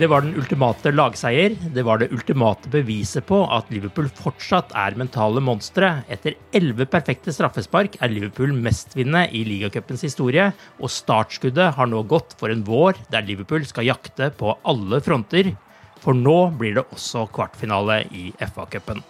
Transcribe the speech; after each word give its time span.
Det 0.00 0.06
var 0.08 0.22
den 0.24 0.38
ultimate 0.40 0.88
lagseier. 0.88 1.52
Det 1.74 1.82
var 1.84 2.00
det 2.00 2.08
ultimate 2.16 2.70
beviset 2.72 3.26
på 3.28 3.42
at 3.52 3.68
Liverpool 3.68 4.08
fortsatt 4.16 4.72
er 4.72 4.96
mentale 4.96 5.42
monstre. 5.44 5.90
Etter 6.08 6.38
elleve 6.56 6.86
perfekte 6.88 7.34
straffespark 7.36 7.98
er 8.00 8.14
Liverpool 8.14 8.54
mestvinnende 8.56 9.26
i 9.36 9.44
ligacupens 9.44 10.06
historie, 10.08 10.48
og 10.80 10.90
startskuddet 10.90 11.74
har 11.76 11.92
nå 11.92 12.00
gått 12.08 12.32
for 12.40 12.48
en 12.48 12.64
vår 12.64 13.02
der 13.12 13.28
Liverpool 13.28 13.68
skal 13.68 13.90
jakte 13.90 14.30
på 14.40 14.56
alle 14.64 15.02
fronter. 15.04 15.52
For 16.00 16.16
nå 16.16 16.38
blir 16.56 16.80
det 16.80 16.88
også 16.88 17.28
kvartfinale 17.36 18.06
i 18.16 18.30
FA-cupen. 18.40 19.04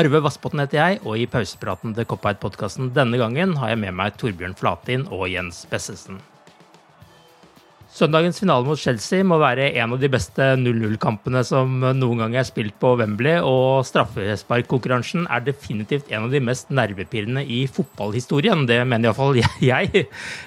Arve 0.00 0.24
Vassbotn 0.24 0.64
heter 0.64 0.80
jeg, 0.80 1.02
og 1.04 1.20
i 1.20 1.28
pausepraten 1.28 1.92
til 1.92 2.08
Cop-Out-podkasten 2.08 2.94
denne 2.96 3.20
gangen 3.20 3.58
har 3.60 3.74
jeg 3.74 3.84
med 3.84 4.00
meg 4.00 4.16
Torbjørn 4.16 4.56
Flatin 4.56 5.04
og 5.12 5.28
Jens 5.28 5.66
Bessesen. 5.68 6.22
Søndagens 7.92 8.38
finale 8.40 8.64
mot 8.64 8.80
Chelsea 8.80 9.20
må 9.20 9.36
være 9.36 9.66
en 9.76 9.92
av 9.92 10.00
de 10.00 10.08
beste 10.08 10.46
0-0-kampene 10.56 11.42
som 11.44 11.74
noen 11.98 12.22
gang 12.22 12.36
er 12.40 12.46
spilt 12.48 12.78
på 12.80 12.94
Wembley, 12.96 13.36
og 13.44 13.84
straffesparkkonkurransen 13.84 15.26
er 15.28 15.44
definitivt 15.44 16.08
en 16.08 16.24
av 16.24 16.32
de 16.32 16.40
mest 16.40 16.72
nervepirrende 16.72 17.44
i 17.44 17.66
fotballhistorien. 17.68 18.64
Det 18.70 18.80
mener 18.88 19.10
iallfall 19.10 19.36
jeg. 19.70 20.06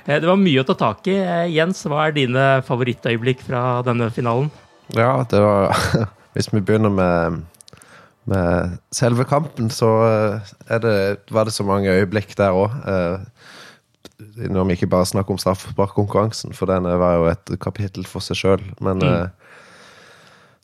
Det 0.09 0.25
var 0.25 0.41
mye 0.41 0.63
å 0.63 0.66
ta 0.66 0.78
tak 0.79 1.05
i. 1.13 1.19
Jens, 1.53 1.84
hva 1.85 2.07
er 2.07 2.17
dine 2.17 2.47
favorittøyeblikk 2.66 3.45
fra 3.45 3.84
denne 3.85 4.09
finalen? 4.16 4.50
Ja, 4.97 5.19
det 5.29 5.45
var 5.45 5.75
Hvis 6.35 6.50
vi 6.51 6.59
begynner 6.66 6.91
med, 6.91 7.44
med 8.28 8.73
selve 8.91 9.23
kampen, 9.29 9.69
så 9.72 9.94
det, 10.67 10.97
var 11.31 11.45
det 11.45 11.53
så 11.55 11.63
mange 11.63 11.94
øyeblikk 11.94 12.34
der 12.41 12.57
òg 12.57 12.73
når 14.36 14.68
vi 14.68 14.78
ikke 14.78 14.92
bare 14.92 15.08
snakker 15.09 15.36
om 15.36 15.40
straffesparkkonkurransen, 15.42 16.53
for 16.56 16.70
den 16.72 16.88
var 16.88 17.18
jo 17.18 17.26
et 17.31 17.56
kapittel 17.62 18.08
for 18.08 18.24
seg 18.24 18.40
sjøl. 18.40 18.64
Men 18.84 19.02
mm. 19.03 19.09
eh, 19.09 19.56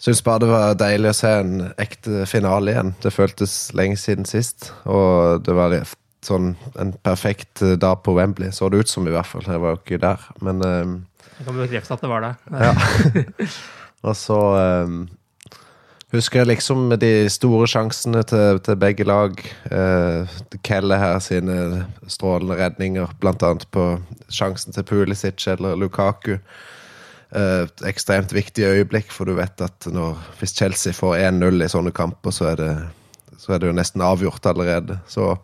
syns 0.01 0.23
bare 0.25 0.43
det 0.43 0.51
var 0.51 0.77
deilig 0.79 1.11
å 1.11 1.17
se 1.17 1.33
en 1.41 1.55
ekte 1.81 2.25
finale 2.29 2.73
igjen. 2.73 2.93
Det 3.03 3.13
føltes 3.15 3.55
lenge 3.77 3.99
siden 4.01 4.27
sist. 4.29 4.71
Og 4.89 5.43
det 5.45 5.55
var 5.57 5.75
sånn 6.25 6.53
en 6.79 6.93
perfekt 7.03 7.63
eh, 7.65 7.77
dag 7.81 8.03
på 8.05 8.15
Wembley, 8.17 8.51
så 8.53 8.69
det 8.69 8.83
ut 8.83 8.91
som 8.91 9.07
i 9.07 9.13
hvert 9.13 9.29
fall. 9.29 9.45
Jeg 9.47 9.61
var 9.61 9.75
jo 9.75 9.81
ikke 9.81 10.01
der, 10.01 10.27
men 10.45 10.61
eh, 10.65 10.97
Jeg 11.39 11.47
kan 11.47 11.57
bekrefte 11.57 11.97
at 11.97 12.05
det 12.05 12.11
var 12.11 12.27
det. 12.27 12.35
ja. 12.61 13.47
og 14.07 14.17
så 14.17 14.39
eh, 14.59 14.99
Husker 16.11 16.41
jeg 16.41 16.49
liksom 16.49 16.89
de 16.99 17.29
store 17.31 17.69
sjansene 17.71 18.25
til, 18.27 18.57
til 18.65 18.75
begge 18.75 19.05
lag. 19.07 19.37
Eh, 19.71 20.33
Kelle 20.67 20.97
her 20.99 21.21
sine 21.23 21.85
strålende 22.11 22.57
redninger, 22.59 23.13
annet 23.23 23.63
på 23.71 23.85
sjansen 24.27 24.75
til 24.75 24.83
Pulisic 24.83 25.47
eller 25.47 25.79
Lukaku. 25.79 26.35
Eh, 27.31 27.63
ekstremt 27.87 28.33
viktig 28.35 28.65
øyeblikk, 28.67 29.07
for 29.15 29.23
du 29.23 29.37
vet 29.37 29.63
at 29.63 29.87
når, 29.87 30.19
hvis 30.39 30.51
Chelsea 30.57 30.91
får 30.91 31.15
1-0 31.29 31.63
i 31.63 31.71
sånne 31.71 31.95
kamper, 31.95 32.35
så 32.35 32.49
er, 32.51 32.59
det, 32.59 33.37
så 33.39 33.55
er 33.55 33.63
det 33.63 33.71
jo 33.71 33.77
nesten 33.79 34.03
avgjort 34.03 34.51
allerede. 34.51 34.99
Så 35.07 35.37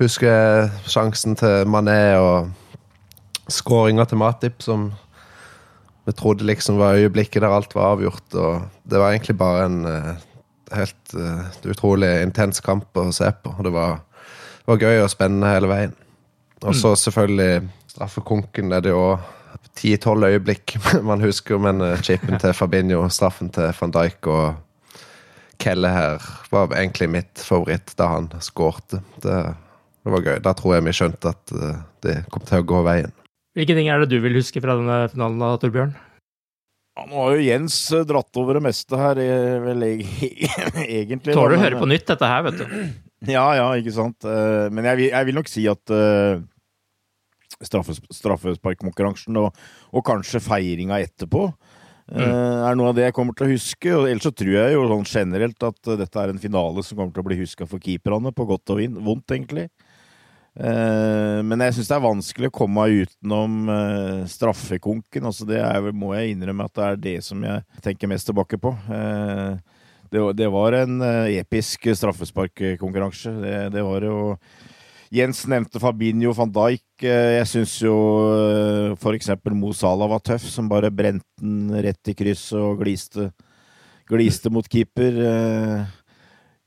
husker 0.00 0.32
jeg 0.32 0.70
sjansen 0.88 1.36
til 1.36 1.68
Mané 1.68 2.16
og 2.16 2.48
skåringa 3.52 4.08
til 4.08 4.22
Matip, 4.22 4.64
som 4.64 4.94
vi 6.10 6.14
trodde 6.18 6.44
liksom 6.44 6.78
var 6.80 6.98
øyeblikket 6.98 7.42
der 7.42 7.52
alt 7.54 7.74
var 7.74 7.92
avgjort. 7.94 8.34
Og 8.34 8.62
det 8.82 8.98
var 8.98 9.12
egentlig 9.12 9.36
bare 9.38 9.66
en 9.68 9.84
uh, 9.86 10.14
helt 10.74 11.12
uh, 11.14 11.44
utrolig 11.70 12.08
intens 12.24 12.58
kamp 12.66 12.98
å 12.98 13.04
se 13.14 13.28
på. 13.30 13.52
Det 13.62 13.70
var, 13.70 14.00
det 14.58 14.72
var 14.72 14.82
gøy 14.82 15.04
og 15.04 15.12
spennende 15.12 15.52
hele 15.52 15.70
veien. 15.70 15.94
Og 16.64 16.74
så 16.74 16.90
mm. 16.90 17.00
selvfølgelig 17.04 17.68
straffekonken 17.92 18.74
er 18.74 18.82
det 18.82 18.90
jo 18.90 19.04
ti-tolv 19.78 20.26
øyeblikk 20.32 20.74
man 21.12 21.22
husker, 21.22 21.62
men 21.62 21.78
uh, 21.84 21.94
chipen 22.02 22.42
til 22.42 22.56
Fabinho, 22.58 23.04
straffen 23.08 23.52
til 23.54 23.70
van 23.78 23.94
Dijk 23.94 24.32
og 24.34 24.90
Kelle 25.62 25.94
her 25.94 26.26
var 26.50 26.74
egentlig 26.74 27.06
mitt 27.12 27.38
favoritt 27.44 27.94
da 28.00 28.10
han 28.16 28.30
skårte. 28.42 28.98
Det, 29.22 29.38
det, 30.02 30.10
var 30.10 30.26
gøy. 30.26 30.42
Da 30.42 30.56
tror 30.58 30.74
jeg 30.74 30.88
vi 30.88 30.94
skjønte 30.96 31.34
at 31.36 31.56
det 32.02 32.22
kom 32.32 32.42
til 32.48 32.64
å 32.64 32.66
gå 32.66 32.82
veien. 32.86 33.12
Hvilke 33.58 33.74
ting 33.74 33.90
er 33.90 34.02
det 34.02 34.12
du 34.12 34.20
vil 34.22 34.38
huske 34.38 34.62
fra 34.62 34.76
denne 34.78 35.02
finalen, 35.10 35.40
da, 35.42 35.56
Torbjørn? 35.58 35.96
Ja, 36.98 37.06
nå 37.06 37.16
har 37.16 37.36
jo 37.36 37.44
Jens 37.46 37.76
eh, 37.94 38.04
dratt 38.06 38.38
over 38.38 38.58
det 38.58 38.64
meste 38.66 38.98
her, 38.98 39.18
eh, 39.22 39.56
vel 39.64 39.86
egentlig. 39.88 41.34
Tåler 41.34 41.56
du 41.56 41.58
å 41.58 41.64
høre 41.64 41.80
på 41.80 41.88
nytt, 41.90 42.06
dette 42.10 42.30
her, 42.30 42.44
vet 42.48 42.60
du. 42.62 42.66
Ja, 43.28 43.44
ja, 43.52 43.66
ikke 43.76 43.92
sant. 43.92 44.24
Eh, 44.24 44.70
men 44.72 44.86
jeg 44.88 44.96
vil, 44.96 45.10
jeg 45.10 45.26
vil 45.28 45.36
nok 45.36 45.48
si 45.52 45.66
at 45.68 45.90
straffes, 47.60 47.98
straffesparkkonkurransen 48.16 49.36
og, 49.36 49.58
og, 49.92 50.00
kanskje 50.08 50.40
feiringa 50.40 50.96
etterpå 51.04 51.42
mm. 51.50 52.16
er 52.16 52.78
noe 52.80 52.94
av 52.94 52.96
det 52.96 53.04
jeg 53.04 53.16
kommer 53.18 53.36
til 53.36 53.44
å 53.44 53.50
huske. 53.50 53.92
Og 53.92 54.08
ellers 54.08 54.24
så 54.24 54.32
tror 54.32 54.54
jeg 54.56 54.72
jo 54.72 54.86
sånn 54.88 55.04
generelt 55.10 55.68
at 55.68 55.92
dette 56.00 56.22
er 56.22 56.32
en 56.32 56.40
finale 56.40 56.86
som 56.86 56.96
kommer 56.96 57.12
til 57.12 57.20
å 57.20 57.28
bli 57.28 57.38
huska 57.42 57.68
for 57.68 57.84
keeperne, 57.84 58.32
på 58.32 58.48
godt 58.48 58.72
og 58.72 58.80
vondt, 59.04 59.36
egentlig. 59.36 59.68
Uh, 60.60 61.40
men 61.46 61.62
jeg 61.64 61.78
syns 61.78 61.88
det 61.88 61.94
er 61.96 62.04
vanskelig 62.04 62.48
å 62.50 62.52
komme 62.52 62.82
meg 62.82 63.06
utenom 63.06 63.70
uh, 63.70 64.24
straffekonken. 64.28 65.28
Altså 65.30 65.46
det 65.48 65.60
er, 65.62 65.86
må 65.96 66.12
jeg 66.18 66.34
innrømme 66.34 66.66
at 66.68 66.74
det 66.76 66.86
er 66.86 67.04
det 67.06 67.18
som 67.24 67.40
jeg 67.46 67.64
tenker 67.84 68.10
mest 68.10 68.28
tilbake 68.28 68.60
på. 68.60 68.74
Det, 70.10 70.20
det, 70.34 70.48
var 70.50 70.74
en 70.74 70.98
episk 71.30 71.86
straffesparkkonkurranse. 71.94 73.32
Det, 73.40 73.54
det 73.76 73.84
var 73.86 74.04
jo 74.04 74.16
Jens 75.14 75.44
nevnte 75.50 75.80
Fabinho 75.82 76.34
van 76.34 76.50
Dijk. 76.54 77.04
Jeg 77.06 77.46
syns 77.50 77.76
jo 77.82 77.94
f.eks. 78.98 79.30
Mo 79.54 79.70
Salah 79.74 80.10
var 80.10 80.22
tøff, 80.26 80.44
som 80.50 80.68
bare 80.70 80.90
brente 80.94 81.26
den 81.40 81.70
rett 81.86 82.10
i 82.10 82.14
krysset 82.18 82.58
og 82.58 82.82
gliste, 82.82 83.30
gliste 84.10 84.52
mot 84.52 84.66
keeper. 84.70 85.18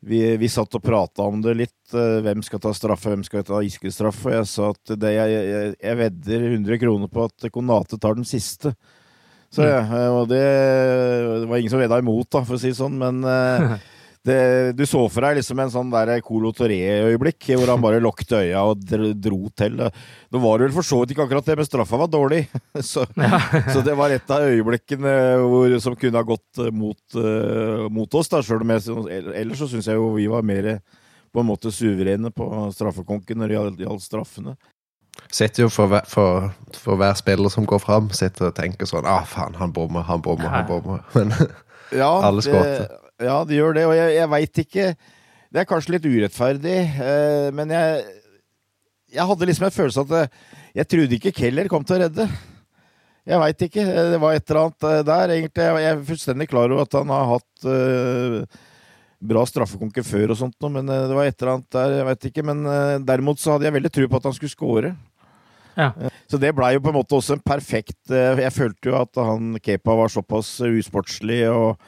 Vi, 0.03 0.19
vi, 0.37 0.49
satt 0.51 0.75
og 0.75 0.83
prata 0.83 1.23
om 1.23 1.39
det 1.43 1.53
litt. 1.55 1.93
Eh, 1.95 2.19
hvem 2.25 2.43
skal 2.43 2.59
ta 2.63 2.73
straffe, 2.75 3.11
hvem 3.11 3.23
skal 3.23 3.45
ta 3.47 3.61
iskestraffe? 3.63 4.27
Og 4.27 4.35
jeg 4.35 4.49
sa 4.51 4.71
at 4.73 4.93
det, 4.99 5.13
jeg, 5.15 5.31
jeg, 5.35 5.71
jeg, 5.77 5.99
vedder 6.01 6.45
100 6.49 6.81
kroner 6.81 7.11
på 7.11 7.27
at 7.29 7.47
Konate 7.53 7.99
tar 8.01 8.19
den 8.19 8.27
siste. 8.27 8.73
Så, 9.53 9.63
mm. 9.63 9.93
og 10.17 10.27
det, 10.31 10.41
det, 10.41 11.47
var 11.47 11.61
ingen 11.61 11.71
som 11.71 11.79
vedda 11.79 12.01
imot, 12.01 12.27
da, 12.33 12.41
for 12.41 12.57
å 12.57 12.61
si 12.61 12.73
det 12.73 12.79
sånn. 12.79 12.97
Men 12.99 13.21
uh, 13.23 13.77
det, 14.23 14.71
du 14.79 14.85
så 14.87 15.01
for 15.11 15.25
deg 15.25 15.35
liksom 15.39 15.59
en 15.59 15.71
sånn 15.73 15.89
der 15.91 16.13
Colo 16.23 16.53
Toré-øyeblikk, 16.55 17.49
hvor 17.59 17.73
han 17.73 17.83
bare 17.83 17.99
lukket 18.03 18.31
øya 18.39 18.61
og 18.69 18.85
dro 19.19 19.49
til. 19.51 19.81
Nå 19.83 20.41
var 20.43 20.61
det 20.61 20.69
vel 20.69 20.75
for 20.77 20.87
så 20.87 21.01
vidt 21.01 21.11
ikke 21.11 21.25
akkurat 21.25 21.49
det, 21.49 21.57
men 21.59 21.67
straffa 21.67 21.99
var 21.99 22.11
dårlig. 22.11 22.45
Så, 22.93 23.03
ja. 23.19 23.39
så 23.71 23.81
det 23.85 23.93
var 23.97 24.11
et 24.11 24.31
av 24.33 24.45
øyeblikkene 24.47 25.11
hvor, 25.43 25.75
som 25.83 25.95
kunne 25.99 26.19
ha 26.19 26.25
gått 26.27 26.61
mot, 26.75 26.99
uh, 27.15 27.85
mot 27.91 28.15
oss. 28.17 28.31
da, 28.31 28.41
selv 28.43 28.65
om 28.65 28.73
jeg, 28.73 28.95
Ellers 29.39 29.61
så 29.61 29.67
syns 29.71 29.87
jeg 29.87 29.99
jo 29.99 30.09
vi 30.17 30.25
var 30.31 30.45
mer 30.45 30.77
på 31.33 31.41
en 31.41 31.47
måte 31.47 31.71
suverene 31.73 32.31
på 32.33 32.47
straffekonken 32.75 33.39
når 33.41 33.53
det 33.53 33.85
gjaldt 33.85 34.05
straffene. 34.05 34.55
Sitter 35.33 35.65
jo 35.65 35.69
for, 35.73 35.91
hver, 35.91 36.07
for, 36.09 36.49
for 36.77 36.99
hver 36.99 37.15
spiller 37.17 37.51
som 37.53 37.67
går 37.69 37.81
fram, 37.81 38.09
sitter 38.15 38.49
og 38.49 38.57
tenker 38.57 38.89
sånn 38.89 39.07
ah, 39.09 39.23
faen, 39.27 39.55
han 39.59 39.73
bommer, 39.73 40.05
han 40.07 40.21
bommer, 40.25 40.49
han 40.53 40.67
bommer. 40.69 41.05
Men 41.15 41.33
ja, 41.93 42.11
alle 42.23 42.43
skåret. 42.45 43.02
Ja, 43.21 43.43
det 43.45 43.59
gjør 43.59 43.77
det, 43.77 43.85
og 43.85 43.93
jeg, 43.97 44.15
jeg 44.17 44.29
veit 44.31 44.59
ikke 44.63 44.85
Det 45.53 45.61
er 45.61 45.67
kanskje 45.69 45.93
litt 45.93 46.07
urettferdig, 46.09 46.79
eh, 47.05 47.49
men 47.53 47.69
jeg 47.69 48.03
Jeg 49.13 49.27
hadde 49.29 49.45
liksom 49.45 49.67
en 49.67 49.75
følelse 49.75 50.05
at 50.07 50.17
eh, 50.17 50.41
jeg 50.73 50.89
trodde 50.89 51.19
ikke 51.19 51.35
Keller 51.37 51.69
kom 51.69 51.83
til 51.85 51.99
å 51.99 52.05
redde. 52.07 52.25
Jeg 53.23 53.39
veit 53.39 53.61
ikke. 53.67 53.83
Det 53.85 54.19
var 54.19 54.35
et 54.35 54.49
eller 54.49 54.61
annet 54.65 54.85
eh, 54.89 55.01
der, 55.07 55.33
egentlig. 55.37 55.65
Jeg 55.65 55.89
er 55.91 56.05
fullstendig 56.09 56.47
klar 56.51 56.73
over 56.73 56.83
at 56.83 56.97
han 56.97 57.13
har 57.13 57.29
hatt 57.29 57.67
eh, 57.71 58.61
bra 59.23 59.45
straffekonkurranse 59.47 60.09
før 60.11 60.33
og 60.33 60.39
sånt, 60.41 60.57
men 60.67 60.89
uh, 60.91 61.05
det 61.07 61.15
var 61.15 61.29
et 61.29 61.37
eller 61.37 61.53
annet 61.53 61.75
der, 61.77 61.93
jeg 61.99 62.07
veit 62.09 62.27
ikke. 62.29 62.45
Men 62.49 62.65
eh, 62.67 62.97
derimot 63.07 63.39
så 63.39 63.53
hadde 63.53 63.69
jeg 63.69 63.77
veldig 63.77 63.93
tro 63.95 64.09
på 64.09 64.19
at 64.19 64.27
han 64.27 64.35
skulle 64.35 64.55
score. 64.55 64.93
Ja. 65.77 65.89
Så 66.29 66.37
det 66.41 66.51
blei 66.57 66.73
jo 66.75 66.83
på 66.83 66.91
en 66.91 66.99
måte 66.99 67.15
også 67.17 67.33
en 67.33 67.39
perfekt 67.41 68.11
Jeg 68.13 68.53
følte 68.53 68.91
jo 68.91 68.93
at 68.93 69.17
han 69.17 69.55
Kepa 69.57 69.95
var 69.97 70.11
såpass 70.13 70.59
usportslig 70.61 71.39
og 71.49 71.81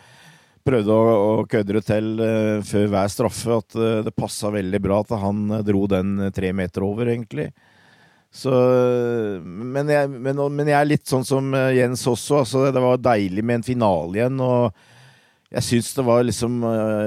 prøvde 0.66 0.96
å, 0.96 1.14
å 1.42 1.46
kødde 1.50 1.78
det 1.78 1.84
til 1.88 2.12
uh, 2.22 2.64
før 2.66 2.90
hver 2.92 3.12
straffe 3.14 3.60
at 3.60 3.78
uh, 3.78 4.02
det 4.06 4.16
passa 4.18 4.52
veldig 4.54 4.82
bra 4.82 5.02
at 5.04 5.14
han 5.22 5.46
uh, 5.54 5.62
dro 5.66 5.86
den 5.92 6.18
tre 6.36 6.52
meter 6.58 6.86
over, 6.88 7.12
egentlig. 7.14 7.52
Så, 8.36 8.52
men, 9.46 9.88
jeg, 9.88 10.10
men, 10.12 10.42
men, 10.52 10.68
jeg, 10.68 10.76
er 10.76 10.90
litt 10.90 11.06
sånn 11.08 11.24
som 11.24 11.54
Jens 11.72 12.02
også. 12.10 12.42
Altså, 12.42 12.66
det 12.76 12.82
var 12.84 13.00
deilig 13.00 13.46
med 13.48 13.62
en 13.62 13.64
finale 13.64 14.20
igjen. 14.20 14.42
og 14.44 14.76
jeg 15.56 15.64
syns 15.64 15.94
det 15.96 16.04
var 16.04 16.26
liksom 16.26 16.58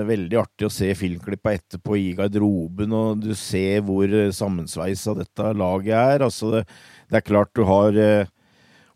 veldig 0.09 0.39
artig 0.41 0.65
å 0.65 0.73
se 0.73 0.89
filmklippa 0.97 1.53
etterpå 1.53 1.99
i 2.01 2.07
garderoben, 2.17 2.95
og 2.97 3.27
du 3.27 3.35
ser 3.37 3.83
hvor 3.85 4.09
sammensveisa 4.33 5.13
dette 5.19 5.53
laget 5.53 5.99
er. 5.99 6.25
Altså, 6.25 6.49
det, 6.55 6.63
det, 7.11 7.21
er 7.21 7.29
klart 7.29 7.53
du 7.53 7.67
har 7.69 8.01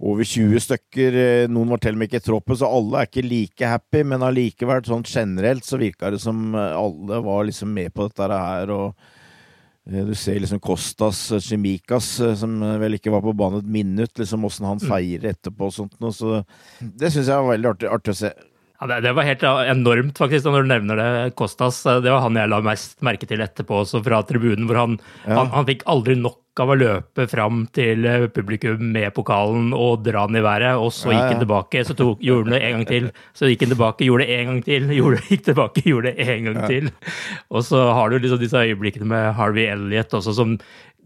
over 0.02 0.26
20 0.26 0.60
stykker. 0.60 1.16
Eh, 1.22 1.48
noen 1.50 1.72
var 1.72 1.82
til 1.82 1.94
og 1.94 2.00
med 2.00 2.10
ikke 2.10 2.22
i 2.22 2.26
troppen, 2.26 2.58
så 2.58 2.70
alle 2.70 3.00
er 3.00 3.08
ikke 3.08 3.26
like 3.26 3.72
happy. 3.72 4.02
Men 4.08 4.26
allikevel, 4.26 4.82
sånn 4.86 5.06
generelt, 5.06 5.66
så 5.66 5.80
virka 5.80 6.10
det 6.12 6.20
som 6.22 6.52
eh, 6.58 6.76
alle 6.78 7.22
var 7.24 7.46
liksom 7.48 7.72
med 7.74 7.92
på 7.94 8.08
dette 8.08 8.28
her. 8.32 8.72
og 8.74 8.88
eh, 9.86 10.02
du 10.08 10.14
ser 10.18 10.42
liksom 10.42 10.62
Kostas 10.62 11.24
Chimikas, 11.46 12.14
som 12.40 12.58
vel 12.82 12.98
ikke 12.98 13.14
var 13.14 13.22
på 13.24 13.36
banen 13.38 13.62
et 13.62 13.74
minutt, 13.78 14.16
liksom 14.18 14.48
åssen 14.48 14.68
han 14.68 14.82
mm. 14.82 14.88
feirer 14.90 15.34
etterpå 15.36 15.70
og 15.70 15.76
sånt 15.78 15.98
noe. 16.02 16.14
Så 16.16 16.42
det 16.80 17.12
syns 17.12 17.30
jeg 17.30 17.38
var 17.38 17.54
veldig 17.54 17.74
artig, 17.76 17.92
artig, 17.98 18.16
å 18.16 18.22
se. 18.24 18.34
Ja, 18.82 18.88
det, 18.90 18.96
det, 19.04 19.12
var 19.14 19.22
helt 19.22 19.42
enormt, 19.46 20.16
faktisk, 20.18 20.48
når 20.50 20.64
du 20.64 20.70
nevner 20.72 20.98
det. 20.98 21.10
Kostas, 21.38 21.76
det 21.86 22.10
var 22.10 22.24
han 22.24 22.34
jeg 22.34 22.50
la 22.50 22.58
mest 22.66 22.96
merke 23.06 23.28
til 23.30 23.44
etterpå, 23.44 23.84
også 23.84 24.00
fra 24.02 24.18
tribunen, 24.26 24.66
hvor 24.66 24.80
han, 24.80 24.96
ja. 25.22 25.36
han, 25.36 25.52
han 25.54 25.68
fikk 25.68 25.84
aldri 25.92 26.16
nok 26.18 26.64
av 26.64 26.72
å 26.74 26.76
løpe 26.80 27.28
fram 27.30 27.62
til 27.78 28.02
eh, 28.10 28.26
publikum 28.34 28.82
med 28.92 29.14
pokalen 29.14 29.70
og 29.70 30.02
dra 30.02 30.26
den 30.26 30.40
i 30.40 30.42
været, 30.42 30.82
og 30.82 30.90
så 30.90 31.14
gikk 31.14 31.30
han 31.30 31.44
tilbake, 31.44 31.86
så 31.86 31.94
tok, 31.94 32.26
gjorde 32.26 32.50
han 32.50 32.56
det 32.56 32.62
en 32.66 32.74
gang 32.74 32.84
til. 32.90 33.08
Så 33.38 33.52
gikk 33.52 33.62
han 33.68 33.74
tilbake, 33.76 34.08
gjorde 34.10 34.26
det 34.26 34.36
en 34.40 34.50
gang 34.50 34.62
til, 34.66 34.90
gjorde, 34.98 35.24
gikk 35.30 35.48
tilbake, 35.52 35.86
gjorde 35.86 36.10
det 36.10 36.28
en 36.34 36.50
gang 36.50 36.62
til. 36.66 36.94
Og 37.54 37.68
så 37.70 37.86
har 37.94 38.10
du 38.10 38.18
liksom 38.18 38.42
disse 38.42 38.66
øyeblikkene 38.66 39.12
med 39.14 39.32
Harvey 39.38 39.70
Elliot 39.70 40.18
også, 40.18 40.34
som 40.42 40.58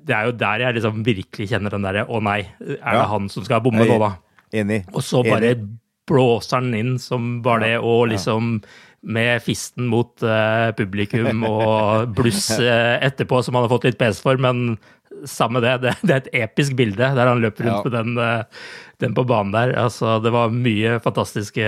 Det 0.07 0.15
er 0.17 0.31
jo 0.31 0.39
der 0.39 0.65
jeg 0.65 0.81
liksom 0.81 1.05
virkelig 1.05 1.51
kjenner 1.51 1.75
den 1.75 1.83
derre 1.83 2.05
Å 2.07 2.21
nei, 2.23 2.41
er 2.63 3.03
det 3.03 3.09
han 3.11 3.29
som 3.29 3.45
skal 3.45 3.61
bomme 3.61 3.85
nå, 3.85 4.01
da? 4.01 4.15
Enig. 4.57 4.87
Og 4.95 5.05
så 5.05 5.21
bare 5.27 5.59
blåser 6.07 6.63
den 6.65 6.75
inn 6.75 6.99
som 7.03 7.41
bare 7.45 7.67
det, 7.67 7.79
og 7.83 8.09
liksom 8.13 8.61
med 9.07 9.43
fisten 9.43 9.87
mot 9.91 10.23
uh, 10.27 10.73
publikum 10.77 11.45
og 11.47 12.09
bluss 12.19 12.49
uh, 12.59 12.97
etterpå, 13.05 13.43
som 13.43 13.55
han 13.55 13.67
har 13.67 13.73
fått 13.73 13.87
litt 13.91 14.01
pes 14.01 14.19
for, 14.23 14.41
men 14.41 14.79
samme 15.31 15.63
det. 15.65 15.77
det. 15.85 15.95
det. 16.03 16.11
er 16.11 16.19
et 16.25 16.35
episk 16.45 16.75
bilde 16.77 17.13
der 17.17 17.31
han 17.31 17.41
løper 17.41 17.69
rundt 17.69 17.87
ja. 17.87 17.87
med 17.87 17.95
den, 17.95 18.19
uh, 18.19 18.83
den, 19.05 19.15
på 19.17 19.25
banen 19.29 19.55
der. 19.55 19.77
Altså, 19.87 20.19
det 20.25 20.35
var 20.35 20.53
mye 20.55 20.99
fantastiske 21.05 21.63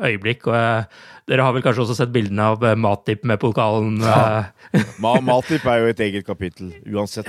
øyeblikk. 0.00 0.48
og 0.48 1.28
Dere 1.28 1.44
har 1.44 1.54
vel 1.54 1.64
kanskje 1.66 1.84
også 1.84 1.98
sett 2.00 2.14
bildene 2.14 2.48
av 2.54 2.64
Matip 2.80 3.26
med 3.28 3.40
pokalen? 3.42 4.00
Ja. 4.00 4.48
Matip 4.98 5.68
er 5.68 5.84
jo 5.84 5.92
et 5.92 6.04
eget 6.08 6.26
kapittel, 6.26 6.72
uansett. 6.88 7.28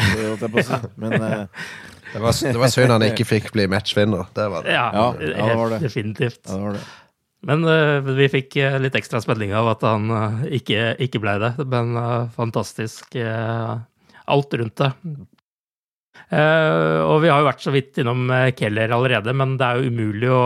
Men 0.95 1.19
det 2.13 2.21
var, 2.23 2.33
det 2.33 2.59
var 2.59 2.71
synd 2.73 2.93
han 2.93 3.05
ikke 3.05 3.27
fikk 3.27 3.51
bli 3.55 3.67
matchvinner. 3.71 4.29
Det 4.35 4.47
var 4.51 4.65
det. 4.65 4.73
Ja, 4.73 4.87
ja, 4.93 5.05
ja 5.21 5.49
det 5.51 5.57
var 5.59 5.75
det. 5.75 5.79
definitivt. 5.85 6.41
Ja, 6.45 6.55
det 6.55 6.63
var 6.63 6.77
det. 6.79 6.87
Men 7.47 7.63
uh, 7.63 8.03
vi 8.17 8.27
fikk 8.31 8.57
uh, 8.59 8.77
litt 8.83 8.97
ekstra 8.99 9.21
spenning 9.23 9.53
av 9.55 9.69
at 9.71 9.83
han 9.87 10.09
uh, 10.11 10.41
ikke, 10.51 10.93
ikke 11.05 11.21
ble 11.23 11.37
det. 11.43 11.53
Men 11.71 11.95
fantastisk 12.35 13.15
alt 13.19 14.53
rundt 14.53 14.77
det. 14.77 14.89
og 16.29 17.15
vi 17.23 17.29
har 17.31 17.39
jo 17.41 17.47
vært 17.47 17.63
så 17.63 17.71
vidt 17.73 17.97
innom 18.01 18.29
Keller 18.57 18.91
allerede, 18.93 19.33
men 19.33 19.55
det 19.57 19.65
er 19.65 19.79
jo 19.79 19.89
umulig 19.89 20.29
å 20.29 20.43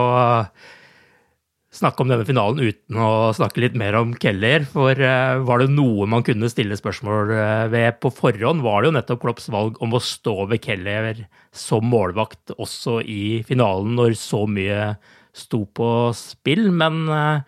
snakke 1.73 2.03
om 2.03 2.11
denne 2.11 2.27
finalen 2.27 2.61
uten 2.61 2.99
å 3.01 3.31
snakke 3.33 3.63
litt 3.63 3.77
mer 3.79 3.97
om 3.97 4.11
Keller. 4.21 4.67
For 4.69 4.99
var 5.47 5.63
det 5.63 5.71
noe 5.73 6.05
man 6.09 6.25
kunne 6.25 6.51
stille 6.51 6.77
spørsmål 6.77 7.33
ved 7.73 7.97
på 8.03 8.11
forhånd, 8.13 8.61
var 8.61 8.83
det 8.83 8.91
jo 8.91 8.95
nettopp 8.99 9.23
Klopps 9.23 9.49
valg 9.53 9.81
om 9.81 9.97
å 9.97 10.03
stå 10.03 10.35
ved 10.51 10.61
Keller 10.63 11.25
som 11.53 11.89
målvakt 11.89 12.53
også 12.57 12.99
i 13.01 13.41
finalen, 13.47 13.97
når 13.97 14.17
så 14.21 14.43
mye 14.49 14.93
sto 15.33 15.65
på 15.65 15.89
spill. 16.17 16.69
Men 16.73 17.03
eh, 17.09 17.43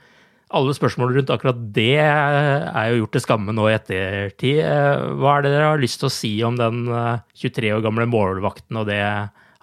alle 0.55 0.75
spørsmål 0.77 1.15
rundt 1.15 1.33
akkurat 1.33 1.61
det 1.75 2.01
er 2.01 2.91
jo 2.91 3.03
gjort 3.03 3.15
til 3.17 3.25
skamme 3.25 3.55
nå 3.55 3.69
i 3.69 3.77
ettertid. 3.77 4.61
Eh, 4.65 5.07
hva 5.21 5.37
er 5.37 5.45
det 5.45 5.55
dere 5.55 5.73
har 5.73 5.81
lyst 5.81 6.01
til 6.01 6.09
å 6.09 6.15
si 6.15 6.35
om 6.45 6.59
den 6.59 6.85
23 6.89 7.69
eh, 7.69 7.77
år 7.77 7.85
gamle 7.85 8.09
målvakten 8.09 8.81
og 8.81 8.89
det 8.91 9.01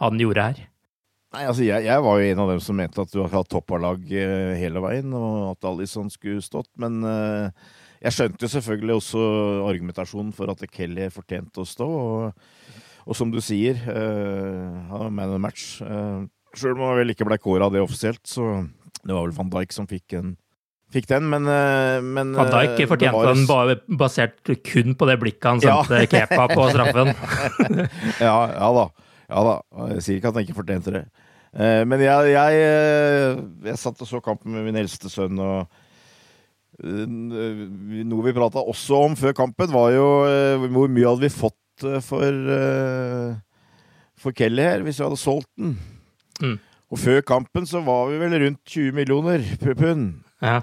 han 0.02 0.22
gjorde 0.22 0.50
her? 0.50 0.68
Nei, 1.32 1.46
altså 1.48 1.64
jeg, 1.64 1.86
jeg, 1.86 2.02
var 2.04 2.18
jo 2.20 2.32
en 2.32 2.42
av 2.44 2.50
dem 2.52 2.60
som 2.60 2.76
mente 2.76 3.00
at 3.00 3.12
du 3.12 3.22
har 3.22 3.32
hatt 3.32 3.48
toppalag 3.48 4.02
hele 4.04 4.82
veien, 4.84 5.14
og 5.16 5.54
at 5.54 5.70
Alison 5.70 6.10
skulle 6.12 6.44
stått. 6.44 6.68
Men 6.82 7.00
uh, 7.06 7.48
jeg 8.02 8.16
skjønte 8.16 8.44
jo 8.44 8.52
selvfølgelig 8.52 8.98
også 8.98 9.22
argumentasjonen 9.70 10.34
for 10.36 10.52
at 10.52 10.62
Kelly 10.74 11.08
fortjente 11.14 11.62
å 11.62 11.68
stå. 11.68 11.88
Og, 11.88 12.76
og 13.06 13.18
som 13.18 13.32
du 13.32 13.40
sier, 13.44 13.80
uh, 13.88 15.08
man 15.08 15.30
of 15.30 15.36
the 15.38 15.42
match. 15.42 15.66
Uh, 15.80 16.28
Sjøl 16.52 16.76
om 16.76 16.84
han 16.84 16.98
vel 17.00 17.14
ikke 17.14 17.26
ble 17.28 17.38
kåra 17.40 17.70
det 17.72 17.80
offisielt, 17.80 18.20
så 18.28 18.64
det 19.02 19.14
var 19.14 19.24
vel 19.24 19.36
van 19.36 19.52
Dijk 19.54 19.72
som 19.72 19.86
fikk, 19.88 20.16
en, 20.18 20.34
fikk 20.92 21.08
den, 21.10 21.30
men, 21.32 21.46
uh, 21.48 22.02
men 22.04 22.34
Van 22.36 22.50
Dijk 22.52 22.76
eh, 22.76 22.88
fortjente 22.90 23.22
den 23.30 23.46
bare 23.48 23.78
basert 23.88 24.52
kun 24.68 24.98
på 24.98 25.08
det 25.08 25.16
blikket 25.22 25.48
han 25.48 25.62
sendte 25.64 26.02
ja. 26.02 26.10
Kepa 26.12 26.46
på 26.52 26.68
straffen. 26.74 27.14
ja, 28.20 28.36
ja, 28.52 28.68
da. 28.82 28.86
Ja 29.32 29.44
da. 29.46 29.54
Jeg 29.94 30.04
sier 30.04 30.18
ikke 30.20 30.32
at 30.32 30.38
han 30.38 30.46
ikke 30.46 30.58
fortjente 30.58 30.94
det. 30.94 31.04
Eh, 31.52 31.82
men 31.88 32.02
jeg, 32.04 32.32
jeg, 32.32 32.66
jeg 33.68 33.80
satt 33.80 34.04
og 34.04 34.08
så 34.08 34.20
kampen 34.24 34.54
med 34.56 34.66
min 34.68 34.80
eldste 34.82 35.10
sønn, 35.12 35.40
og 35.40 35.80
noe 36.82 38.24
vi 38.24 38.32
prata 38.34 38.62
også 38.64 39.02
om 39.06 39.16
før 39.16 39.34
kampen, 39.36 39.70
var 39.70 39.90
jo 39.92 40.06
hvor 40.72 40.88
mye 40.90 41.04
hadde 41.04 41.26
vi 41.26 41.28
fått 41.30 41.84
for, 42.02 42.38
for 44.18 44.34
Kelly 44.34 44.64
her, 44.64 44.84
hvis 44.86 44.98
vi 44.98 45.04
hadde 45.04 45.20
solgt 45.20 45.50
den. 45.60 45.76
Mm. 46.40 46.56
Og 46.92 47.00
før 47.00 47.20
kampen 47.24 47.68
så 47.68 47.80
var 47.84 48.10
vi 48.10 48.18
vel 48.20 48.36
rundt 48.40 48.60
20 48.68 48.96
millioner 48.96 49.44
pund. 49.80 50.08
Ja. 50.42 50.62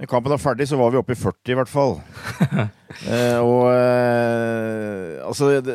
Når 0.00 0.08
kampen 0.08 0.32
var 0.32 0.40
ferdig, 0.40 0.64
så 0.64 0.78
var 0.80 0.94
vi 0.94 0.96
oppe 0.96 1.12
i 1.12 1.18
40 1.20 1.52
i 1.52 1.56
hvert 1.58 1.68
fall. 1.68 1.98
eh, 3.12 3.36
og 3.36 3.66
eh, 3.68 5.18
altså 5.26 5.50
det, 5.60 5.74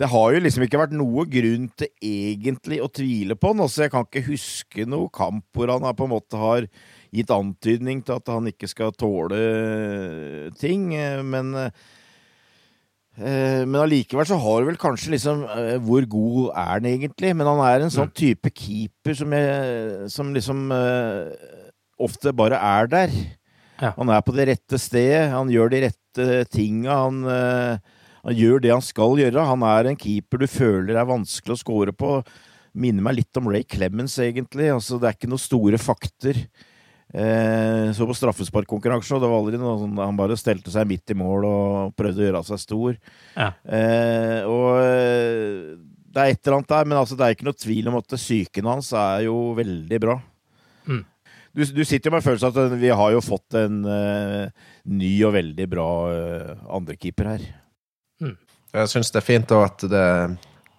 det, 0.00 0.08
har 0.08 0.32
jo 0.32 0.40
liksom 0.40 0.64
ikke 0.64 0.80
vært 0.80 0.94
noe 0.96 1.26
grunn 1.28 1.66
til 1.76 1.90
egentlig 2.00 2.80
å 2.80 2.88
tvile 2.88 3.36
på 3.36 3.52
han. 3.52 3.60
Altså, 3.66 3.84
jeg 3.84 3.92
kan 3.92 4.08
ikke 4.08 4.24
huske 4.30 4.88
noe 4.88 5.12
kamp 5.12 5.44
hvor 5.52 5.74
han 5.74 5.84
på 5.92 6.08
en 6.08 6.14
måte 6.14 6.40
har 6.40 6.70
gitt 7.12 7.34
antydning 7.36 8.00
til 8.00 8.16
at 8.16 8.32
han 8.32 8.48
ikke 8.48 8.70
skal 8.72 8.96
tåle 8.96 9.44
ting. 10.56 10.90
Eh, 10.96 11.20
men 11.26 11.54
eh, 11.66 11.86
Eh, 13.16 13.62
men 13.64 13.78
allikevel 13.80 14.26
så 14.28 14.36
har 14.36 14.60
du 14.60 14.66
vel 14.68 14.76
kanskje 14.76 15.14
liksom 15.14 15.46
eh, 15.48 15.78
Hvor 15.80 16.04
god 16.04 16.50
er 16.50 16.72
han 16.74 16.88
egentlig? 16.90 17.30
Men 17.32 17.48
han 17.48 17.62
er 17.64 17.86
en 17.86 17.94
sånn 17.94 18.10
mm. 18.10 18.16
type 18.20 18.50
keeper 18.52 19.16
som, 19.16 19.32
jeg, 19.32 20.10
som 20.12 20.34
liksom 20.36 20.66
ofte 21.96 22.34
bare 22.36 22.60
er 22.60 22.90
der. 22.92 23.14
Ja. 23.80 23.92
Han 23.98 24.10
er 24.12 24.24
på 24.24 24.34
det 24.36 24.48
rette 24.50 24.80
stedet, 24.80 25.30
han 25.32 25.50
gjør 25.52 25.72
de 25.72 25.82
rette 25.86 26.28
tinga. 26.52 27.00
Han, 27.04 27.22
uh, 27.28 27.96
han, 28.24 28.36
gjør 28.36 28.62
det 28.64 28.72
han 28.74 28.84
skal 28.84 29.18
gjøre. 29.20 29.48
Han 29.50 29.64
er 29.68 29.90
en 29.90 29.98
keeper 30.00 30.42
du 30.42 30.48
føler 30.50 30.96
er 30.96 31.08
vanskelig 31.08 31.58
å 31.58 31.60
score 31.60 31.96
på. 31.96 32.20
Minner 32.76 33.04
meg 33.04 33.20
litt 33.20 33.40
om 33.40 33.50
Ray 33.52 33.64
Clemens, 33.68 34.16
egentlig. 34.22 34.70
Altså, 34.72 35.00
det 35.00 35.10
er 35.10 35.18
ikke 35.18 35.30
noen 35.32 35.44
store 35.44 35.80
fakter. 35.80 36.40
Eh, 37.14 37.92
så 37.94 38.06
på 38.06 38.16
straffesparkkonkurranse, 38.18 39.14
og 39.14 39.22
det 39.22 39.28
var 39.30 39.38
aldri 39.38 39.58
noe 39.60 39.76
sånn 39.78 40.00
Han 40.02 40.16
bare 40.18 40.34
stelte 40.36 40.72
seg 40.74 40.88
midt 40.90 41.12
i 41.14 41.16
mål 41.16 41.44
og 41.46 41.92
prøvde 41.96 42.24
å 42.24 42.26
gjøre 42.26 42.42
seg 42.48 42.60
stor. 42.60 42.96
Ja. 43.36 43.52
Eh, 43.62 44.40
og 44.50 44.80
eh, 44.82 45.76
det 46.16 46.24
er 46.24 46.32
et 46.32 46.40
eller 46.42 46.58
annet 46.58 46.72
der, 46.72 46.88
men 46.88 46.98
altså, 46.98 47.16
det 47.16 47.26
er 47.26 47.36
ikke 47.36 47.46
noe 47.48 47.60
tvil 47.60 47.92
om 47.92 47.98
at 48.00 48.16
psyken 48.18 48.70
hans 48.72 48.90
er 48.96 49.26
jo 49.28 49.36
veldig 49.56 50.00
bra. 50.02 50.18
Mm. 50.88 51.04
Du, 51.56 51.62
du 51.64 51.84
sitter 51.88 52.10
jo 52.10 52.16
med 52.18 52.24
følelsen 52.24 52.52
at 52.52 52.74
vi 52.76 52.90
har 52.92 53.14
jo 53.14 53.22
fått 53.24 53.56
en 53.56 53.78
uh, 53.88 54.48
ny 54.92 55.12
og 55.24 55.32
veldig 55.38 55.66
bra 55.72 55.88
uh, 56.12 56.50
andrekeeper 56.76 57.30
her. 57.30 57.46
Jeg 58.76 58.92
syns 58.92 59.08
det 59.12 59.22
er 59.22 59.24
fint 59.24 59.54
at 59.56 59.86
det, 59.88 60.04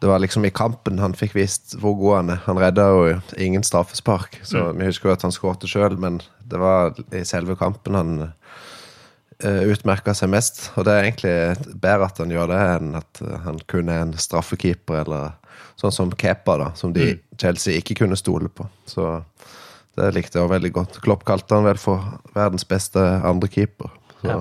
det 0.01 0.09
var 0.11 0.21
liksom 0.21 0.45
i 0.45 0.53
kampen 0.53 1.01
han 1.01 1.17
fikk 1.17 1.33
vist 1.37 1.73
hvor 1.81 1.97
god 1.97 2.15
han 2.19 2.29
er. 2.35 2.43
Han 2.45 2.61
redda 2.61 2.85
jo 2.93 3.17
ingen 3.41 3.65
straffespark, 3.65 4.37
så 4.45 4.67
vi 4.77 4.85
husker 4.85 5.09
jo 5.09 5.17
at 5.17 5.25
han 5.25 5.33
skårte 5.33 5.69
sjøl, 5.69 5.97
men 5.97 6.21
det 6.45 6.61
var 6.61 6.93
i 7.09 7.23
selve 7.25 7.57
kampen 7.57 7.97
han 7.97 8.13
uh, 8.27 9.63
utmerka 9.65 10.13
seg 10.13 10.29
mest. 10.29 10.67
Og 10.77 10.85
det 10.85 10.93
er 10.93 11.09
egentlig 11.09 11.35
bedre 11.73 12.11
at 12.11 12.21
han 12.21 12.37
gjør 12.37 12.53
det, 12.53 12.63
enn 12.77 12.95
at 13.01 13.25
han 13.49 13.61
kun 13.65 13.89
er 13.89 14.05
en 14.05 14.13
straffekeeper, 14.13 15.01
eller 15.07 15.33
sånn 15.81 15.93
som 16.03 16.13
Kepa, 16.13 16.61
da, 16.61 16.73
som 16.77 16.93
de 16.93 17.15
Chelsea 17.41 17.81
ikke 17.81 18.03
kunne 18.03 18.17
stole 18.19 18.53
på. 18.53 18.69
Så 18.85 19.15
det 19.97 20.11
likte 20.15 20.39
jeg 20.39 20.51
veldig 20.51 20.71
godt. 20.75 20.99
Klopp 21.03 21.25
kalte 21.27 21.57
han 21.57 21.65
vel 21.67 21.79
for 21.81 22.03
verdens 22.35 22.67
beste 22.69 23.01
andrekeeper. 23.25 23.89
Så 24.21 24.29
Ja. 24.31 24.39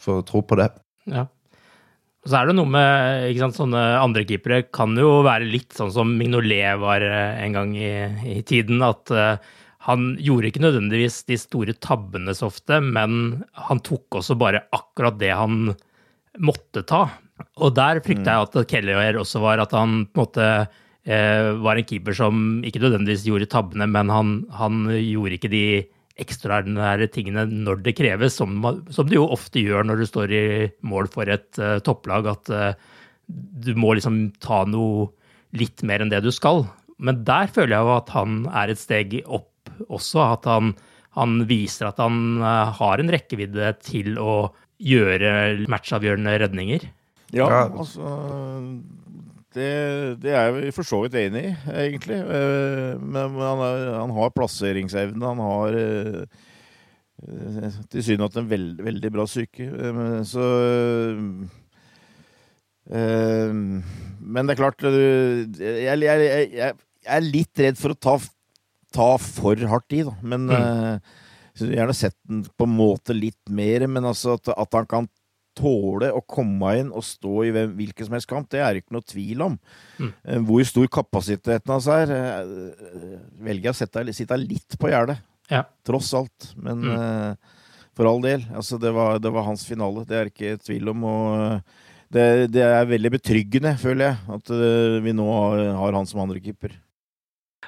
får 0.00 0.24
tro 0.26 0.42
på 0.42 0.56
det. 0.56 0.70
Ja. 1.10 1.26
Så 2.26 2.36
er 2.36 2.46
det 2.50 2.54
noe 2.56 2.68
med 2.68 3.30
ikke 3.30 3.40
sant, 3.46 3.56
sånne 3.56 3.80
andre 4.00 4.26
keepere 4.28 4.62
kan 4.70 4.92
jo 4.96 5.22
være 5.24 5.48
litt 5.48 5.72
sånn 5.76 5.92
som 5.92 6.10
Mignolet 6.18 6.76
var 6.80 7.00
eh, 7.00 7.40
en 7.46 7.56
gang 7.56 7.72
i, 7.76 7.92
i 8.36 8.42
tiden. 8.44 8.82
At 8.84 9.08
uh, 9.10 9.36
han 9.88 10.16
gjorde 10.20 10.50
ikke 10.50 10.60
nødvendigvis 10.60 11.22
de 11.30 11.38
store 11.40 11.72
tabbene 11.80 12.34
så 12.36 12.50
ofte, 12.50 12.80
men 12.84 13.42
han 13.56 13.80
tok 13.80 14.20
også 14.20 14.36
bare 14.36 14.66
akkurat 14.76 15.16
det 15.20 15.32
han 15.32 15.72
måtte 16.44 16.84
ta. 16.84 17.06
Og 17.56 17.72
der 17.74 18.02
frykta 18.04 18.36
jeg 18.36 18.48
at 18.50 18.68
Kelly 18.68 18.92
og 18.92 19.00
her 19.00 19.20
også 19.22 19.40
var, 19.40 19.62
at 19.64 19.72
han 19.72 20.02
på 20.12 20.20
en 20.20 20.26
måte 20.26 20.50
var 21.10 21.78
en 21.80 21.86
keeper 21.88 22.14
som 22.14 22.60
ikke 22.66 22.82
nødvendigvis 22.82 23.24
gjorde 23.26 23.48
tabbene, 23.50 23.86
men 23.90 24.10
han, 24.12 24.34
han 24.54 24.84
gjorde 24.94 25.38
ikke 25.38 25.50
de 25.52 25.64
ekstraordinære 26.20 27.08
tingene 27.14 27.46
når 27.48 27.82
det 27.84 27.96
kreves, 27.98 28.36
som, 28.38 28.58
som 28.92 29.08
du 29.08 29.16
jo 29.16 29.28
ofte 29.32 29.62
gjør 29.62 29.86
når 29.88 30.02
du 30.02 30.08
står 30.08 30.34
i 30.34 30.44
mål 30.86 31.08
for 31.12 31.30
et 31.32 31.48
uh, 31.60 31.78
topplag, 31.84 32.28
at 32.30 32.52
uh, 32.52 32.74
du 33.26 33.72
må 33.78 33.94
liksom 33.96 34.28
ta 34.42 34.64
noe 34.68 35.08
litt 35.56 35.84
mer 35.86 36.02
enn 36.02 36.12
det 36.12 36.22
du 36.24 36.30
skal. 36.34 36.64
Men 37.00 37.22
der 37.26 37.50
føler 37.50 37.76
jeg 37.76 37.88
jo 37.88 37.96
at 37.96 38.14
han 38.14 38.40
er 38.52 38.72
et 38.72 38.80
steg 38.80 39.20
opp 39.24 39.72
også, 39.88 40.24
at 40.36 40.48
han, 40.50 40.74
han 41.16 41.44
viser 41.48 41.88
at 41.88 42.00
han 42.02 42.40
uh, 42.42 42.70
har 42.76 43.00
en 43.00 43.12
rekkevidde 43.12 43.74
til 43.86 44.18
å 44.20 44.50
gjøre 44.80 45.68
matchavgjørende 45.72 46.38
redninger. 46.44 46.88
Ja, 47.30 47.46
Ja. 47.46 47.64
altså 47.68 48.10
det, 49.56 49.70
det 50.22 50.32
er 50.34 50.56
jeg 50.60 50.74
for 50.76 50.86
så 50.86 51.00
vidt 51.04 51.16
enig 51.20 51.42
i, 51.48 51.52
egentlig. 51.84 52.18
Eh, 52.20 52.98
Men 53.00 53.36
han, 53.38 53.62
er, 53.66 53.86
han 53.98 54.12
har 54.16 54.32
plasseringsevne. 54.36 55.32
Han 55.32 55.42
har 55.44 55.78
eh, 55.80 56.24
tilsynelatende 57.92 58.44
en 58.44 58.50
veld, 58.52 58.82
veldig 58.86 59.12
bra 59.16 59.26
psyke. 59.28 59.66
Eh, 59.66 60.12
Så 60.28 60.44
eh, 62.90 63.52
Men 63.54 64.46
det 64.46 64.54
er 64.54 64.60
klart 64.62 64.84
eh, 64.88 65.46
jeg, 65.60 66.00
jeg, 66.06 66.28
jeg, 66.28 66.50
jeg 66.54 67.16
er 67.16 67.26
litt 67.26 67.64
redd 67.66 67.80
for 67.80 67.94
å 67.94 68.00
ta, 68.08 68.16
ta 68.94 69.10
for 69.20 69.66
hardt 69.72 69.96
i, 69.96 70.04
da. 70.06 70.14
Men 70.22 70.46
mm. 70.50 71.14
gjerne 71.74 71.96
sett 71.96 72.18
den 72.28 72.44
på 72.54 72.68
en 72.68 72.76
måte 72.78 73.16
litt 73.16 73.50
mer. 73.50 73.86
Men 73.90 74.08
altså 74.14 74.38
at, 74.38 74.52
at 74.54 74.78
han 74.78 74.88
kan 74.90 75.10
tåle 75.56 76.10
å 76.14 76.20
komme 76.26 76.72
inn 76.80 76.90
og 76.92 77.02
stå 77.04 77.44
i 77.48 77.50
hvilken 77.52 78.06
som 78.06 78.14
helst 78.16 78.28
kamp, 78.30 78.48
det 78.52 78.60
er 78.62 78.74
det 78.76 78.82
ikke 78.84 78.96
noe 78.96 79.06
tvil 79.06 79.42
om. 79.42 79.58
Mm. 79.98 80.12
Eh, 80.24 80.38
Hvor 80.48 80.64
stor 80.68 80.86
kapasiteten 80.88 81.72
hans 81.74 81.86
er, 81.88 82.12
eh, 82.12 83.18
velger 83.40 83.70
jeg 83.70 83.74
å 83.74 83.80
sette, 83.80 84.04
sitte 84.14 84.38
litt 84.40 84.78
på 84.78 84.88
gjerdet. 84.92 85.18
Ja. 85.50 85.64
Tross 85.84 86.12
alt. 86.14 86.52
Men 86.56 86.82
Mm. 86.82 86.94
eh, 86.96 87.34
for 87.94 88.06
all 88.06 88.20
del. 88.22 88.40
Altså, 88.54 88.78
det 88.80 88.92
var, 88.94 89.18
det 89.18 89.32
var 89.32 89.44
hans 89.44 89.64
finale, 89.66 90.06
det 90.06 90.16
er 90.16 90.30
ikke 90.30 90.58
tvil 90.62 90.88
om. 90.94 91.04
Og 91.04 91.62
det, 92.10 92.50
det 92.52 92.62
er 92.62 92.86
veldig 92.86 93.10
betryggende, 93.12 93.76
føler 93.78 94.06
jeg, 94.10 94.16
at 94.28 95.02
vi 95.02 95.12
nå 95.12 95.26
har, 95.26 95.74
har 95.76 95.92
han 95.98 96.06
som 96.06 96.20
andrekeeper. 96.22 96.72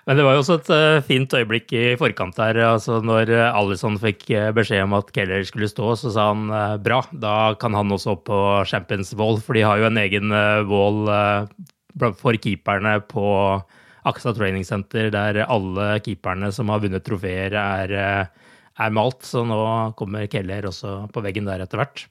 Men 0.06 0.18
det 0.18 0.24
var 0.26 0.34
jo 0.34 0.40
også 0.42 0.56
et 0.58 0.70
eh, 0.74 1.02
fint 1.06 1.34
øyeblikk 1.38 1.72
i 1.78 1.82
forkant 1.98 2.34
der. 2.34 2.58
altså 2.72 2.98
Når 3.06 3.30
uh, 3.30 3.58
Alison 3.60 3.98
fikk 4.02 4.24
eh, 4.34 4.48
beskjed 4.54 4.82
om 4.82 4.96
at 4.98 5.12
Keller 5.14 5.44
skulle 5.46 5.68
stå, 5.70 5.92
så 6.00 6.10
sa 6.10 6.32
han 6.32 6.48
eh, 6.50 6.78
bra, 6.82 7.04
da 7.12 7.54
kan 7.60 7.76
han 7.78 7.94
også 7.94 8.16
opp 8.16 8.24
på 8.26 8.40
Champions 8.66 9.14
Wall, 9.18 9.38
for 9.38 9.54
de 9.54 9.62
har 9.62 9.78
jo 9.78 9.86
en 9.86 10.00
egen 10.02 10.34
wall 10.66 11.06
eh, 11.06 12.10
for 12.18 12.34
keeperne 12.34 12.96
på 13.06 13.28
Aksa 14.08 14.32
Training 14.34 14.64
Center, 14.66 15.10
der 15.14 15.44
alle 15.46 16.00
keeperne 16.02 16.50
som 16.54 16.72
har 16.72 16.82
vunnet 16.82 17.04
trofeer, 17.06 17.54
er, 17.54 17.94
eh, 17.94 18.50
er 18.82 18.94
malt. 18.94 19.22
Så 19.26 19.44
nå 19.46 19.62
kommer 19.98 20.26
Keller 20.30 20.66
også 20.66 21.04
på 21.14 21.22
veggen 21.22 21.46
der 21.46 21.62
etter 21.62 21.78
hvert. 21.78 22.06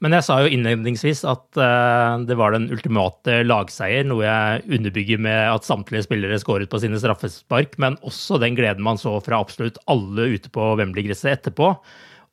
Men 0.00 0.16
jeg 0.16 0.24
sa 0.24 0.38
jo 0.40 0.48
innledningsvis 0.48 1.22
at 1.28 1.58
uh, 1.60 2.20
det 2.24 2.36
var 2.40 2.54
den 2.54 2.70
ultimate 2.72 3.42
lagseier, 3.44 4.06
noe 4.08 4.24
jeg 4.24 4.62
underbygger 4.78 5.20
med 5.20 5.40
at 5.50 5.66
samtlige 5.68 6.06
spillere 6.06 6.38
skåret 6.40 6.72
på 6.72 6.80
sine 6.80 7.00
straffespark, 7.00 7.76
men 7.82 7.98
også 8.08 8.40
den 8.40 8.56
gleden 8.56 8.84
man 8.86 9.00
så 9.00 9.18
fra 9.24 9.42
absolutt 9.44 9.76
alle 9.92 10.30
ute 10.36 10.52
på 10.54 10.70
Wembley-gresset 10.80 11.34
etterpå. 11.34 11.74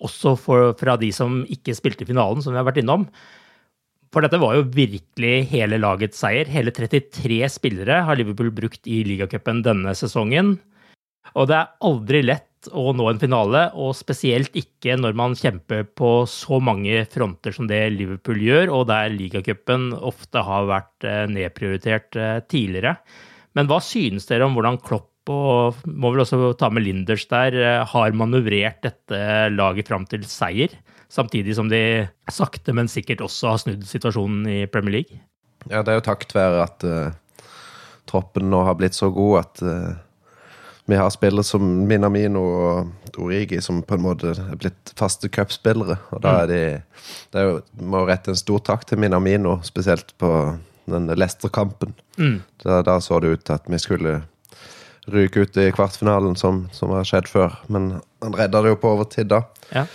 Også 0.07 0.38
for, 0.39 0.71
fra 0.79 0.95
de 1.01 1.12
som 1.15 1.41
ikke 1.51 1.75
spilte 1.75 2.05
i 2.05 2.09
finalen, 2.09 2.39
som 2.45 2.55
vi 2.55 2.62
har 2.62 2.69
vært 2.69 2.79
innom. 2.83 3.03
For 4.15 4.24
dette 4.24 4.39
var 4.39 4.55
jo 4.55 4.67
virkelig 4.71 5.36
hele 5.51 5.79
lagets 5.81 6.21
seier. 6.24 6.47
Hele 6.47 6.71
33 6.71 7.41
spillere 7.51 8.00
har 8.07 8.15
Liverpool 8.15 8.53
brukt 8.55 8.88
i 8.88 9.01
ligacupen 9.07 9.59
denne 9.65 9.91
sesongen. 9.97 10.55
Og 11.36 11.50
det 11.50 11.57
er 11.59 11.74
aldri 11.83 12.24
lett 12.24 12.47
å 12.74 12.92
nå 12.96 13.06
en 13.10 13.20
finale, 13.22 13.68
og 13.78 13.96
spesielt 13.98 14.56
ikke 14.58 14.98
når 15.00 15.18
man 15.18 15.36
kjemper 15.38 15.86
på 15.98 16.12
så 16.30 16.60
mange 16.64 17.04
fronter 17.12 17.56
som 17.56 17.70
det 17.70 17.82
Liverpool 17.94 18.42
gjør, 18.44 18.72
og 18.74 18.88
der 18.92 19.14
ligacupen 19.14 19.92
ofte 19.96 20.44
har 20.44 20.68
vært 20.70 21.08
eh, 21.08 21.26
nedprioritert 21.32 22.18
eh, 22.18 22.40
tidligere. 22.50 22.98
Men 23.58 23.70
hva 23.70 23.80
synes 23.84 24.28
dere 24.30 24.48
om 24.48 24.58
hvordan 24.58 24.82
Klopp 24.84 25.14
og 25.28 25.80
må 25.90 26.14
vel 26.14 26.24
også 26.24 26.54
ta 26.60 26.70
med 26.72 26.86
Linders 26.86 27.28
der, 27.32 27.56
eh, 27.56 27.86
har 27.94 28.18
manøvrert 28.18 28.82
dette 28.86 29.22
laget 29.54 29.90
fram 29.92 30.08
til 30.10 30.26
seier? 30.28 30.74
Samtidig 31.12 31.56
som 31.56 31.70
de 31.72 32.08
sakte, 32.32 32.74
men 32.76 32.90
sikkert 32.92 33.24
også 33.24 33.54
har 33.54 33.62
snudd 33.64 33.86
situasjonen 33.88 34.48
i 34.52 34.60
Premier 34.72 35.00
League? 35.00 35.22
Ja, 35.70 35.84
det 35.84 35.94
er 35.94 36.00
jo 36.00 36.08
takket 36.08 36.36
være 36.36 36.64
at 36.64 36.84
uh, 36.88 37.16
troppen 38.08 38.50
nå 38.52 38.64
har 38.68 38.78
blitt 38.80 38.96
så 38.96 39.10
god 39.14 39.40
at 39.42 39.64
eh, 39.64 39.96
vi 40.88 40.96
har 40.96 41.10
spillere 41.12 41.44
som 41.44 41.63
Minamino 41.88 42.41
og 42.48 43.20
Origi 43.20 43.60
som 43.63 43.82
på 43.84 43.98
en 43.98 44.06
måte 44.06 44.32
er 44.32 44.60
blitt 44.60 44.94
faste 44.96 45.27
cupspillere. 45.27 45.98
Og 46.15 46.24
da 46.24 46.38
er 46.44 46.48
de 46.48 46.62
Det 47.34 47.41
er 47.41 47.50
jo, 47.50 47.60
må 47.84 48.06
rette 48.08 48.32
en 48.32 48.39
stor 48.39 48.63
takk 48.63 48.86
til 48.88 49.01
Minamino, 49.03 49.60
spesielt 49.67 50.13
på 50.17 50.32
den 50.88 51.10
Leicester-kampen. 51.12 51.94
Mm. 52.17 52.41
Da, 52.63 52.82
da 52.88 53.00
så 53.03 53.20
det 53.20 53.34
ut 53.36 53.44
til 53.44 53.58
at 53.58 53.67
vi 53.67 53.79
skulle 53.84 54.22
ryke 55.12 55.44
ut 55.44 55.60
i 55.60 55.72
kvartfinalen, 55.75 56.36
som, 56.39 56.67
som 56.72 56.96
har 56.96 57.08
skjedd 57.08 57.27
før. 57.27 57.60
Men 57.67 57.98
han 58.24 58.36
redda 58.39 58.63
det 58.63 58.72
jo 58.75 58.79
på 58.79 58.96
overtid, 58.96 59.27
da. 59.32 59.44
Ja. 59.75 59.86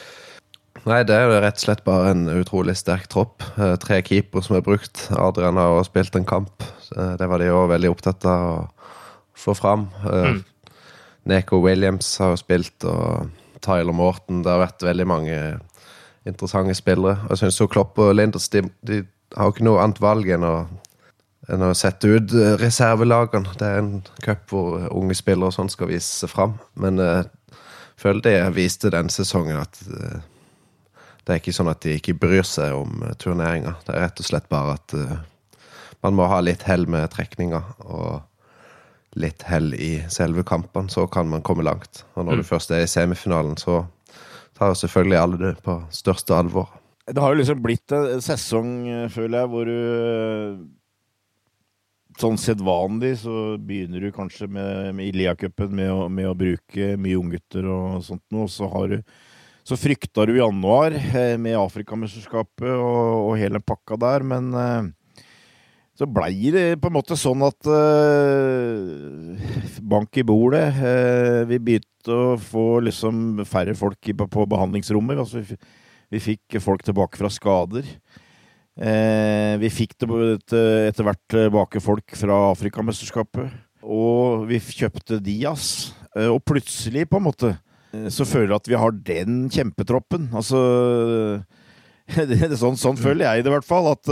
Nei, 0.88 1.02
det 1.06 1.14
er 1.14 1.28
jo 1.28 1.40
rett 1.40 1.60
og 1.60 1.64
slett 1.64 1.84
bare 1.86 2.12
en 2.12 2.28
utrolig 2.32 2.74
sterk 2.76 3.08
tropp. 3.12 3.44
Eh, 3.56 3.76
tre 3.80 4.00
keepere 4.04 4.44
som 4.44 4.56
er 4.58 4.64
brukt. 4.66 5.06
Adrian 5.14 5.60
har 5.60 5.76
også 5.76 5.92
spilt 5.92 6.16
en 6.18 6.28
kamp. 6.28 6.64
Eh, 6.96 7.12
det 7.20 7.28
var 7.30 7.40
de 7.40 7.52
òg 7.54 7.68
veldig 7.70 7.92
opptatt 7.92 8.26
av 8.28 8.46
å 8.50 8.56
få 9.38 9.54
fram. 9.56 9.86
Eh, 10.04 10.40
Neko 11.28 11.60
Williams 11.62 12.08
har 12.18 12.32
jo 12.32 12.40
spilt, 12.40 12.84
og 12.84 13.30
Tyler 13.62 13.94
Morton. 13.94 14.42
Det 14.42 14.50
har 14.50 14.62
vært 14.64 14.86
veldig 14.86 15.06
mange 15.06 15.36
interessante 16.26 16.74
spillere. 16.74 17.18
Og 17.24 17.36
Jeg 17.36 17.44
syns 17.52 17.60
Klopp 17.70 17.98
og 17.98 18.14
Linders 18.14 18.48
de, 18.48 18.64
de 18.82 19.02
har 19.36 19.48
jo 19.48 19.54
ikke 19.54 19.66
noe 19.66 19.82
annet 19.82 20.00
valg 20.02 20.28
enn 20.34 20.46
å, 20.46 20.56
enn 21.48 21.66
å 21.66 21.72
sette 21.78 22.10
ut 22.10 22.34
eh, 22.34 22.56
reservelagene. 22.60 23.54
Det 23.58 23.68
er 23.68 23.80
en 23.80 23.94
cup 24.22 24.50
hvor 24.50 24.88
unge 24.90 25.16
spillere 25.18 25.50
og 25.50 25.56
sånn 25.56 25.70
skal 25.72 25.90
vise 25.92 26.10
seg 26.10 26.32
fram. 26.32 26.58
Men 26.74 26.98
eh, 27.02 27.22
jeg 27.22 28.02
føler 28.02 28.26
det 28.26 28.36
viste 28.58 28.90
den 28.90 29.10
sesongen 29.12 29.62
at 29.62 29.78
eh, 29.86 30.20
det 31.22 31.34
er 31.34 31.38
ikke 31.38 31.54
sånn 31.54 31.70
at 31.70 31.82
de 31.84 31.96
ikke 31.98 32.18
bryr 32.18 32.46
seg 32.46 32.74
om 32.74 33.04
uh, 33.04 33.12
turneringa. 33.18 33.76
Det 33.86 33.94
er 33.94 34.04
rett 34.06 34.22
og 34.22 34.26
slett 34.26 34.48
bare 34.50 34.74
at 34.78 34.94
eh, 34.98 35.18
man 36.02 36.16
må 36.18 36.26
ha 36.30 36.40
litt 36.42 36.64
hell 36.66 36.88
med 36.90 37.12
trekninga. 37.14 37.62
Og 37.86 38.22
litt 39.18 39.44
hell 39.44 39.74
i 39.74 39.94
selve 40.12 40.44
kampene, 40.48 40.90
så 40.92 41.06
kan 41.10 41.28
man 41.28 41.44
komme 41.44 41.64
langt. 41.66 42.04
Og 42.16 42.26
når 42.26 42.40
du 42.40 42.46
først 42.48 42.72
er 42.72 42.84
i 42.84 42.90
semifinalen, 42.90 43.58
så 43.60 43.82
tar 44.56 44.72
jo 44.72 44.78
selvfølgelig 44.82 45.18
alle 45.20 45.40
det 45.40 45.56
på 45.64 45.78
største 45.92 46.36
alvor. 46.36 46.70
Det 47.06 47.18
har 47.20 47.34
jo 47.34 47.40
liksom 47.40 47.60
blitt 47.64 47.92
en 47.92 48.22
sesong, 48.24 48.70
føler 49.12 49.42
jeg, 49.42 49.50
hvor 49.52 49.68
du 49.68 50.70
sånn 52.20 52.38
sedvanlig 52.40 53.14
så 53.22 53.56
begynner 53.60 54.04
du 54.04 54.12
kanskje 54.14 54.48
med, 54.50 54.92
med 54.96 55.08
i 55.08 55.14
Lia-cupen 55.16 55.72
med, 55.74 55.92
med 56.12 56.28
å 56.28 56.36
bruke 56.36 56.94
mye 57.00 57.18
unggutter 57.18 57.68
og 57.68 58.02
sånt 58.06 58.24
noe, 58.34 58.46
og 58.46 58.52
så 58.52 58.68
har 58.72 58.90
du 58.92 58.98
så 59.62 59.78
frykta 59.78 60.26
du 60.26 60.34
i 60.34 60.40
januar 60.40 60.94
eh, 60.96 61.36
med 61.38 61.54
Afrikamesterskapet 61.60 62.72
og, 62.72 63.28
og 63.28 63.36
hele 63.38 63.62
pakka 63.62 63.98
der, 64.02 64.26
men 64.26 64.50
eh, 64.58 64.90
så 66.02 66.08
blei 66.10 66.50
det 66.50 66.80
på 66.82 66.90
en 66.90 66.96
måte 66.96 67.16
sånn 67.18 67.44
at 67.46 67.68
eh, 67.70 69.38
Bank 69.86 70.18
i 70.18 70.24
bordet. 70.26 70.64
eh, 70.82 71.42
vi 71.46 71.60
begynte 71.62 72.16
å 72.16 72.34
få 72.40 72.80
liksom 72.88 73.44
færre 73.46 73.76
folk 73.78 74.00
på, 74.02 74.26
på 74.26 74.46
behandlingsrommet. 74.50 75.20
Altså, 75.22 75.44
vi, 75.46 75.58
vi 76.10 76.22
fikk 76.22 76.58
folk 76.64 76.82
tilbake 76.86 77.20
fra 77.20 77.30
skader. 77.30 77.86
Eh, 78.74 79.54
vi 79.62 79.70
fikk 79.70 79.94
etter, 80.00 81.06
hvert 81.06 81.22
tilbake 81.30 81.82
folk 81.84 82.16
fra 82.18 82.40
Afrikamesterskapet. 82.50 83.54
Og 83.82 84.48
vi 84.50 84.58
kjøpte 84.62 85.20
Dias. 85.22 85.92
Og 86.18 86.42
plutselig, 86.44 87.06
på 87.08 87.20
en 87.20 87.28
måte, 87.28 87.54
så 88.12 88.26
føler 88.28 88.50
jeg 88.50 88.58
at 88.58 88.68
vi 88.72 88.80
har 88.80 88.98
den 89.06 89.38
kjempetroppen. 89.52 90.30
Altså 90.34 90.58
det, 92.28 92.50
sånn, 92.58 92.78
sånn 92.80 92.98
føler 93.00 93.28
jeg 93.28 93.44
det 93.44 93.52
i 93.52 93.54
hvert 93.54 93.70
fall. 93.70 93.92
At 93.94 94.10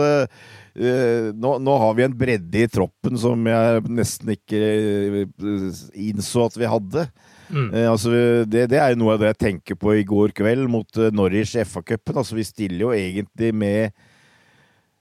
nå, 0.81 1.51
nå 1.61 1.75
har 1.83 1.97
vi 1.99 2.05
en 2.07 2.17
bredde 2.17 2.63
i 2.63 2.69
troppen 2.71 3.19
som 3.21 3.49
jeg 3.51 3.83
nesten 3.93 4.33
ikke 4.33 4.61
eh, 4.61 5.83
innså 6.09 6.47
at 6.49 6.57
vi 6.61 6.71
hadde. 6.71 7.07
Eh, 7.51 7.89
altså, 7.91 8.13
det, 8.47 8.69
det 8.73 8.79
er 8.81 8.97
noe 8.99 9.17
av 9.17 9.23
det 9.23 9.33
jeg 9.33 9.41
tenker 9.45 9.79
på 9.81 9.97
i 9.99 10.07
går 10.07 10.35
kveld 10.37 10.71
mot 10.71 11.03
Norwich 11.13 11.57
FA-cupen. 11.59 12.23
Altså, 12.23 12.39
vi 12.39 12.47
stiller 12.47 12.87
jo 12.87 12.95
egentlig 12.97 13.53
med 13.57 13.97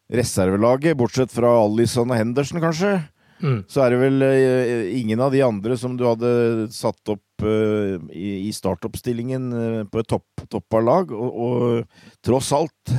reservelaget, 0.09 0.97
bortsett 0.97 1.31
fra 1.33 1.51
Alison 1.61 2.09
og 2.09 2.17
Henderson, 2.17 2.61
kanskje. 2.63 2.97
Mm. 3.39 3.61
Så 3.71 3.83
er 3.83 3.93
det 3.93 3.99
vel 4.01 4.23
eh, 4.25 4.89
ingen 4.99 5.21
av 5.23 5.31
de 5.31 5.41
andre 5.45 5.77
som 5.79 5.95
du 5.97 6.03
hadde 6.07 6.67
satt 6.75 7.11
opp 7.13 7.45
eh, 7.47 7.95
i, 8.11 8.51
startoppstillingen 8.55 9.45
eh, 9.55 9.81
på 9.87 10.01
et 10.01 10.09
topp, 10.11 10.43
toppa 10.51 10.81
lag. 10.83 11.13
Og, 11.15 11.39
og 11.39 12.25
tross 12.25 12.51
alt, 12.55 12.93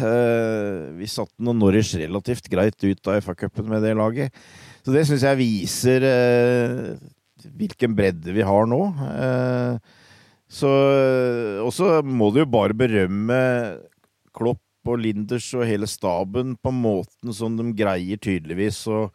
vi 0.97 1.09
satte 1.11 1.45
noen 1.45 1.61
Norwich 1.61 1.93
relativt 2.01 2.49
greit 2.53 2.79
ut 2.85 3.11
av 3.11 3.21
FA-cupen 3.25 3.69
med 3.69 3.85
det 3.85 3.95
laget. 3.99 4.37
Så 4.81 4.95
det 4.95 5.05
syns 5.09 5.27
jeg 5.27 5.41
viser 5.41 6.07
hvilken 7.41 7.97
bredde 7.97 8.33
vi 8.33 8.45
har 8.45 8.69
nå. 8.69 8.81
Så 10.51 10.71
Og 11.63 11.71
så 11.75 12.01
må 12.03 12.31
du 12.33 12.41
jo 12.43 12.49
bare 12.49 12.77
berømme 12.77 13.41
Klopp 14.37 14.89
og 14.89 15.03
Linders 15.03 15.51
og 15.57 15.67
hele 15.69 15.89
staben 15.91 16.55
på 16.57 16.73
måten 16.73 17.35
som 17.37 17.59
de 17.59 17.69
greier 17.77 18.21
tydeligvis 18.21 18.81
å 18.89 19.11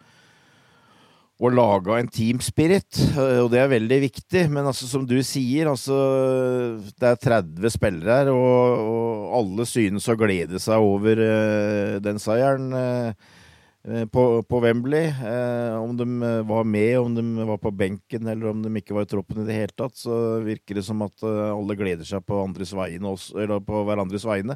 og 1.36 1.52
laga 1.52 1.98
en 2.00 2.08
team 2.08 2.40
spirit, 2.44 2.96
eh, 3.12 3.42
og 3.44 3.50
det 3.52 3.60
er 3.60 3.72
veldig 3.74 4.00
viktig. 4.06 4.46
Men 4.52 4.70
altså, 4.70 4.88
som 4.88 5.04
du 5.08 5.18
sier, 5.26 5.68
altså 5.68 5.98
Det 6.96 7.10
er 7.10 7.20
30 7.20 7.74
spillere 7.76 8.20
her, 8.22 8.32
og, 8.32 8.84
og 8.86 9.40
alle 9.42 9.68
synes 9.68 10.08
å 10.08 10.16
glede 10.20 10.62
seg 10.64 10.80
over 10.80 11.20
uh, 11.20 11.98
den 12.04 12.22
seieren 12.24 12.72
eh, 12.80 14.06
på, 14.08 14.24
på 14.48 14.62
Wembley. 14.64 15.12
Uh, 15.12 15.76
om 15.82 15.98
de 16.00 16.08
var 16.48 16.64
med, 16.64 16.94
om 17.02 17.20
de 17.20 17.48
var 17.52 17.60
på 17.60 17.74
benken, 17.76 18.32
eller 18.32 18.54
om 18.54 18.64
de 18.64 18.72
ikke 18.80 18.96
var 18.96 19.08
i 19.08 19.12
troppen 19.12 19.44
i 19.44 19.50
det 19.50 19.60
hele 19.60 19.76
tatt, 19.76 20.00
så 20.00 20.40
virker 20.46 20.80
det 20.80 20.86
som 20.88 21.04
at 21.04 21.26
alle 21.26 21.76
gleder 21.76 22.08
seg 22.08 22.24
på, 22.24 22.46
vegne 22.80 23.12
også, 23.12 23.42
eller 23.44 23.60
på 23.66 23.84
hverandres 23.84 24.24
vegne. 24.28 24.56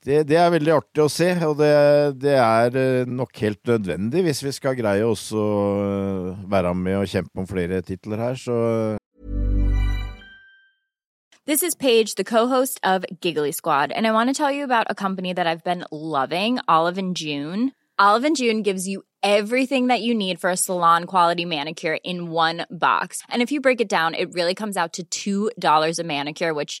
Det, 0.00 0.22
det 0.24 0.36
er 0.40 0.48
veldig 0.48 0.72
artig 0.72 1.02
å 1.04 1.10
se, 1.12 1.26
og 1.44 1.58
det, 1.58 1.74
det 2.22 2.32
er 2.40 2.76
eh, 2.80 3.08
nok 3.08 3.36
helt 3.42 3.60
nødvendig 3.68 4.22
hvis 4.24 4.38
vi 4.46 4.52
skal 4.56 4.78
greie 4.78 5.04
oss 5.04 5.26
å 5.36 5.44
være 6.48 6.72
med 6.72 7.02
og 7.02 7.10
kjempe 7.10 7.42
om 7.42 7.48
flere 7.48 7.82
titler 7.84 8.22
her. 8.24 8.40
Så 8.40 8.56
This 11.44 11.62
is 11.62 11.74
Paige, 11.74 12.14
the 12.14 12.24
co-host 12.24 12.80
of 12.82 13.04
Giggly 13.20 13.52
Squad, 13.52 13.92
and 13.92 14.06
I 14.06 14.12
want 14.12 14.30
to 14.30 14.34
tell 14.34 14.50
you 14.50 14.64
about 14.64 14.86
a 14.88 14.94
company 14.94 15.34
that 15.34 15.46
I've 15.46 15.64
been 15.64 15.84
loving, 15.90 16.60
Olive 16.66 16.96
and 16.96 17.14
June. 17.14 17.72
Olive 17.98 18.24
and 18.24 18.36
June 18.36 18.62
gives 18.62 18.88
you 18.88 19.02
everything 19.22 19.88
that 19.88 20.00
you 20.00 20.14
need 20.14 20.40
for 20.40 20.48
a 20.48 20.56
salon 20.56 21.04
quality 21.04 21.44
manicure 21.44 21.98
in 22.04 22.30
one 22.30 22.64
box. 22.70 23.22
And 23.28 23.42
if 23.42 23.52
you 23.52 23.60
break 23.60 23.82
it 23.82 23.88
down, 23.88 24.14
it 24.14 24.32
really 24.32 24.54
comes 24.54 24.78
out 24.78 24.98
to 25.10 25.50
$2 25.60 25.98
a 25.98 26.04
manicure, 26.04 26.54
which 26.54 26.80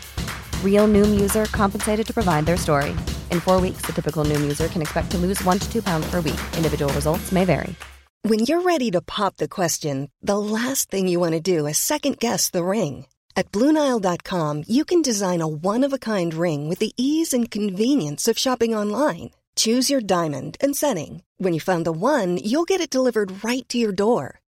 Real 0.65 0.87
Noom 0.87 1.21
user 1.21 1.45
compensated 1.51 2.07
to 2.07 2.13
provide 2.15 2.47
their 2.47 2.57
story. 2.57 2.95
In 3.29 3.39
four 3.39 3.61
weeks, 3.61 3.85
the 3.85 3.93
typical 3.93 4.25
Noom 4.25 4.41
user 4.41 4.67
can 4.69 4.81
expect 4.81 5.11
to 5.11 5.19
lose 5.19 5.39
one 5.43 5.59
to 5.59 5.71
two 5.71 5.83
pounds 5.83 6.09
per 6.09 6.19
week. 6.21 6.41
Individual 6.57 6.91
results 6.93 7.31
may 7.31 7.45
vary. 7.45 7.75
When 8.23 8.39
you're 8.39 8.61
ready 8.61 8.91
to 8.91 9.01
pop 9.01 9.37
the 9.37 9.47
question, 9.47 10.11
the 10.21 10.37
last 10.37 10.91
thing 10.91 11.07
you 11.07 11.19
want 11.19 11.33
to 11.33 11.39
do 11.39 11.65
is 11.65 11.77
second 11.77 12.19
guess 12.19 12.51
the 12.51 12.63
ring. 12.63 13.05
At 13.35 13.51
Bluenile.com, 13.51 14.65
you 14.67 14.85
can 14.85 15.01
design 15.01 15.41
a 15.41 15.47
one 15.47 15.83
of 15.83 15.93
a 15.93 15.97
kind 15.97 16.33
ring 16.33 16.69
with 16.69 16.77
the 16.79 16.93
ease 16.97 17.33
and 17.33 17.49
convenience 17.49 18.27
of 18.27 18.37
shopping 18.37 18.75
online. 18.75 19.31
Choose 19.55 19.89
your 19.89 20.01
diamond 20.01 20.57
and 20.61 20.75
setting. 20.75 21.23
When 21.37 21.53
you 21.53 21.59
find 21.59 21.83
the 21.83 21.91
one, 21.91 22.37
you'll 22.37 22.65
get 22.65 22.81
it 22.81 22.89
delivered 22.89 23.43
right 23.43 23.67
to 23.69 23.79
your 23.79 23.91
door. 23.91 24.40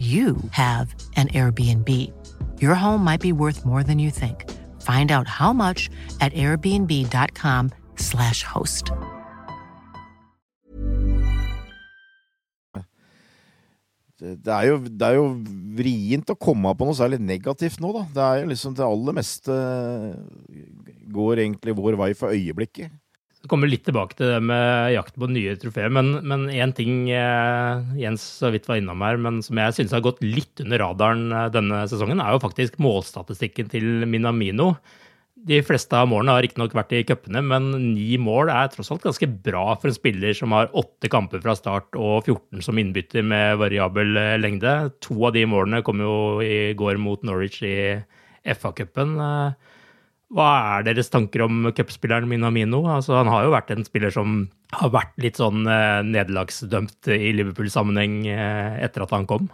you 0.00 0.36
have 0.52 0.94
an 1.16 1.28
Airbnb. 1.28 2.10
Your 2.62 2.74
home 2.74 3.04
might 3.04 3.20
be 3.20 3.32
worth 3.32 3.66
more 3.66 3.82
than 3.82 3.98
you 3.98 4.10
think. 4.10 4.50
Find 4.80 5.12
out 5.12 5.28
how 5.28 5.52
much 5.52 5.90
at 6.20 6.32
airbnb.com/slash 6.32 8.42
host. 8.42 8.90
det, 14.20 14.52
er 14.52 14.66
jo, 14.68 14.78
det 14.84 15.06
er 15.06 15.16
jo 15.16 15.26
vrient 15.78 16.32
å 16.32 16.38
komme 16.38 16.72
på 16.76 16.88
noe 16.88 16.96
særlig 16.96 17.20
negativt 17.22 17.80
nå, 17.80 17.92
da. 17.96 18.04
Det 18.14 18.24
er 18.24 18.42
jo 18.42 18.50
liksom 18.52 18.76
det 18.76 18.86
aller 18.86 19.16
meste 19.16 19.56
går 21.10 21.44
egentlig 21.46 21.76
vår 21.78 21.96
vei 22.00 22.10
for 22.18 22.36
øyeblikket. 22.36 22.92
Vi 23.40 23.48
kommer 23.48 23.70
litt 23.70 23.86
tilbake 23.86 24.18
til 24.18 24.34
det 24.34 24.40
med 24.44 24.92
jakten 24.92 25.22
på 25.22 25.28
nye 25.32 25.54
trofeer, 25.56 25.88
men 25.88 26.48
én 26.52 26.74
ting 26.76 27.06
eh, 27.08 27.92
Jens 27.96 28.24
så 28.42 28.50
vidt 28.52 28.66
var 28.68 28.80
innom 28.80 29.00
her, 29.00 29.16
men 29.16 29.38
som 29.44 29.56
jeg 29.56 29.78
synes 29.78 29.94
har 29.96 30.04
gått 30.04 30.20
litt 30.20 30.60
under 30.60 30.82
radaren 30.82 31.30
eh, 31.32 31.46
denne 31.54 31.86
sesongen, 31.88 32.20
er 32.20 32.36
jo 32.36 32.42
faktisk 32.42 32.76
målstatistikken 32.84 33.70
til 33.72 34.04
Minamino. 34.04 34.74
De 35.40 35.62
fleste 35.64 35.96
av 35.96 36.10
målene 36.10 36.34
har 36.36 36.44
riktignok 36.44 36.76
vært 36.76 36.92
i 36.98 37.00
cupene, 37.08 37.40
men 37.40 37.70
ni 37.94 38.18
mål 38.20 38.52
er 38.52 38.68
tross 38.74 38.92
alt 38.92 39.06
ganske 39.06 39.30
bra 39.40 39.70
for 39.80 39.88
en 39.88 39.96
spiller 39.96 40.36
som 40.36 40.52
har 40.52 40.68
åtte 40.76 41.08
kamper 41.08 41.40
fra 41.40 41.56
start 41.56 41.96
og 41.96 42.28
14 42.28 42.60
som 42.66 42.76
innbytter 42.76 43.24
med 43.24 43.56
variabel 43.62 44.20
eh, 44.20 44.36
lengde. 44.42 44.74
To 45.06 45.16
av 45.30 45.32
de 45.38 45.46
målene 45.48 45.80
kom 45.86 46.04
jo 46.04 46.14
i 46.44 46.74
går 46.76 47.00
mot 47.00 47.24
Norwich 47.24 47.62
i 47.64 47.78
FA-cupen. 48.44 49.16
Hva 50.30 50.50
er 50.76 50.84
deres 50.86 51.10
tanker 51.10 51.42
om 51.42 51.64
cupspilleren 51.74 52.28
Minamino? 52.30 52.84
Altså, 52.86 53.16
han 53.18 53.30
har 53.32 53.46
jo 53.46 53.54
vært 53.54 53.72
en 53.74 53.86
spiller 53.86 54.12
som 54.14 54.44
har 54.70 54.92
vært 54.94 55.16
litt 55.18 55.40
sånn 55.40 55.64
eh, 55.66 56.02
nederlagsdømt 56.06 57.10
i 57.10 57.32
Liverpool-sammenheng 57.34 58.20
eh, 58.30 58.76
etter 58.86 59.06
at 59.06 59.16
han 59.16 59.26
kom. 59.30 59.48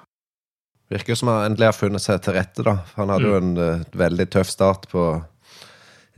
Virker 0.92 1.16
som 1.18 1.32
han 1.32 1.48
endelig 1.48 1.70
har 1.70 1.78
funnet 1.78 2.04
seg 2.04 2.20
til 2.22 2.36
rette, 2.36 2.62
da. 2.66 2.76
Han 2.98 3.10
hadde 3.10 3.24
mm. 3.24 3.32
jo 3.32 3.38
en 3.40 3.56
uh, 3.58 3.96
veldig 3.98 4.28
tøff 4.30 4.52
start 4.52 4.86
på 4.92 5.06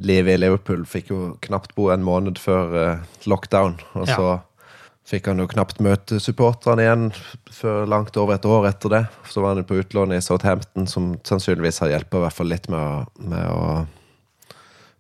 livet 0.04 0.34
i 0.34 0.42
Liverpool. 0.42 0.82
Fikk 0.90 1.14
jo 1.14 1.20
knapt 1.46 1.72
bo 1.78 1.88
en 1.94 2.04
måned 2.04 2.40
før 2.42 2.74
uh, 2.76 3.06
lockdown. 3.30 3.78
Og 3.96 4.10
ja. 4.10 4.18
så 4.18 4.34
fikk 5.08 5.30
han 5.30 5.40
jo 5.40 5.48
knapt 5.48 5.80
møte 5.80 6.18
supporterne 6.20 6.84
igjen 6.84 7.06
før 7.54 7.88
langt 7.88 8.18
over 8.20 8.36
et 8.36 8.44
år 8.44 8.68
etter 8.68 8.92
det. 8.92 9.02
Så 9.30 9.40
var 9.40 9.56
han 9.56 9.64
på 9.64 9.78
utlån 9.80 10.12
i 10.18 10.20
Southampton, 10.20 10.90
som 10.90 11.14
sannsynligvis 11.24 11.80
har 11.86 11.94
hjulpet 11.94 12.18
i 12.20 12.26
hvert 12.26 12.38
fall 12.42 12.52
litt 12.52 12.68
med 12.68 12.82
å, 12.82 13.24
med 13.30 13.48
å 13.48 13.62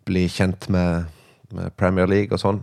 bli 0.08 0.26
kjent 0.32 0.68
med, 0.72 1.08
med 1.54 1.76
Premier 1.80 2.08
League 2.10 2.34
og 2.34 2.42
sånn. 2.42 2.60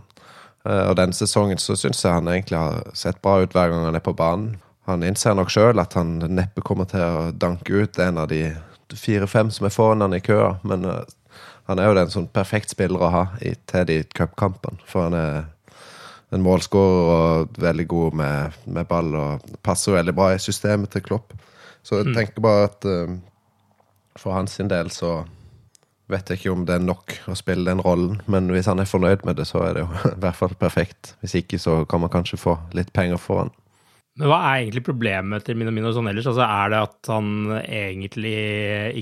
Uh, 0.66 0.90
og 0.90 0.96
denne 0.98 1.14
sesongen 1.14 1.60
så 1.62 1.76
syns 1.78 2.02
jeg 2.02 2.14
han 2.14 2.28
egentlig 2.30 2.58
har 2.58 2.96
sett 2.98 3.22
bra 3.22 3.38
ut 3.42 3.54
hver 3.54 3.70
gang 3.72 3.86
han 3.86 3.98
er 3.98 4.04
på 4.04 4.16
banen. 4.18 4.56
Han 4.86 5.02
innser 5.06 5.34
nok 5.34 5.50
sjøl 5.50 5.82
at 5.82 5.96
han 5.98 6.18
neppe 6.30 6.62
kommer 6.66 6.86
til 6.90 7.02
å 7.02 7.30
danke 7.34 7.84
ut 7.86 7.98
en 8.02 8.20
av 8.22 8.30
de 8.30 8.50
fire-fem 8.94 9.50
som 9.50 9.66
er 9.66 9.74
foran 9.74 10.04
han 10.04 10.14
i 10.14 10.22
køa, 10.22 10.56
men 10.66 10.86
uh, 10.86 11.02
han 11.66 11.82
er 11.82 11.88
jo 11.88 11.98
en 11.98 12.12
sånn 12.12 12.30
perfekt 12.30 12.70
spiller 12.74 13.02
å 13.02 13.10
ha 13.10 13.22
i, 13.42 13.56
til 13.66 13.86
de 13.88 14.00
cupkampene. 14.14 14.78
For 14.86 15.08
han 15.08 15.16
er 15.18 15.38
en 16.34 16.42
målskårer 16.42 17.10
og 17.14 17.58
veldig 17.62 17.86
god 17.90 18.18
med, 18.20 18.60
med, 18.66 18.86
ball 18.90 19.14
og 19.18 19.48
passer 19.66 19.96
veldig 19.96 20.14
bra 20.14 20.32
i 20.34 20.42
systemet 20.42 20.92
til 20.94 21.02
Klopp. 21.06 21.34
Så 21.86 22.00
jeg 22.00 22.10
mm. 22.10 22.14
tenker 22.18 22.46
bare 22.46 22.68
at 22.70 22.86
uh, 22.86 23.16
for 24.18 24.34
hans 24.34 24.56
del 24.58 24.90
så 24.94 25.20
vet 26.12 26.30
jeg 26.30 26.40
ikke 26.40 26.54
om 26.54 26.64
det 26.68 26.76
er 26.76 26.84
nok 26.84 27.14
å 27.30 27.36
spille 27.38 27.66
den 27.68 27.82
rollen, 27.82 28.20
men 28.30 28.50
hvis 28.54 28.68
han 28.70 28.82
er 28.82 28.88
fornøyd 28.88 29.26
med 29.26 29.38
det, 29.40 29.46
så 29.48 29.62
er 29.66 29.76
det 29.76 29.84
jo 29.84 29.90
i 30.14 30.18
hvert 30.22 30.38
fall 30.38 30.56
perfekt. 30.58 31.14
Hvis 31.22 31.36
ikke, 31.42 31.60
så 31.62 31.80
kan 31.90 32.02
man 32.04 32.12
kanskje 32.12 32.40
få 32.40 32.58
litt 32.76 32.92
penger 32.96 33.20
for 33.22 33.44
han. 33.44 33.54
Men 34.16 34.30
hva 34.32 34.38
er 34.48 34.62
egentlig 34.62 34.86
problemet 34.86 35.44
til 35.44 35.58
Minamino 35.60 35.90
sånn 35.92 36.08
ellers? 36.08 36.28
Altså, 36.30 36.46
er 36.46 36.72
det 36.72 36.82
at 36.86 37.10
han 37.12 37.28
egentlig 37.60 38.36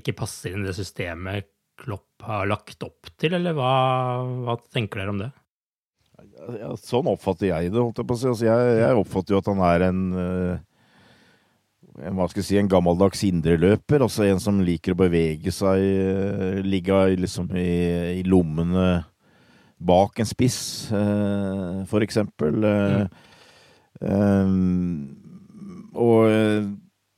ikke 0.00 0.16
passer 0.24 0.54
inn 0.54 0.64
i 0.64 0.70
det 0.70 0.78
systemet 0.78 1.50
Klopp 1.78 2.22
har 2.22 2.46
lagt 2.46 2.82
opp 2.86 3.08
til, 3.18 3.34
eller 3.34 3.54
hva, 3.56 3.70
hva 4.46 4.54
tenker 4.74 5.00
dere 5.00 5.14
om 5.14 5.22
det? 5.24 5.30
Ja, 6.58 6.68
sånn 6.78 7.08
oppfatter 7.10 7.48
jeg 7.48 7.72
det, 7.74 7.82
holdt 7.82 7.98
jeg 7.98 8.06
på 8.06 8.14
å 8.14 8.20
si. 8.20 8.28
Altså, 8.30 8.46
jeg, 8.46 8.76
jeg, 8.80 9.00
oppfatter 9.00 9.34
jo 9.34 9.40
at 9.42 9.50
han 9.50 9.62
er 9.66 9.86
en 9.88 10.04
uh 10.14 10.54
en, 10.54 10.64
hva 11.94 12.26
skal 12.26 12.42
jeg 12.42 12.48
si, 12.48 12.56
en 12.58 12.70
gammeldags 12.70 13.22
indreløper. 13.26 14.02
Altså 14.02 14.26
en 14.26 14.40
som 14.42 14.62
liker 14.64 14.94
å 14.94 15.00
bevege 15.04 15.52
seg, 15.54 15.82
eh, 15.82 16.62
ligge 16.66 16.96
liksom 17.20 17.52
i, 17.54 18.20
i 18.20 18.24
lommene 18.26 19.04
bak 19.84 20.18
en 20.22 20.28
spiss, 20.28 20.90
eh, 20.94 21.84
for 21.90 22.04
eksempel. 22.06 22.64
Mm. 22.64 23.08
Og 25.94 26.22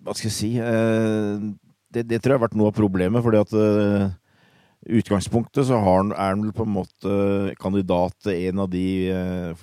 hva 0.05 0.13
skal 0.15 0.29
jeg 0.29 0.35
si 0.37 0.51
det, 0.61 2.03
det, 2.05 2.19
tror 2.21 2.35
jeg 2.35 2.37
har 2.37 2.45
vært 2.45 2.59
noe 2.59 2.69
av 2.69 2.77
problemet, 2.77 3.25
fordi 3.25 3.41
at 3.41 3.55
utgangspunktet 5.01 5.67
så 5.67 5.81
han, 5.83 6.13
er 6.13 6.35
han 6.35 6.45
vel 6.45 6.53
på 6.55 6.67
en 6.67 6.75
måte 6.77 7.15
kandidat 7.59 8.15
til 8.27 8.51
en 8.51 8.67
av 8.67 8.69
de 8.71 8.87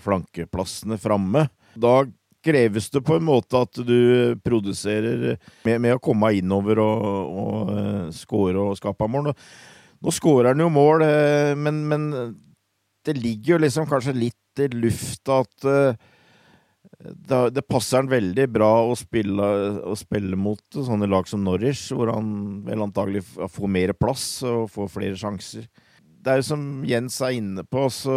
flankeplassene 0.02 0.98
framme. 1.00 1.46
Da 1.78 2.02
kreves 2.44 2.90
det 2.94 3.02
på 3.06 3.18
en 3.18 3.28
måte 3.28 3.62
at 3.66 3.82
du 3.88 4.36
produserer 4.44 5.38
med, 5.66 5.82
med 5.82 5.96
å 5.96 6.02
komme 6.04 6.34
innover 6.38 6.82
og, 6.84 7.04
og 7.44 7.74
uh, 7.74 8.08
score 8.16 8.60
og 8.60 8.80
skape 8.80 9.10
mål. 9.10 9.32
Nå, 9.34 10.14
skårer 10.14 10.52
han 10.52 10.64
jo 10.64 10.72
mål, 10.74 11.06
uh, 11.08 11.54
men, 11.60 11.84
men, 11.90 12.10
det 13.04 13.18
ligger 13.20 13.56
jo 13.56 13.62
liksom 13.66 13.88
kanskje 13.90 14.16
litt 14.16 14.64
i 14.64 14.70
lufta 14.72 15.42
at 15.44 15.66
uh, 15.68 16.12
det, 17.04 17.40
det, 17.56 17.64
passer 17.68 18.00
han 18.00 18.12
veldig 18.12 18.46
bra 18.54 18.70
å 18.86 18.94
spille, 18.96 19.48
å 19.84 19.96
spille 20.00 20.38
mot 20.40 20.62
sånne 20.76 21.10
lag 21.10 21.28
som 21.28 21.44
Norwich, 21.44 21.90
hvor 21.92 22.14
han 22.14 22.62
vel 22.68 22.86
antagelig 22.86 23.26
får 23.28 23.72
mer 23.72 23.96
plass 23.98 24.28
og 24.48 24.70
får 24.72 24.92
flere 24.94 25.20
sjanser. 25.20 25.68
Det 26.24 26.32
er 26.32 26.40
jo 26.40 26.48
som 26.54 26.64
Jens 26.88 27.20
er 27.24 27.36
inne 27.36 27.66
på, 27.68 27.90
så 27.92 28.16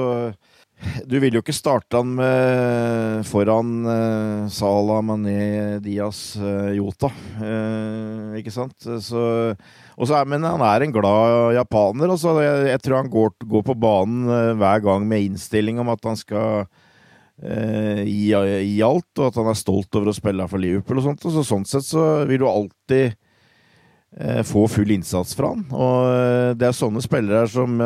du 1.09 1.17
vil 1.23 1.37
jo 1.37 1.41
ikke 1.41 1.55
starte 1.57 1.97
han 1.97 2.11
med 2.19 3.25
foran 3.29 3.71
uh, 3.87 4.49
Salah, 4.53 5.01
Mané, 5.05 5.79
Diaz, 5.85 6.37
uh, 6.37 6.69
Jota. 6.77 7.09
Uh, 7.41 8.37
ikke 8.37 8.53
sant? 8.53 8.77
Så, 8.85 9.23
er, 9.57 10.29
men 10.29 10.45
han 10.45 10.65
er 10.67 10.85
en 10.85 10.95
glad 10.95 11.57
japaner. 11.57 12.13
Altså. 12.13 12.37
Jeg, 12.45 12.67
jeg 12.75 12.83
tror 12.85 13.01
han 13.01 13.13
går, 13.13 13.33
går 13.49 13.65
på 13.71 13.79
banen 13.87 14.59
hver 14.61 14.85
gang 14.85 15.07
med 15.09 15.31
innstilling 15.31 15.81
om 15.81 15.95
at 15.95 16.05
han 16.05 16.19
skal 16.21 16.67
gi, 17.37 18.31
gi, 18.33 18.77
alt, 18.81 19.11
og 19.19 19.27
at 19.27 19.37
han 19.37 19.51
er 19.51 19.59
stolt 19.61 19.97
over 19.99 20.09
å 20.09 20.15
spille 20.17 20.47
for 20.49 20.61
Liverpool 20.61 21.03
og 21.03 21.09
sånt. 21.11 21.25
Så 21.25 21.45
sånn 21.45 21.67
sett 21.69 21.85
så 21.85 22.05
vil 22.29 22.41
du 22.41 22.47
alltid 22.49 23.17
få 24.49 24.63
full 24.73 24.95
innsats 24.95 25.37
fra 25.37 25.51
han. 25.53 25.67
Og 25.69 26.57
det 26.57 26.71
er 26.71 26.77
sånne 26.77 27.03
spillere 27.05 27.45
som 27.53 27.77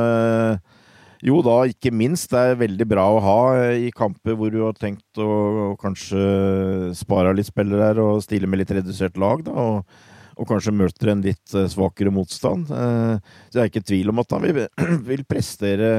jo 1.25 1.41
da, 1.45 1.57
ikke 1.69 1.93
minst. 1.93 2.31
Det 2.33 2.41
er 2.41 2.61
veldig 2.63 2.87
bra 2.89 3.05
å 3.13 3.21
ha 3.25 3.41
eh, 3.61 3.89
i 3.89 3.91
kamper 3.95 4.37
hvor 4.39 4.53
du 4.53 4.63
har 4.65 4.77
tenkt 4.79 5.21
å, 5.21 5.75
kanskje 5.81 6.95
spare 6.97 7.35
litt 7.37 7.51
spillere 7.51 7.91
her 7.91 8.01
og 8.05 8.23
stille 8.25 8.49
med 8.49 8.63
litt 8.63 8.73
redusert 8.73 9.21
lag, 9.21 9.45
da. 9.45 9.53
Og, 9.53 10.07
og 10.41 10.49
kanskje 10.49 10.73
møter 10.73 11.13
en 11.13 11.25
litt 11.25 11.57
eh, 11.57 11.69
svakere 11.69 12.13
motstand. 12.15 12.73
Eh, 12.73 13.35
så 13.51 13.61
jeg 13.61 13.67
er 13.67 13.73
ikke 13.73 13.85
i 13.85 13.91
tvil 13.93 14.15
om 14.15 14.25
at 14.25 14.37
han 14.37 14.49
vil, 14.49 15.25
prestere 15.33 15.93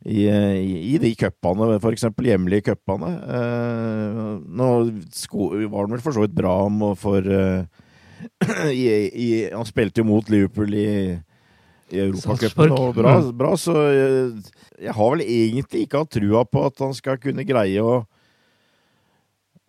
i, 0.00 0.24
i, 0.24 0.74
i, 0.94 0.96
de 1.02 1.12
cupene, 1.20 1.74
f.eks. 1.76 2.08
hjemlige 2.24 2.70
cupene. 2.70 3.12
Nå 4.48 4.68
var 4.80 5.82
han 5.82 5.92
vel 5.92 6.00
for 6.00 6.16
så 6.16 6.24
vidt 6.24 6.38
bra 6.40 6.54
for 6.96 7.28
i, 8.72 8.84
i, 9.12 9.28
Han 9.52 9.68
spilte 9.68 10.00
jo 10.00 10.08
mot 10.08 10.32
Liverpool 10.32 10.72
i 10.72 10.88
i 11.94 12.02
Europacupen. 12.04 12.72
Og 12.76 12.94
bra, 12.96 13.18
mm. 13.20 13.30
bra, 13.36 13.52
så 13.58 13.74
jeg, 13.90 14.32
jeg, 14.78 14.94
har 14.96 15.12
vel 15.14 15.26
egentlig 15.26 15.84
ikke 15.86 16.02
hatt 16.04 16.14
trua 16.16 16.44
på 16.48 16.64
at 16.68 16.82
han 16.84 16.96
skal 16.96 17.20
kunne 17.22 17.46
greie 17.48 17.84
å 17.84 18.00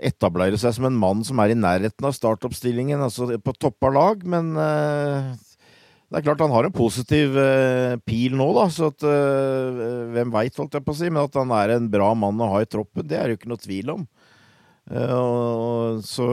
etablere 0.01 0.57
seg 0.57 0.73
som 0.75 0.87
en 0.89 0.97
mann 0.97 1.21
som 1.25 1.39
er 1.43 1.53
i 1.53 1.57
nærheten 1.57 2.07
av 2.07 2.15
startoppstillingen, 2.17 3.01
altså 3.05 3.29
på 3.37 3.53
topp 3.61 3.89
av 3.89 3.95
lag, 3.95 4.23
men 4.25 4.51
uh, 4.57 5.31
det 6.09 6.19
er 6.19 6.25
klart 6.25 6.41
han 6.41 6.53
har 6.55 6.67
en 6.67 6.75
positiv 6.75 7.37
uh, 7.37 7.99
pil 8.07 8.33
nå, 8.39 8.47
da, 8.57 8.65
så 8.73 8.89
at 8.89 9.05
uh, 9.05 10.07
Hvem 10.15 10.33
veit, 10.33 10.57
holdt 10.57 10.79
jeg 10.79 10.85
på 10.87 10.95
å 10.95 10.97
si, 10.97 11.11
men 11.11 11.21
at 11.23 11.37
han 11.37 11.53
er 11.55 11.75
en 11.77 11.89
bra 11.93 12.11
mann 12.17 12.41
å 12.41 12.49
ha 12.55 12.63
i 12.63 12.69
troppen, 12.69 13.05
det 13.07 13.19
er 13.19 13.29
det 13.29 13.35
jo 13.35 13.41
ikke 13.41 13.53
noe 13.53 13.65
tvil 13.67 13.93
om. 13.93 14.07
så 16.03 16.25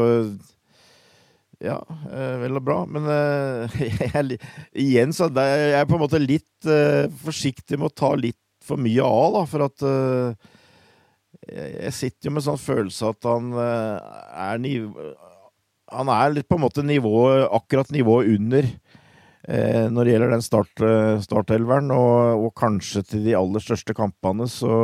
ja, 1.64 1.79
eh, 2.12 2.35
vel 2.42 2.59
og 2.59 2.64
bra. 2.66 2.83
Men 2.90 3.09
uh, 3.09 3.79
jeg, 4.14 4.38
igjen 4.79 5.14
så 5.14 5.29
er 5.42 5.73
jeg 5.75 5.88
på 5.90 5.97
en 5.97 6.05
måte 6.05 6.21
litt 6.23 6.68
uh, 6.71 7.09
forsiktig 7.25 7.79
med 7.79 7.90
å 7.90 7.99
ta 8.05 8.12
litt 8.18 8.38
for 8.64 8.81
mye 8.81 9.03
av, 9.05 9.38
da. 9.38 9.42
For 9.49 9.64
at 9.64 9.85
jeg 11.49 11.92
sitter 11.97 12.29
jo 12.29 12.35
med 12.37 12.44
sånn 12.44 12.61
følelse 12.61 13.14
at 13.14 13.25
han 13.25 13.47
er 13.57 14.59
nivå... 14.61 15.07
Han 15.88 16.11
er 16.12 16.35
litt 16.35 16.49
på 16.51 16.59
en 16.59 16.64
måte 16.66 16.83
nivå, 16.85 17.23
akkurat 17.57 17.88
nivået 17.94 18.35
under 18.35 18.68
når 19.49 20.05
det 20.05 20.12
gjelder 20.12 20.35
den 20.35 20.44
start, 20.44 20.83
startelveren. 21.25 21.88
Og, 21.94 22.42
og, 22.42 22.51
kanskje 22.61 23.01
til 23.09 23.25
de 23.25 23.33
aller 23.38 23.64
største 23.64 23.97
kampene 23.97 24.44
så 24.53 24.75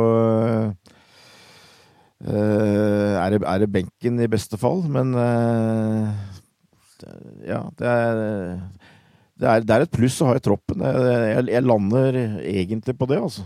er 2.25 3.35
det, 3.35 3.43
er 3.43 3.61
det 3.61 3.69
benken 3.75 4.17
i 4.25 4.31
beste 4.31 4.57
fall. 4.57 4.81
Men 4.89 5.13
ja, 7.45 7.61
det 7.79 7.87
er 7.91 8.19
det 9.35 9.47
er, 9.51 9.63
det 9.67 9.73
er 9.75 9.83
et 9.83 9.91
pluss 9.91 10.15
å 10.23 10.29
ha 10.29 10.35
i 10.37 10.39
troppen. 10.43 10.79
Jeg, 10.79 11.07
jeg, 11.35 11.45
jeg 11.51 11.63
lander 11.67 12.15
egentlig 12.39 12.93
på 12.95 13.07
det, 13.09 13.17
altså. 13.19 13.43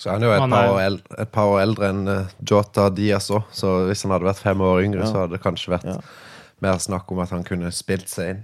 Så 0.00 0.08
er 0.08 0.14
han 0.16 0.22
jo 0.24 0.30
et, 0.32 0.40
Han 0.40 0.50
par, 0.50 0.64
er- 0.64 0.70
år 0.72 0.80
el- 0.86 1.18
et 1.22 1.30
par 1.34 1.50
år 1.52 1.60
eldre 1.62 1.90
enn 1.92 2.08
eh, 2.08 2.30
Jota 2.48 2.86
Diaz 2.90 3.28
òg, 3.30 3.44
så 3.54 3.74
hvis 3.90 4.02
han 4.06 4.14
hadde 4.16 4.26
vært 4.30 4.40
fem 4.42 4.64
år 4.64 4.80
yngre, 4.86 5.04
Ja. 5.04 5.10
så 5.12 5.20
hadde 5.20 5.36
det 5.36 5.42
kanskje 5.44 5.74
vært 5.76 5.84
Ja. 5.92 5.98
mer 6.64 6.80
snakk 6.80 7.12
om 7.12 7.20
at 7.20 7.30
han 7.36 7.44
kunne 7.44 7.68
spilt 7.70 8.08
seg 8.08 8.30
inn. 8.32 8.40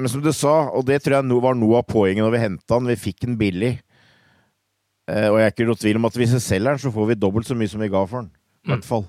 Men 0.00 0.08
som 0.08 0.22
du 0.24 0.32
sa, 0.32 0.70
og 0.72 0.86
det 0.88 1.02
tror 1.04 1.18
jeg 1.20 1.42
var 1.44 1.54
noe 1.54 1.76
av 1.82 1.86
poenget 1.86 2.24
når 2.24 2.32
vi 2.32 2.42
henta 2.46 2.74
han, 2.80 2.86
vi 2.88 2.96
fikk 2.96 3.26
han 3.28 3.36
billig. 3.36 3.74
Eh, 5.10 5.28
og 5.28 5.36
jeg 5.38 5.46
er 5.46 5.52
ikke 5.52 5.66
noe 5.68 5.80
tvil 5.84 5.96
om 6.00 6.04
at 6.08 6.16
hvis 6.16 6.32
vi 6.32 6.40
selger 6.48 6.70
han, 6.74 6.78
så 6.80 6.92
får 6.94 7.08
vi 7.12 7.20
dobbelt 7.20 7.46
så 7.46 7.54
mye 7.58 7.68
som 7.68 7.80
vi 7.84 7.88
ga 7.92 8.02
for 8.06 8.22
han. 8.22 8.30
I 8.64 8.72
hvert 8.72 8.84
fall. 8.88 9.04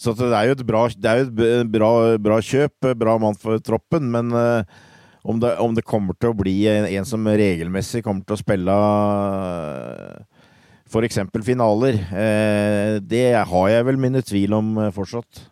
Så 0.00 0.14
det 0.18 0.32
er 0.34 0.48
jo 0.48 0.56
et 0.56 0.64
bra, 0.66 0.86
jo 0.88 1.18
et 1.28 1.70
bra, 1.70 1.92
bra 2.18 2.40
kjøp, 2.42 2.74
eh, 2.88 2.98
bra 2.98 3.18
mann 3.22 3.38
for 3.38 3.60
troppen, 3.62 4.08
men 4.10 4.32
eh, 4.34 4.80
om, 5.22 5.38
det, 5.40 5.54
om 5.62 5.74
det 5.74 5.86
kommer 5.86 6.16
til 6.18 6.32
å 6.32 6.38
bli 6.38 6.56
en, 6.70 6.88
en 6.88 7.06
som 7.06 7.26
regelmessig 7.26 8.02
kommer 8.04 8.26
til 8.26 8.34
å 8.34 8.40
spille 8.40 8.74
uh, 8.74 10.42
f.eks. 10.92 11.20
finaler, 11.46 11.96
eh, 12.12 12.98
det 13.00 13.28
har 13.48 13.68
jeg 13.70 13.88
vel 13.88 14.00
mine 14.00 14.20
tvil 14.26 14.52
om 14.58 14.74
eh, 14.82 14.92
fortsatt. 14.92 15.46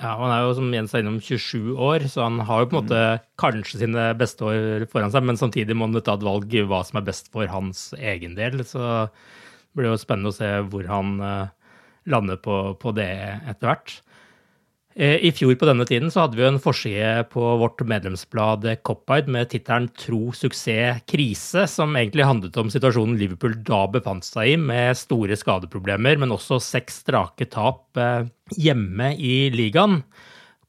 Ja, 0.00 0.16
Han 0.16 0.32
er 0.32 0.46
jo 0.46 0.54
som 0.56 0.72
Jens 0.72 0.94
er 0.96 1.04
innom 1.04 1.20
27 1.20 1.76
år, 1.76 2.06
så 2.08 2.24
han 2.24 2.40
har 2.48 2.64
jo 2.64 2.70
på 2.70 2.78
en 2.78 2.86
måte 2.86 3.02
kanskje 3.38 3.82
sine 3.82 4.08
beste 4.18 4.46
år 4.48 4.86
foran 4.90 5.12
seg, 5.12 5.26
men 5.28 5.38
samtidig 5.38 5.76
må 5.76 5.86
han 5.86 6.00
ta 6.00 6.16
et 6.16 6.24
valg 6.26 6.56
hva 6.70 6.80
som 6.88 6.98
er 6.98 7.06
best 7.06 7.28
for 7.34 7.50
hans 7.52 7.90
egen 7.98 8.34
del. 8.38 8.64
Så 8.64 8.80
det 8.80 9.76
blir 9.76 9.92
jo 9.92 10.00
spennende 10.00 10.32
å 10.32 10.38
se 10.38 10.48
hvor 10.72 10.88
han 10.88 11.12
lander 12.08 12.40
på, 12.40 12.62
på 12.80 12.94
det 12.96 13.10
etter 13.50 13.72
hvert. 13.72 14.00
Eh, 14.98 15.22
I 15.22 15.30
fjor 15.32 15.54
på 15.54 15.68
denne 15.68 15.86
tiden 15.86 16.10
så 16.10 16.24
hadde 16.24 16.38
vi 16.38 16.46
en 16.48 16.58
forside 16.62 17.24
på 17.30 17.42
vårt 17.60 17.78
medlemsblad 17.86 18.66
Coppide 18.82 19.30
med 19.30 19.52
tittelen 19.52 19.86
'Tro 19.94 20.32
suksess 20.34 21.04
krise', 21.06 21.68
som 21.70 21.94
egentlig 21.94 22.26
handlet 22.26 22.56
om 22.58 22.72
situasjonen 22.72 23.16
Liverpool 23.20 23.54
da 23.62 23.84
befant 23.86 24.26
seg 24.26 24.54
i, 24.54 24.56
med 24.58 24.98
store 24.98 25.38
skadeproblemer, 25.38 26.18
men 26.18 26.34
også 26.34 26.58
seks 26.58 27.04
strake 27.04 27.46
tap 27.48 27.96
eh, 27.96 28.26
hjemme 28.58 29.14
i 29.14 29.50
ligaen. 29.54 30.02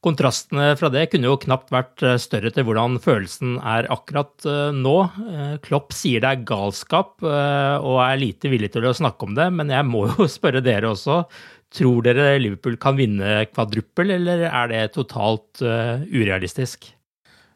Kontrastene 0.02 0.72
fra 0.74 0.88
det 0.90 1.04
kunne 1.12 1.28
jo 1.28 1.38
knapt 1.44 1.68
vært 1.70 2.02
eh, 2.02 2.18
større 2.18 2.50
til 2.50 2.64
hvordan 2.66 2.96
følelsen 3.04 3.54
er 3.60 3.86
akkurat 3.94 4.46
eh, 4.50 4.74
nå. 4.74 4.94
Eh, 5.30 5.52
Klopp 5.62 5.94
sier 5.94 6.24
det 6.24 6.32
er 6.32 6.46
galskap 6.48 7.22
og 7.22 7.98
er 8.02 8.18
lite 8.18 8.50
villig 8.50 8.72
til 8.74 8.88
å 8.88 8.94
snakke 8.98 9.28
om 9.28 9.36
det, 9.38 9.46
men 9.54 9.70
jeg 9.70 9.86
må 9.86 10.08
jo 10.10 10.26
spørre 10.36 10.64
dere 10.64 10.90
også. 10.90 11.20
Tror 11.72 12.02
dere 12.04 12.34
Liverpool 12.42 12.74
kan 12.82 12.98
vinne 12.98 13.44
kvadruppel, 13.52 14.10
eller 14.18 14.42
er 14.50 14.72
det 14.72 14.82
totalt 14.96 15.62
urealistisk? 15.62 16.90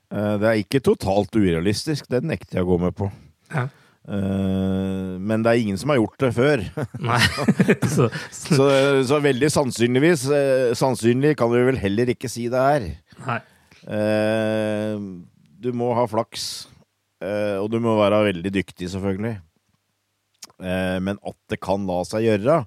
Det 0.09 0.47
er 0.49 0.63
ikke 0.63 0.81
totalt 0.87 1.37
urealistisk, 1.37 2.07
det 2.09 2.23
nekter 2.25 2.61
jeg 2.61 2.65
å 2.65 2.71
gå 2.71 2.79
med 2.87 2.97
på. 2.97 3.11
Ja. 3.53 3.67
Eh, 4.07 5.17
Men 5.19 5.43
det 5.43 5.51
er 5.53 5.63
ingen 5.65 5.79
som 5.81 5.91
har 5.91 5.99
gjort 5.99 6.21
det 6.23 6.31
før. 6.37 6.63
Så, 7.97 8.07
Så, 8.31 8.69
så 9.09 9.19
veldig 9.25 9.49
sannsynligvis 9.51 10.27
uh, 10.31 10.71
Sannsynlig 10.79 11.35
kan 11.41 11.51
vi 11.51 11.65
vel 11.71 11.81
heller 11.83 12.13
ikke 12.15 12.31
si 12.31 12.47
det 12.53 12.63
er. 12.77 12.87
nei. 13.27 13.41
Eh, 13.87 14.95
Du 15.63 15.73
må 15.75 15.91
ha 15.97 16.05
flaks, 16.07 16.69
og 17.19 17.67
du 17.73 17.79
må 17.83 17.95
være 17.99 18.19
veldig 18.29 18.51
dyktig, 18.55 18.91
selvfølgelig. 18.93 19.39
Men 21.03 21.17
at 21.27 21.37
det 21.51 21.59
kan 21.65 21.87
la 21.89 21.97
seg 22.07 22.27
gjøre, 22.27 22.59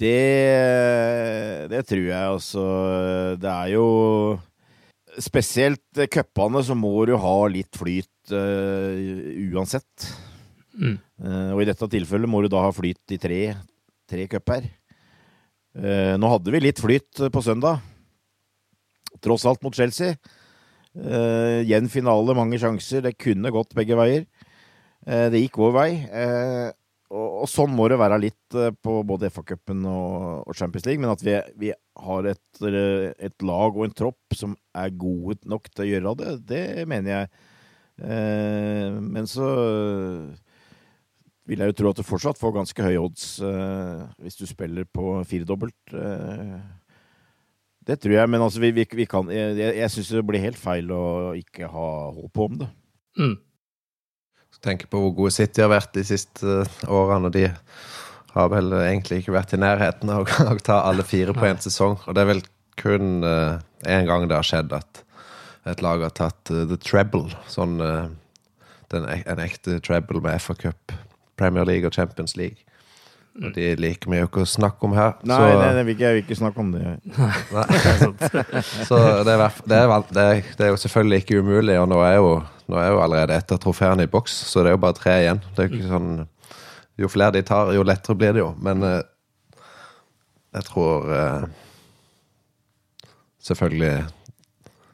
det, 0.00 1.68
det 1.70 1.82
tror 1.86 2.06
jeg 2.08 2.30
altså 2.32 2.64
Det 3.38 3.50
er 3.52 3.68
jo 3.74 3.84
Spesielt 5.20 5.98
eh, 6.00 6.08
cupene 6.08 6.62
så 6.64 6.76
må 6.78 6.94
du 7.08 7.16
ha 7.20 7.36
litt 7.52 7.76
flyt 7.76 8.32
uh, 8.32 8.96
uansett. 9.52 10.06
Mm. 10.72 10.94
Uh, 11.20 11.50
og 11.52 11.62
i 11.62 11.66
dette 11.68 11.88
tilfellet 11.92 12.30
må 12.30 12.40
du 12.40 12.48
da 12.52 12.62
ha 12.64 12.70
flyt 12.72 13.12
i 13.12 13.18
tre, 13.20 13.40
tre 14.08 14.24
cuper. 14.30 14.68
Uh, 15.76 16.14
nå 16.20 16.30
hadde 16.32 16.54
vi 16.54 16.62
litt 16.64 16.80
flyt 16.80 17.26
på 17.32 17.44
søndag. 17.44 17.82
Tross 19.22 19.44
alt 19.48 19.60
mot 19.64 19.76
Chelsea. 19.76 20.16
Uh, 20.96 21.60
igjen 21.60 21.92
finale, 21.92 22.36
mange 22.36 22.60
sjanser. 22.60 23.04
Det 23.04 23.18
kunne 23.20 23.52
gått 23.52 23.76
begge 23.76 23.98
veier. 23.98 24.24
Det 25.02 25.40
gikk 25.40 25.56
vår 25.58 25.72
vei. 25.74 25.90
Og, 27.12 27.44
sånn 27.50 27.74
må 27.76 27.90
det 27.92 27.98
være 28.00 28.20
litt 28.22 28.56
eh, 28.56 28.72
på 28.72 29.00
både 29.04 29.28
FA-cupen 29.32 29.84
og, 29.88 30.52
Champions 30.56 30.86
League. 30.88 31.02
Men 31.02 31.12
at 31.12 31.24
vi, 31.24 31.36
vi 31.60 31.72
har 31.72 32.28
et, 32.30 32.62
eh, 32.64 33.10
et 33.28 33.44
lag 33.44 33.76
og 33.76 33.84
en 33.86 33.96
tropp 34.02 34.36
som 34.38 34.56
er 34.72 34.94
gode 34.96 35.42
nok 35.48 35.68
til 35.72 35.84
å 35.84 35.90
gjøre 35.90 36.14
det, 36.22 36.32
det 36.48 36.64
mener 36.88 37.12
jeg. 37.12 37.32
Eh, 38.02 38.96
men 38.96 39.28
så 39.28 39.50
vil 41.48 41.62
jeg 41.62 41.72
jo 41.72 41.78
tro 41.78 41.90
at 41.90 41.98
du 41.98 42.06
fortsatt 42.06 42.40
får 42.40 42.54
ganske 42.54 42.86
høye 42.86 43.00
odds 43.02 43.26
eh, 43.44 44.02
hvis 44.22 44.38
du 44.38 44.44
spiller 44.48 44.86
på 44.88 45.18
firedobbelt. 45.28 45.94
Eh, 45.96 46.58
det 47.82 47.98
tror 47.98 48.14
jeg, 48.14 48.30
men 48.30 48.44
altså 48.44 48.62
vi, 48.62 48.70
vi, 48.76 48.86
vi 48.94 49.06
kan 49.10 49.30
jeg, 49.32 49.56
jeg 49.58 49.90
syns 49.90 50.12
det 50.14 50.26
blir 50.26 50.44
helt 50.44 50.60
feil 50.60 50.92
å 50.94 51.32
ikke 51.38 51.70
ha 51.72 51.88
håp 52.14 52.44
om 52.46 52.60
det. 52.62 52.68
Mm. 53.18 53.34
Tenker 54.62 54.90
på 54.90 55.00
hvor 55.02 55.14
gode 55.16 55.34
City 55.34 55.64
har 55.64 55.72
vært 55.72 55.94
de 55.96 56.04
siste 56.06 56.62
eh, 56.62 56.82
årene, 56.88 57.30
og 57.30 57.36
de 57.36 57.48
har 58.32 58.50
vel 58.52 58.72
egentlig 58.80 59.20
ikke 59.20 59.34
vært 59.34 59.54
i 59.56 59.60
nærheten 59.60 60.12
av 60.12 60.24
å 60.24 60.58
ta 60.68 60.82
alle 60.88 61.04
fire 61.06 61.34
på 61.36 61.48
én 61.48 61.60
sesong. 61.60 61.98
Og 62.06 62.16
det 62.16 62.24
er 62.24 62.30
vel 62.34 62.44
kun 62.80 63.20
én 63.22 64.06
gang 64.08 64.24
det 64.24 64.38
har 64.38 64.46
skjedd 64.46 64.72
at 64.72 65.02
et 65.68 65.82
lag 65.82 66.02
har 66.02 66.14
tatt 66.16 66.50
uh, 66.50 66.64
the 66.66 66.78
treble. 66.80 67.30
Sånn 67.50 67.78
uh, 67.82 68.10
den, 68.92 69.06
en 69.06 69.42
ekte 69.42 69.78
treble 69.84 70.22
med 70.24 70.42
FA 70.42 70.56
Cup, 70.58 70.94
Premier 71.38 71.66
League 71.68 71.86
og 71.86 71.94
Champions 71.94 72.36
League. 72.36 72.66
Og 73.40 73.54
de 73.54 73.70
liker 73.80 74.10
vi 74.12 74.18
jo 74.18 74.26
ikke 74.28 74.42
å 74.42 74.48
snakke 74.48 74.84
om 74.84 74.92
her. 74.92 75.14
Nei, 75.24 75.38
så, 75.38 75.52
nei, 75.56 75.68
nei, 75.78 75.84
vi 75.88 75.94
vil 75.96 76.18
ikke 76.20 76.36
snakke 76.36 76.60
om 76.60 76.74
det. 76.74 76.82
Nei. 77.16 77.30
Så 78.90 78.98
det 79.24 79.36
er, 79.38 79.46
det, 79.64 79.78
er, 79.78 79.94
det, 80.10 80.26
er, 80.26 80.50
det 80.58 80.66
er 80.66 80.72
jo 80.74 80.80
selvfølgelig 80.82 81.22
ikke 81.22 81.38
umulig, 81.40 81.78
og 81.80 81.88
nå 81.94 82.02
er 82.04 82.18
jo, 82.18 82.34
nå 82.72 82.78
er 82.80 82.88
jo 82.94 83.00
allerede 83.04 83.36
ett 83.36 83.52
av 83.52 83.60
trofeene 83.62 84.06
i 84.06 84.10
boks, 84.10 84.32
så 84.48 84.62
det 84.64 84.72
er 84.72 84.78
jo 84.78 84.82
bare 84.86 84.96
tre 84.96 85.18
igjen. 85.26 85.42
Det 85.52 85.60
er 85.66 85.68
jo 85.68 85.76
ikke 85.78 85.92
sånn 85.92 86.12
Jo 87.00 87.08
flere 87.08 87.32
de 87.38 87.40
tar, 87.48 87.70
jo 87.76 87.82
lettere 87.88 88.16
blir 88.20 88.34
det 88.36 88.42
jo. 88.42 88.50
Men 88.62 88.82
eh, 88.84 89.00
jeg 90.56 90.66
tror 90.68 91.06
eh, 91.16 91.46
Selvfølgelig 93.42 93.94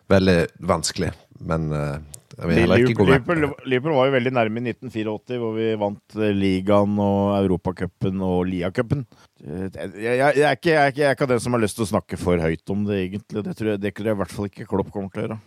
veldig 0.09 0.37
vanskelig, 0.65 1.11
men 1.45 1.67
eh, 1.77 1.99
jeg 2.39 2.63
heller 2.63 2.81
ikke 2.81 2.95
gå 2.97 3.05
med. 3.05 3.11
Liverpool, 3.11 3.67
Liverpool 3.69 3.97
var 3.99 4.07
jo 4.09 4.15
veldig 4.15 4.33
nærme 4.39 4.63
i 4.63 4.71
1984, 4.73 5.41
hvor 5.43 5.53
vi 5.59 5.67
vant 5.83 6.17
eh, 6.23 6.31
ligaen 6.39 6.95
og 7.03 7.35
Europacupen 7.43 8.23
og 8.25 8.47
Lia-cupen. 8.49 9.03
Eh, 9.43 9.67
Jeg, 9.75 9.93
jeg, 10.01 10.17
jeg, 10.23 10.47
er 10.49 10.57
ikke- 10.57 10.73
jeg 10.79 11.09
er 11.11 11.17
ikke 11.19 11.29
den 11.35 11.43
som 11.45 11.53
har 11.59 11.61
lyst 11.67 11.77
til 11.77 11.85
å 11.85 11.91
snakke 11.93 12.17
for 12.17 12.41
høyt 12.41 12.73
om 12.73 12.87
det, 12.89 13.03
egentlig. 13.11 13.45
Det 13.51 13.57
tror 13.59 13.73
jeg, 13.75 13.81
det 13.85 13.95
tror 13.99 14.07
jeg 14.13 14.17
i 14.17 14.23
hvert 14.23 14.37
fall 14.39 14.49
ikke 14.49 14.69
Klopp 14.71 14.93
kommer 14.95 15.13
til 15.13 15.21
å 15.21 15.27
gjøre. 15.27 15.39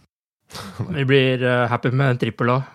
Vi 0.98 1.08
blir 1.08 1.44
uh, 1.46 1.66
happy 1.72 1.92
med 1.94 2.16
en 2.16 2.22
trippel 2.22 2.56
òg. 2.58 2.70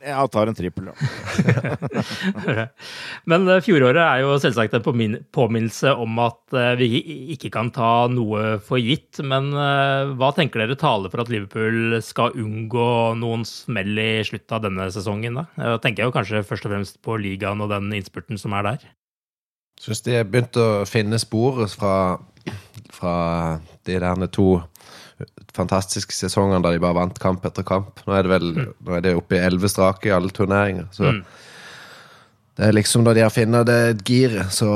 Ja, 0.00 0.22
tar 0.32 0.48
en 0.48 0.56
trippel, 0.56 0.86
ja. 0.88 2.54
Men 3.28 3.42
eh, 3.52 3.58
fjoråret 3.60 4.00
er 4.00 4.22
jo 4.22 4.38
selvsagt 4.40 4.72
en 4.78 4.84
påmin- 4.86 5.18
påminnelse 5.36 5.92
om 5.92 6.16
at 6.24 6.56
eh, 6.56 6.70
vi 6.80 6.88
ikke 7.34 7.50
kan 7.52 7.68
ta 7.74 8.06
noe 8.08 8.54
for 8.64 8.80
gitt. 8.80 9.20
Men 9.20 9.50
hva 9.52 10.30
tenker 10.32 10.62
dere 10.62 10.78
taler 10.80 11.12
for 11.12 11.20
at 11.20 11.28
Liverpool 11.28 11.98
skal 12.06 12.32
unngå 12.32 12.86
noen 13.20 13.44
smell 13.44 14.00
i 14.00 14.24
slutten 14.24 14.56
av 14.56 14.64
denne 14.64 14.88
sesongen? 14.94 15.36
da? 15.42 15.44
Jeg 15.60 15.84
tenker 15.84 16.08
jo 16.08 16.16
kanskje 16.16 16.40
først 16.48 16.64
og 16.64 16.72
fremst 16.72 16.96
på 17.04 17.20
ligaen 17.20 17.60
og 17.60 17.68
den 17.74 17.92
innspurten 18.00 18.40
som 18.40 18.56
er 18.56 18.70
der. 18.70 18.88
Syns 19.80 20.00
de 20.08 20.16
har 20.16 20.26
begynt 20.28 20.56
å 20.60 20.68
finne 20.88 21.20
spor 21.20 21.60
fra, 21.76 21.94
fra 22.92 23.14
de 23.84 24.00
der 24.00 24.26
to 24.32 24.62
fantastiske 25.56 26.14
sesongene 26.16 26.62
der 26.64 26.76
de 26.76 26.82
bare 26.82 26.96
vant 26.98 27.18
kamp 27.22 27.44
etter 27.46 27.66
kamp. 27.66 28.00
Nå 28.06 28.14
er 28.16 28.26
det 28.26 28.30
vel 28.32 28.50
nå 28.56 28.96
er 28.96 29.04
det 29.04 29.14
oppe 29.18 29.36
i 29.38 29.44
elleve 29.44 29.68
strake 29.70 30.10
i 30.10 30.14
alle 30.16 30.30
turneringer. 30.34 30.86
Så 30.94 31.10
Mm. 31.12 31.22
det 32.56 32.66
er 32.68 32.72
liksom 32.76 33.04
når 33.04 33.14
de 33.14 33.20
har 33.24 33.30
funnet 33.30 33.66
det 33.66 34.04
giret, 34.04 34.50
så 34.52 34.68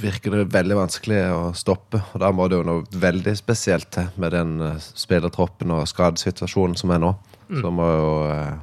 virker 0.00 0.30
det 0.30 0.48
veldig 0.52 0.76
vanskelig 0.76 1.20
å 1.32 1.54
stoppe. 1.54 2.00
Og 2.14 2.20
da 2.20 2.32
må 2.32 2.48
det 2.48 2.56
jo 2.58 2.66
noe 2.66 2.84
veldig 2.90 3.36
spesielt 3.38 3.90
til 3.94 4.08
med 4.16 4.32
den 4.32 4.60
eh, 4.60 4.78
spillertroppen 4.78 5.70
og 5.70 5.86
skadesituasjonen 5.86 6.76
som 6.76 6.90
er 6.90 6.98
nå. 7.04 7.14
Så 7.60 7.70
må 7.70 7.84
jo 7.86 8.10
eh, 8.32 8.54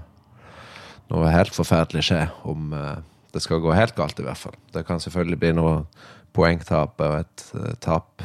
noe 1.11 1.31
helt 1.31 1.53
forferdelig 1.55 2.03
skje 2.09 2.25
om 2.49 2.73
eh, 2.73 2.95
det 3.31 3.41
skal 3.41 3.61
gå 3.63 3.71
helt 3.71 3.95
galt, 3.95 4.19
i 4.19 4.23
hvert 4.23 4.37
fall. 4.37 4.57
Det 4.73 4.83
kan 4.87 4.99
selvfølgelig 4.99 5.39
bli 5.39 5.51
noe 5.55 5.85
poengtap 6.35 6.99
og 6.99 7.19
et 7.21 7.43
tap 7.79 8.21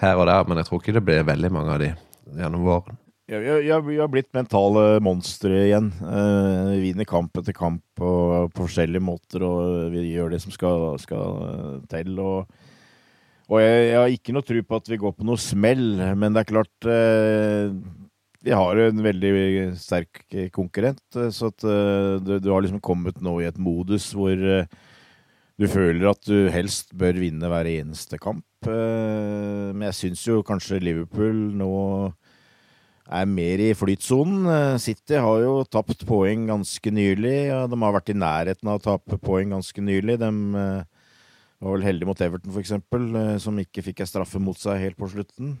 her 0.00 0.16
og 0.16 0.26
der, 0.30 0.48
men 0.48 0.60
jeg 0.60 0.68
tror 0.68 0.80
ikke 0.80 0.96
det 0.96 1.04
blir 1.06 1.28
veldig 1.28 1.52
mange 1.52 1.76
av 1.76 1.82
de 1.82 1.92
gjennom 2.40 2.66
våren. 2.66 2.98
Vi 3.30 3.70
har, 3.70 4.08
blitt 4.10 4.32
mentale 4.34 4.98
monstre 5.06 5.60
igjen. 5.68 5.92
Eh, 6.02 6.70
Vi 6.72 6.80
vinner 6.88 7.06
kamp 7.06 7.36
etter 7.38 7.54
kamp 7.54 8.02
og 8.02 8.50
på 8.50 8.64
forskjellige 8.64 9.04
måter, 9.06 9.44
og 9.46 9.92
vi 9.92 10.08
gjør 10.16 10.32
det 10.34 10.40
som 10.42 10.50
skal, 10.50 10.96
skal 10.98 11.36
eh, 11.46 11.76
til. 11.92 12.18
Og, 12.18 12.50
og 13.46 13.62
jeg, 13.62 13.84
jeg 13.86 14.00
har 14.00 14.16
ikke 14.16 14.34
noe 14.34 14.48
tro 14.48 14.64
på 14.66 14.80
at 14.82 14.90
vi 14.90 14.98
går 15.04 15.14
på 15.14 15.28
noe 15.28 15.38
smell, 15.38 15.86
men 16.18 16.34
det 16.34 16.42
er 16.42 16.50
klart 16.50 16.90
eh, 16.90 17.70
vi 18.42 18.56
har 18.56 18.82
en 18.82 19.04
veldig 19.04 19.32
sterk 19.78 20.24
konkurrent, 20.50 21.04
så 21.12 21.52
at 21.52 21.60
du, 22.24 22.38
du 22.40 22.48
har 22.48 22.64
liksom 22.64 22.80
kommet 22.80 23.18
nå 23.20 23.34
i 23.42 23.50
et 23.50 23.58
modus 23.60 24.06
hvor 24.16 24.32
du 25.60 25.66
føler 25.68 26.06
at 26.08 26.24
du 26.24 26.48
helst 26.48 26.94
bør 26.96 27.20
vinne 27.20 27.50
hver 27.52 27.68
eneste 27.68 28.16
kamp. 28.16 28.46
Eh, 28.68 29.72
Men 29.72 29.86
jeg 29.90 29.98
syns 29.98 30.26
jo 30.26 30.42
kanskje 30.46 30.82
Liverpool 30.82 31.54
nå 31.56 31.70
er 33.10 33.26
mer 33.26 33.62
i 33.62 33.72
flytsonen. 33.74 34.46
Eh, 34.46 34.76
City 34.82 35.18
har 35.18 35.42
jo 35.42 35.64
tapt 35.66 36.04
poeng 36.06 36.46
ganske 36.50 36.92
nylig. 36.94 37.50
og 37.54 37.70
De 37.72 37.80
har 37.82 37.96
vært 37.96 38.12
i 38.12 38.18
nærheten 38.18 38.70
av 38.70 38.78
å 38.78 38.84
tape 38.84 39.18
poeng 39.18 39.50
ganske 39.56 39.82
nylig. 39.82 40.18
De 40.20 40.30
eh, 40.30 40.84
var 41.60 41.76
vel 41.76 41.86
heldige 41.88 42.06
mot 42.08 42.20
Everton, 42.20 43.16
eh, 43.16 43.36
som 43.38 43.58
ikke 43.58 43.82
fikk 43.82 44.00
ei 44.04 44.08
straffe 44.08 44.40
mot 44.40 44.56
seg 44.56 44.80
helt 44.80 45.00
på 45.00 45.10
slutten. 45.10 45.58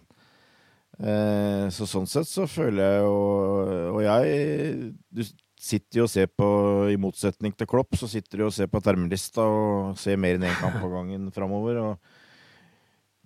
Så 1.00 1.86
sånn 1.88 2.04
sett 2.10 2.28
så 2.28 2.44
føler 2.50 2.82
jeg 2.82 3.04
jo 3.06 3.94
Og 3.94 4.00
jeg 4.02 4.90
Du 5.08 5.22
sitter 5.56 6.00
jo 6.00 6.04
og 6.04 6.10
ser 6.10 6.26
på, 6.26 6.48
i 6.92 6.98
motsetning 7.00 7.54
til 7.56 7.68
Klopp, 7.70 7.94
så 7.96 8.08
sitter 8.10 8.42
du 8.42 8.44
og 8.48 8.52
ser 8.52 8.68
på 8.68 8.82
termelista 8.84 9.40
og 9.40 9.96
ser 9.96 10.18
mer 10.20 10.36
enn 10.36 10.44
én 10.44 10.58
kamp 10.60 10.76
av 10.76 10.92
gangen 10.92 11.30
framover. 11.32 11.78
Og 11.80 12.09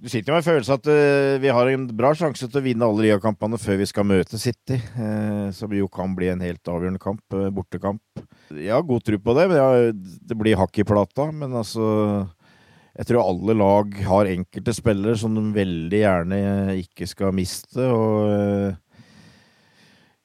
du 0.05 0.11
sitter 0.13 0.29
jo 0.29 0.35
med 0.35 0.43
en 0.43 0.51
følelse 0.51 0.77
at 0.77 0.89
uh, 0.93 1.35
vi 1.41 1.49
har 1.57 1.71
en 1.73 1.87
bra 1.97 2.11
sjanse 2.13 2.45
til 2.45 2.61
å 2.61 2.65
vinne 2.67 2.85
alle 2.85 3.07
ligakampene 3.07 3.57
før 3.57 3.79
vi 3.81 3.87
skal 3.89 4.05
møte 4.05 4.37
City, 4.41 4.77
uh, 4.99 5.49
som 5.57 5.73
jo 5.73 5.89
kan 5.89 6.13
bli 6.17 6.29
en 6.29 6.45
helt 6.45 6.61
avgjørende 6.69 7.01
kamp, 7.01 7.23
Uh, 7.33 7.49
bortekamp. 7.55 8.03
Jeg 8.53 8.75
har 8.75 8.85
god 8.85 9.01
tro 9.07 9.17
på 9.19 9.35
det, 9.39 9.47
men 9.49 9.57
jeg, 9.57 9.95
det 10.29 10.37
blir 10.37 10.59
hakk 10.61 10.77
i 10.79 10.85
plata. 10.87 11.31
Men 11.33 11.57
altså 11.57 11.87
Jeg 12.95 13.09
tror 13.09 13.25
alle 13.25 13.57
lag 13.57 13.97
har 14.07 14.29
enkelte 14.31 14.75
spillere 14.77 15.17
som 15.19 15.35
de 15.35 15.49
veldig 15.57 16.03
gjerne 16.05 16.37
ikke 16.85 17.09
skal 17.11 17.33
miste, 17.35 17.89
og 17.89 18.77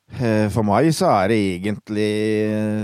for 0.10 0.66
meg 0.66 0.90
så 0.96 1.08
er 1.14 1.30
det 1.30 1.38
egentlig 1.60 2.08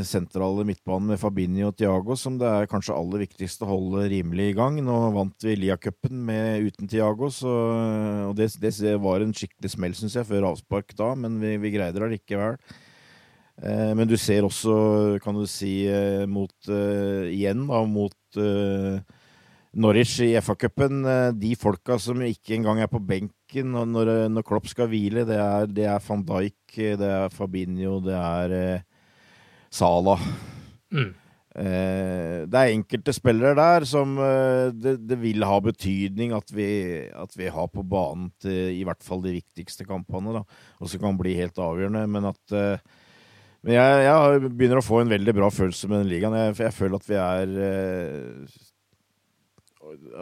sentrale 0.05 0.63
midtbanen 0.67 1.09
med 1.09 1.19
Fabinho 1.19 1.71
og 1.71 1.77
Thiago 1.79 2.15
som 2.19 2.37
det 2.39 2.47
er 2.47 2.69
kanskje 2.69 2.95
aller 2.95 3.23
viktigste 3.25 3.65
å 3.65 3.71
holde 3.73 4.05
rimelig 4.13 4.51
i 4.51 4.55
gang. 4.55 4.77
Nå 4.85 4.97
vant 5.15 5.47
vi 5.47 5.57
Lia-cupen 5.57 6.29
uten 6.63 6.91
Thiago, 6.91 7.31
så, 7.33 7.51
og 8.29 8.35
det, 8.37 8.51
det 8.61 8.95
var 9.01 9.25
en 9.25 9.33
skikkelig 9.35 9.73
smell, 9.73 9.97
syns 9.97 10.19
jeg, 10.19 10.29
før 10.29 10.51
avspark 10.51 10.93
da, 10.95 11.11
men 11.17 11.39
vi, 11.41 11.55
vi 11.63 11.73
greide 11.73 11.97
det 11.97 12.07
allikevel. 12.11 12.59
Eh, 13.63 13.91
men 13.95 14.07
du 14.07 14.17
ser 14.19 14.45
også, 14.45 15.17
kan 15.23 15.35
du 15.37 15.45
si, 15.49 15.85
eh, 15.87 16.25
mot 16.27 16.51
eh, 16.69 17.31
igjen 17.31 17.65
da, 17.69 17.83
mot 17.87 18.39
eh, 18.39 18.99
Norwich 19.75 20.17
i 20.23 20.33
FA-cupen. 20.39 21.05
eh, 21.07 21.29
De 21.35 21.55
folka 21.59 21.97
som 21.99 22.21
ikke 22.23 22.57
engang 22.57 22.83
er 22.83 22.91
på 22.91 22.99
benken 22.99 23.34
når, 23.53 23.85
når, 23.91 24.13
når 24.33 24.45
Klopp 24.47 24.67
skal 24.71 24.89
hvile, 24.91 25.25
det 25.27 25.37
er, 25.37 25.67
det 25.69 25.85
er 25.89 26.01
van 26.07 26.23
Dijk, 26.25 26.79
det 26.99 27.11
er 27.11 27.29
Fabinho, 27.33 27.99
det 28.03 28.17
er 28.17 28.55
eh, 28.57 28.81
Salah. 29.73 30.21
Mm. 30.91 31.13
Eh, 31.55 32.41
det 32.51 32.59
er 32.59 32.73
enkelte 32.73 33.13
spillere 33.15 33.55
der 33.55 33.85
som 33.87 34.17
eh, 34.19 34.73
det, 34.75 34.97
det 35.07 35.17
vil 35.21 35.45
ha 35.47 35.61
betydning 35.63 36.33
at 36.35 36.51
vi, 36.51 36.67
at 37.15 37.37
vi 37.39 37.47
har 37.47 37.71
på 37.71 37.85
banen 37.87 38.27
til 38.43 38.75
i 38.75 38.83
hvert 38.87 39.03
fall 39.05 39.23
de 39.23 39.37
viktigste 39.37 39.87
kampene, 39.87 40.41
da. 40.41 40.43
Og 40.81 40.91
som 40.91 41.03
kan 41.03 41.19
bli 41.19 41.37
helt 41.39 41.59
avgjørende. 41.61 42.05
Men 42.11 42.31
at 42.33 42.55
eh, 42.55 43.01
men 43.65 43.79
jeg, 43.79 44.01
jeg 44.05 44.49
begynner 44.53 44.77
å 44.77 44.85
få 44.85 44.99
en 45.01 45.09
veldig 45.09 45.33
bra 45.33 45.47
følelse 45.49 45.87
med 45.89 46.03
den 46.03 46.11
ligaen. 46.11 46.35
Jeg, 46.37 46.57
jeg 46.67 46.75
føler 46.75 46.99
at 46.99 47.07
vi 47.09 47.15
er 47.17 47.53
eh, 47.65 48.59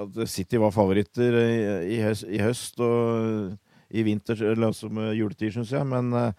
At 0.04 0.17
City 0.30 0.60
var 0.62 0.73
favoritter 0.76 1.38
i, 1.43 1.95
i, 1.95 2.41
høst, 2.41 2.80
og 2.84 3.54
i 3.93 4.04
vinter, 4.06 4.39
eller 4.52 4.71
altså 4.71 4.89
med 4.91 5.13
juletid, 5.17 5.54
syns 5.56 5.71
jeg. 5.73 5.86
Men, 5.88 6.12
eh, 6.17 6.34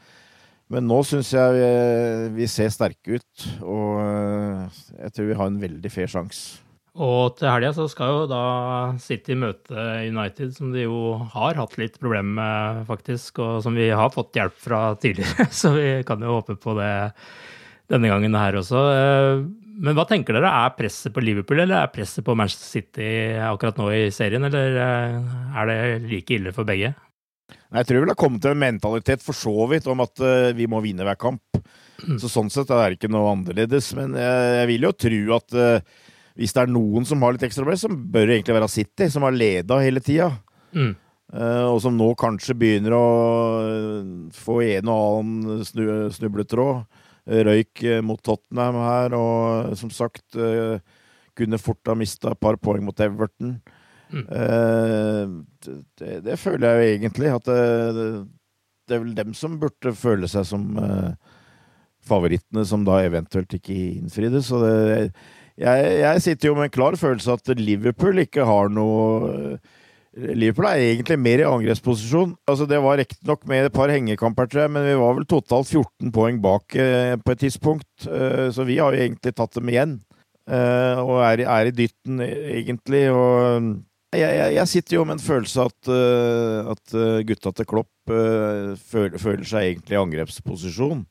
men 0.75 0.87
nå 0.89 1.01
syns 1.07 1.33
jeg 1.35 1.57
vi, 1.57 1.71
vi 2.41 2.51
ser 2.51 2.73
sterke 2.75 3.19
ut, 3.21 3.49
og 3.63 4.03
eh, 4.03 4.85
jeg 5.05 5.17
tror 5.17 5.31
vi 5.31 5.41
har 5.41 5.51
en 5.53 5.63
veldig 5.63 5.93
fair 5.93 6.11
sjanse. 6.11 6.61
Og 6.95 7.35
til 7.35 7.51
helga 7.51 7.73
så 7.75 7.89
skal 7.91 8.13
jo 8.13 8.27
da 8.31 8.43
City 9.03 9.35
møte 9.35 9.75
United, 10.07 10.53
som 10.55 10.71
de 10.71 10.85
jo 10.85 11.17
har 11.33 11.59
hatt 11.59 11.75
litt 11.81 11.99
problemer 11.99 12.37
med, 12.39 12.85
faktisk, 12.87 13.41
og 13.43 13.65
som 13.65 13.75
vi 13.75 13.89
har 13.91 14.13
fått 14.15 14.39
hjelp 14.39 14.55
fra 14.63 14.83
tidligere. 15.03 15.49
Så 15.61 15.73
vi 15.75 15.89
kan 16.07 16.23
jo 16.23 16.37
håpe 16.37 16.55
på 16.55 16.77
det 16.79 16.93
denne 17.91 18.13
gangen 18.13 18.39
her 18.39 18.61
også. 18.61 18.85
Men 19.75 19.97
hva 19.97 20.05
tenker 20.07 20.37
dere, 20.37 20.51
er 20.51 20.75
presset 20.77 21.15
på 21.15 21.23
Liverpool 21.25 21.65
eller 21.65 21.83
er 21.83 21.91
presset 21.93 22.25
på 22.27 22.37
Manchester 22.39 22.69
City 22.79 23.09
akkurat 23.43 23.79
nå 23.81 23.89
i 23.95 24.05
serien, 24.15 24.47
eller 24.47 24.79
eh, 24.79 25.33
er 25.59 25.71
det 25.71 25.79
like 26.07 26.37
ille 26.37 26.53
for 26.55 26.69
begge? 26.69 26.93
Jeg 27.75 27.89
tror 27.89 28.01
vel 28.01 28.11
det 28.11 28.15
har 28.15 28.21
kommet 28.21 28.45
til 28.45 28.55
en 28.55 28.63
mentalitet 28.63 29.25
for 29.25 29.37
så 29.37 29.67
vidt 29.71 29.89
om 29.91 30.05
at 30.05 30.23
eh, 30.23 30.53
vi 30.55 30.69
må 30.71 30.83
vinne 30.85 31.07
hver 31.07 31.19
kamp. 31.19 31.59
Så 32.21 32.31
sånn 32.31 32.51
sett 32.53 32.71
er 32.71 32.93
det 32.93 32.99
ikke 33.01 33.11
noe 33.11 33.33
annerledes. 33.33 33.91
Men 33.99 34.15
jeg, 34.19 34.67
vil 34.71 34.87
jo 34.87 34.93
tro 35.07 35.23
at 35.39 35.57
eh, 35.59 36.05
hvis 36.39 36.55
det 36.55 36.63
er 36.63 36.75
noen 36.75 37.09
som 37.09 37.25
har 37.25 37.35
litt 37.35 37.47
ekstra 37.47 37.67
press, 37.67 37.83
så 37.87 37.91
bør 37.91 38.29
det 38.29 38.39
egentlig 38.39 38.59
være 38.61 38.71
City, 38.71 39.09
som 39.11 39.27
har 39.27 39.35
leda 39.35 39.81
hele 39.83 40.03
tida. 40.05 40.31
Mm. 40.75 40.93
Og 41.35 41.79
som 41.83 41.95
nå 41.99 42.13
kanskje 42.19 42.55
begynner 42.59 42.95
å 42.95 43.07
få 44.35 44.61
en 44.63 44.91
og 44.93 45.23
annen 45.23 45.63
snu, 45.67 45.87
snubletråd. 46.15 46.85
Eh, 47.25 47.41
Røyk 47.47 47.85
eh, 47.89 48.03
mot 48.05 48.21
Tottenham 48.21 48.81
her, 48.85 49.17
og 49.17 49.75
som 49.81 49.93
sagt 49.95 50.37
eh, 50.37 50.77
kunne 51.35 51.61
fort 51.61 51.91
ha 51.91 51.97
mista 51.99 52.33
et 52.35 52.41
par 52.41 52.59
poeng 52.61 52.85
mot 52.87 53.01
Everton. 53.01 53.57
Mm. 54.13 54.27
Eh, 54.29 55.71
det, 55.99 56.19
det 56.27 56.39
føler 56.39 56.69
jeg 56.69 56.77
jo 56.77 56.99
egentlig. 56.99 57.33
At 57.35 57.49
det, 57.49 58.11
det 58.89 58.97
er 58.97 59.07
vel 59.07 59.17
dem 59.17 59.33
som 59.37 59.57
burde 59.61 59.95
føle 59.97 60.29
seg 60.31 60.47
som 60.49 60.67
eh, 60.79 61.15
favorittene, 62.05 62.67
som 62.69 62.85
da 62.87 63.01
eventuelt 63.07 63.57
ikke 63.57 63.79
innfridde. 64.03 64.45
Så 64.45 64.61
det, 64.63 64.77
jeg, 65.61 65.89
jeg 66.03 66.27
sitter 66.27 66.51
jo 66.51 66.59
med 66.59 66.69
en 66.69 66.77
klar 66.77 66.99
følelse 67.01 67.39
at 67.39 67.55
Liverpool 67.59 68.21
ikke 68.25 68.47
har 68.47 68.71
noe 68.73 69.57
Liverpool 70.15 70.69
er 70.69 70.81
egentlig 70.93 71.17
mer 71.19 71.43
i 71.43 71.47
angrepsposisjon. 71.49 72.35
Altså 72.47 72.69
Det 72.71 72.79
var 72.83 72.99
riktignok 73.01 73.47
med 73.51 73.67
et 73.67 73.75
par 73.75 73.91
hengekamper, 73.91 74.47
jeg, 74.53 74.71
men 74.71 74.87
vi 74.87 74.95
var 74.99 75.17
vel 75.17 75.27
totalt 75.27 75.67
14 75.67 76.13
poeng 76.15 76.39
bak 76.43 76.77
eh, 76.79 77.15
på 77.19 77.35
et 77.35 77.43
tidspunkt. 77.43 78.07
Eh, 78.07 78.51
så 78.55 78.67
vi 78.67 78.79
har 78.79 78.95
jo 78.95 79.03
egentlig 79.03 79.35
tatt 79.35 79.59
dem 79.59 79.73
igjen. 79.73 79.97
Eh, 80.47 81.03
og 81.03 81.19
er, 81.25 81.43
er 81.49 81.71
i 81.71 81.75
dytten, 81.75 82.23
eh, 82.23 82.55
egentlig. 82.61 83.09
Og 83.11 83.75
jeg, 84.15 84.31
jeg, 84.39 84.55
jeg 84.61 84.71
sitter 84.71 84.99
jo 85.01 85.05
med 85.09 85.19
en 85.19 85.27
følelse 85.27 85.67
at, 85.67 85.91
uh, 85.91 86.71
at 86.71 86.95
eh, 86.95 87.25
gutta 87.27 87.51
til 87.51 87.67
Klopp 87.67 88.15
uh, 88.15 88.79
føler, 88.79 89.19
føler 89.19 89.47
seg 89.49 89.73
egentlig 89.73 89.97
i 89.97 90.03
angrepsposisjon. 90.05 91.05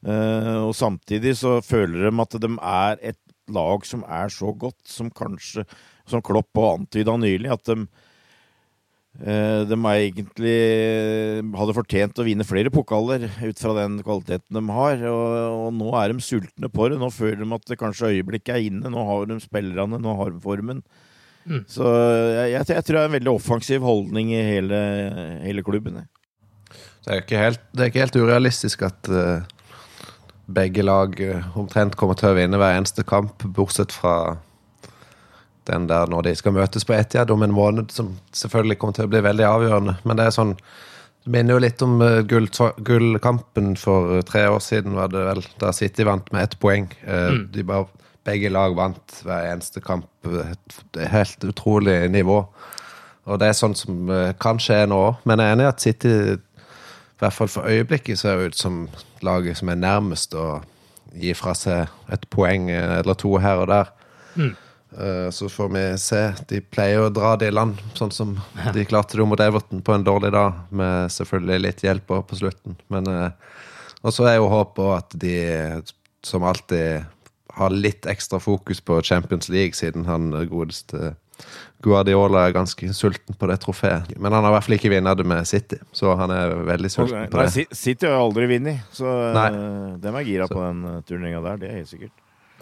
Uh, 0.00 0.66
og 0.66 0.74
samtidig 0.74 1.36
så 1.38 1.58
føler 1.62 2.08
de 2.08 2.24
at 2.24 2.38
de 2.42 2.50
er 2.56 3.02
et 3.12 3.20
lag 3.52 3.86
som 3.86 4.02
er 4.08 4.32
så 4.32 4.50
godt, 4.56 4.80
som 4.88 5.10
kanskje 5.12 5.66
Som 6.08 6.22
Klopp 6.26 6.56
og 6.58 6.80
antyda 6.80 7.14
nylig, 7.20 7.50
at 7.52 7.68
de 7.68 7.84
Eh, 7.84 8.08
De 9.10 9.74
er 9.74 10.02
egentlig 10.06 10.52
hadde 11.58 11.74
fortjent 11.76 12.20
å 12.22 12.24
vinne 12.24 12.46
flere 12.46 12.70
pokaler 12.72 13.26
ut 13.26 13.58
fra 13.60 13.74
den 13.76 13.98
kvaliteten 14.06 14.56
de 14.56 14.62
har. 14.70 15.02
Og, 15.10 15.34
og 15.66 15.74
nå 15.76 15.90
er 15.98 16.14
de 16.14 16.24
sultne 16.24 16.70
på 16.72 16.88
det. 16.88 17.00
Nå 17.00 17.10
føler 17.12 17.42
de 17.42 17.50
at 17.56 17.66
det 17.68 17.80
kanskje 17.80 18.12
øyeblikket 18.14 18.54
er 18.54 18.68
inne. 18.70 18.92
Nå 18.92 19.04
har 19.08 19.26
de 19.28 19.40
spillerne, 19.42 20.00
nå 20.00 20.16
har 20.22 20.32
de 20.32 20.40
formen. 20.44 20.80
Mm. 21.44 21.64
Så 21.68 21.84
jeg, 21.84 22.52
jeg, 22.52 22.64
jeg 22.70 22.86
tror 22.86 22.96
det 22.96 23.02
er 23.02 23.10
en 23.10 23.18
veldig 23.18 23.32
offensiv 23.34 23.84
holdning 23.84 24.32
i 24.34 24.42
hele, 24.44 24.80
hele 25.42 25.64
klubben. 25.66 26.02
Det 27.04 27.14
er 27.14 27.24
ikke 27.24 27.40
helt, 27.40 27.62
det 27.72 27.82
er 27.82 27.90
ikke 27.90 28.04
helt 28.04 28.20
urealistisk 28.20 28.84
at 28.86 29.10
uh, 29.10 29.40
begge 30.50 30.84
lag 30.84 31.14
eh, 31.22 31.56
omtrent 31.58 31.96
kommer 31.98 32.18
til 32.18 32.32
å 32.32 32.36
vinne 32.36 32.58
hver 32.60 32.76
eneste 32.76 33.04
kamp, 33.06 33.44
bortsett 33.56 33.94
fra 33.94 34.40
den 35.70 35.86
der 35.90 36.10
når 36.10 36.26
de 36.26 36.34
skal 36.38 36.54
møtes 36.56 36.84
på 36.86 36.94
Etiad 36.96 37.30
om 37.30 37.42
en 37.46 37.54
måned, 37.54 37.92
som 37.94 38.12
selvfølgelig 38.36 38.78
kommer 38.78 38.98
til 38.98 39.08
å 39.08 39.12
bli 39.12 39.22
veldig 39.24 39.46
avgjørende. 39.46 39.94
Men 40.04 40.18
det 40.20 40.26
er 40.28 40.36
sånn 40.36 40.56
Det 41.20 41.34
minner 41.34 41.52
jo 41.52 41.60
litt 41.60 41.82
om 41.84 41.98
eh, 42.00 42.22
gull, 42.24 42.46
gullkampen 42.80 43.74
for 43.76 44.14
eh, 44.16 44.22
tre 44.24 44.46
år 44.48 44.62
siden, 44.64 44.94
var 44.96 45.10
det 45.12 45.20
vel, 45.26 45.42
da 45.60 45.68
City 45.76 46.06
vant 46.08 46.30
med 46.32 46.46
ett 46.46 46.58
poeng. 46.62 46.86
Eh, 47.04 47.26
Mm. 47.34 47.42
De 47.52 47.64
bare, 47.68 47.86
begge 48.24 48.48
lag 48.48 48.72
vant 48.76 49.18
hver 49.24 49.50
eneste 49.50 49.82
kamp. 49.84 50.06
Et 50.24 51.02
helt 51.12 51.44
utrolig 51.44 52.08
nivå. 52.08 52.38
Og 53.28 53.38
det 53.38 53.50
er 53.50 53.58
sånn 53.58 53.76
som 53.76 54.08
kan 54.40 54.56
skje 54.58 54.86
nå 54.88 54.96
òg. 55.10 55.20
Men 55.28 55.38
jeg 55.38 55.50
er 55.50 55.58
enig 55.58 55.66
i 55.66 55.68
at 55.68 55.84
City 55.84 56.08
i 56.10 57.20
hvert 57.20 57.36
fall 57.36 57.52
for 57.52 57.68
øyeblikket 57.68 58.18
ser 58.18 58.40
ut 58.46 58.56
som 58.56 58.86
laget 59.20 59.60
som 59.60 59.68
er 59.68 59.76
nærmest 59.76 60.32
å 60.34 60.62
gi 61.12 61.34
fra 61.36 61.52
seg 61.52 61.88
et 62.08 62.24
poeng 62.32 62.70
eller 62.72 63.14
to 63.14 63.34
her 63.44 63.60
og 63.60 63.68
der. 63.68 63.92
Mm. 64.40 64.54
Eh, 64.98 65.30
Så 65.30 65.48
får 65.48 65.68
vi 65.68 65.98
se. 65.98 66.22
De 66.48 66.60
pleier 66.60 67.04
å 67.04 67.12
dra 67.14 67.36
det 67.36 67.48
i 67.48 67.54
land, 67.54 67.78
sånn 67.94 68.12
som 68.12 68.34
de 68.74 68.84
klarte 68.84 69.16
det 69.16 69.26
mot 69.26 69.40
Everton 69.40 69.82
på 69.82 69.94
en 69.94 70.04
dårlig 70.04 70.32
dag, 70.34 70.64
med 70.70 71.12
selvfølgelig 71.14 71.60
litt 71.60 71.84
hjelp 71.86 72.06
på 72.10 72.38
slutten. 72.42 72.76
Men 72.88 73.06
eh, 73.06 73.30
Og 74.02 74.14
så 74.16 74.26
er 74.30 74.38
jo 74.38 74.48
håpet 74.48 74.94
at 74.96 75.16
de, 75.20 75.34
som 76.24 76.42
alltid, 76.42 77.04
har 77.50 77.70
litt 77.74 78.06
ekstra 78.06 78.38
fokus 78.40 78.80
på 78.80 79.02
Champions 79.02 79.48
League, 79.48 79.74
siden 79.74 80.06
han 80.06 80.30
godeste 80.48 81.16
Guardiola 81.82 82.46
er 82.46 82.54
ganske 82.54 82.90
sulten 82.94 83.36
på 83.38 83.48
det 83.48 83.56
trofeet. 83.62 84.10
Men 84.20 84.32
han 84.32 84.44
har 84.44 84.52
i 84.52 84.54
hvert 84.56 84.66
fall 84.66 84.76
ikke 84.76 84.92
vunnet 84.92 85.20
det 85.20 85.26
med 85.28 85.48
City, 85.48 85.78
så 85.96 86.14
han 86.20 86.32
er 86.34 86.52
veldig 86.68 86.90
sulten 86.92 87.30
på 87.32 87.40
det. 87.40 87.46
Nei, 87.56 87.66
City 87.82 88.08
har 88.08 88.20
aldri 88.20 88.48
vunnet, 88.50 88.82
så 88.92 89.14
Nei. 89.36 89.46
uh, 89.54 89.94
dem 90.02 90.18
er 90.20 90.26
gira 90.28 90.48
på 90.50 90.60
den 90.60 90.82
turneringa 91.08 91.40
der. 91.46 91.62
Det 91.62 91.70
er 91.70 91.78
helt 91.80 91.92
sikkert. 91.92 92.12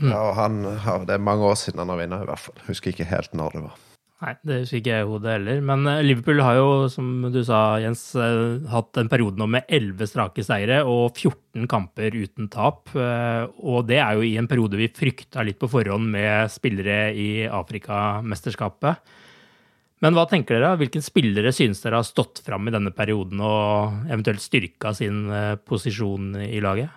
Ja, 0.02 0.22
og 0.30 0.34
han, 0.38 0.62
det 1.08 1.16
er 1.16 1.22
mange 1.22 1.46
år 1.48 1.58
siden 1.58 1.82
han 1.82 1.90
har 1.92 2.00
vunnet, 2.00 2.24
i 2.24 2.30
hvert 2.30 2.44
fall. 2.46 2.64
Husker 2.68 2.94
ikke 2.94 3.08
helt 3.10 3.34
når 3.36 3.56
det 3.56 3.62
var. 3.66 3.84
Nei, 4.18 4.32
det 4.42 4.56
husker 4.64 4.80
ikke 4.80 4.94
jeg 4.96 5.04
i 5.04 5.10
hodet 5.12 5.30
heller. 5.36 5.60
Men 5.62 5.86
eh, 5.86 6.00
Liverpool 6.02 6.40
har 6.42 6.56
jo, 6.58 6.70
som 6.90 7.28
du 7.30 7.38
sa, 7.46 7.78
Jens, 7.78 8.02
eh, 8.18 8.66
hatt 8.72 8.98
en 8.98 9.10
periode 9.10 9.38
nå 9.38 9.46
med 9.54 9.68
11 9.70 10.10
strake 10.10 10.42
seire 10.42 10.80
og 10.90 11.14
14 11.14 11.68
kamper 11.70 12.16
uten 12.18 12.48
tap. 12.50 12.90
Eh, 12.98 13.46
Og 13.62 13.86
det 13.86 14.00
er 14.02 14.18
jo 14.18 14.26
i 14.26 14.34
en 14.40 14.50
periode 14.50 14.80
vi 14.80 14.90
frykta 14.90 15.46
litt 15.46 15.60
på 15.62 15.70
forhånd 15.70 16.10
med 16.10 16.50
spillere 16.50 17.12
i 17.14 17.46
Afrikamesterskapet. 17.46 19.14
Men 20.02 20.14
hva 20.14 20.26
tenker 20.30 20.58
dere? 20.58 20.74
Hvilke 20.78 21.02
spillere 21.02 21.54
synes 21.54 21.82
dere 21.82 22.02
har 22.02 22.06
stått 22.06 22.42
fram 22.46 22.66
i 22.66 22.74
denne 22.74 22.90
perioden 22.94 23.38
og 23.42 24.10
eventuelt 24.10 24.42
styrka 24.42 24.92
sin 24.94 25.26
posisjon 25.66 26.36
i 26.42 26.60
laget? 26.62 26.90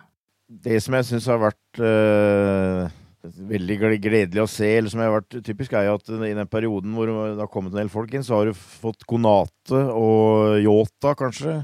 Det 0.52 0.82
som 0.84 0.98
jeg 0.98 1.08
syns 1.08 1.28
har 1.32 1.40
vært 1.40 1.80
uh, 1.80 2.90
veldig 3.24 3.78
gledelig 4.04 4.42
å 4.44 4.50
se, 4.50 4.68
eller 4.68 4.92
som 4.92 5.00
har 5.00 5.14
vært 5.14 5.38
typisk, 5.46 5.72
er 5.78 5.88
jo 5.88 5.96
at 5.96 6.12
i 6.12 6.34
den 6.36 6.50
perioden 6.52 6.92
hvor 6.98 7.08
det 7.08 7.40
har 7.40 7.52
kommet 7.54 7.72
en 7.72 7.80
del 7.80 7.92
folk 7.94 8.12
inn, 8.12 8.26
så 8.26 8.40
har 8.40 8.50
du 8.50 8.58
fått 8.58 9.06
Konate 9.08 9.80
og 9.96 10.60
Yota, 10.60 11.16
kanskje, 11.16 11.62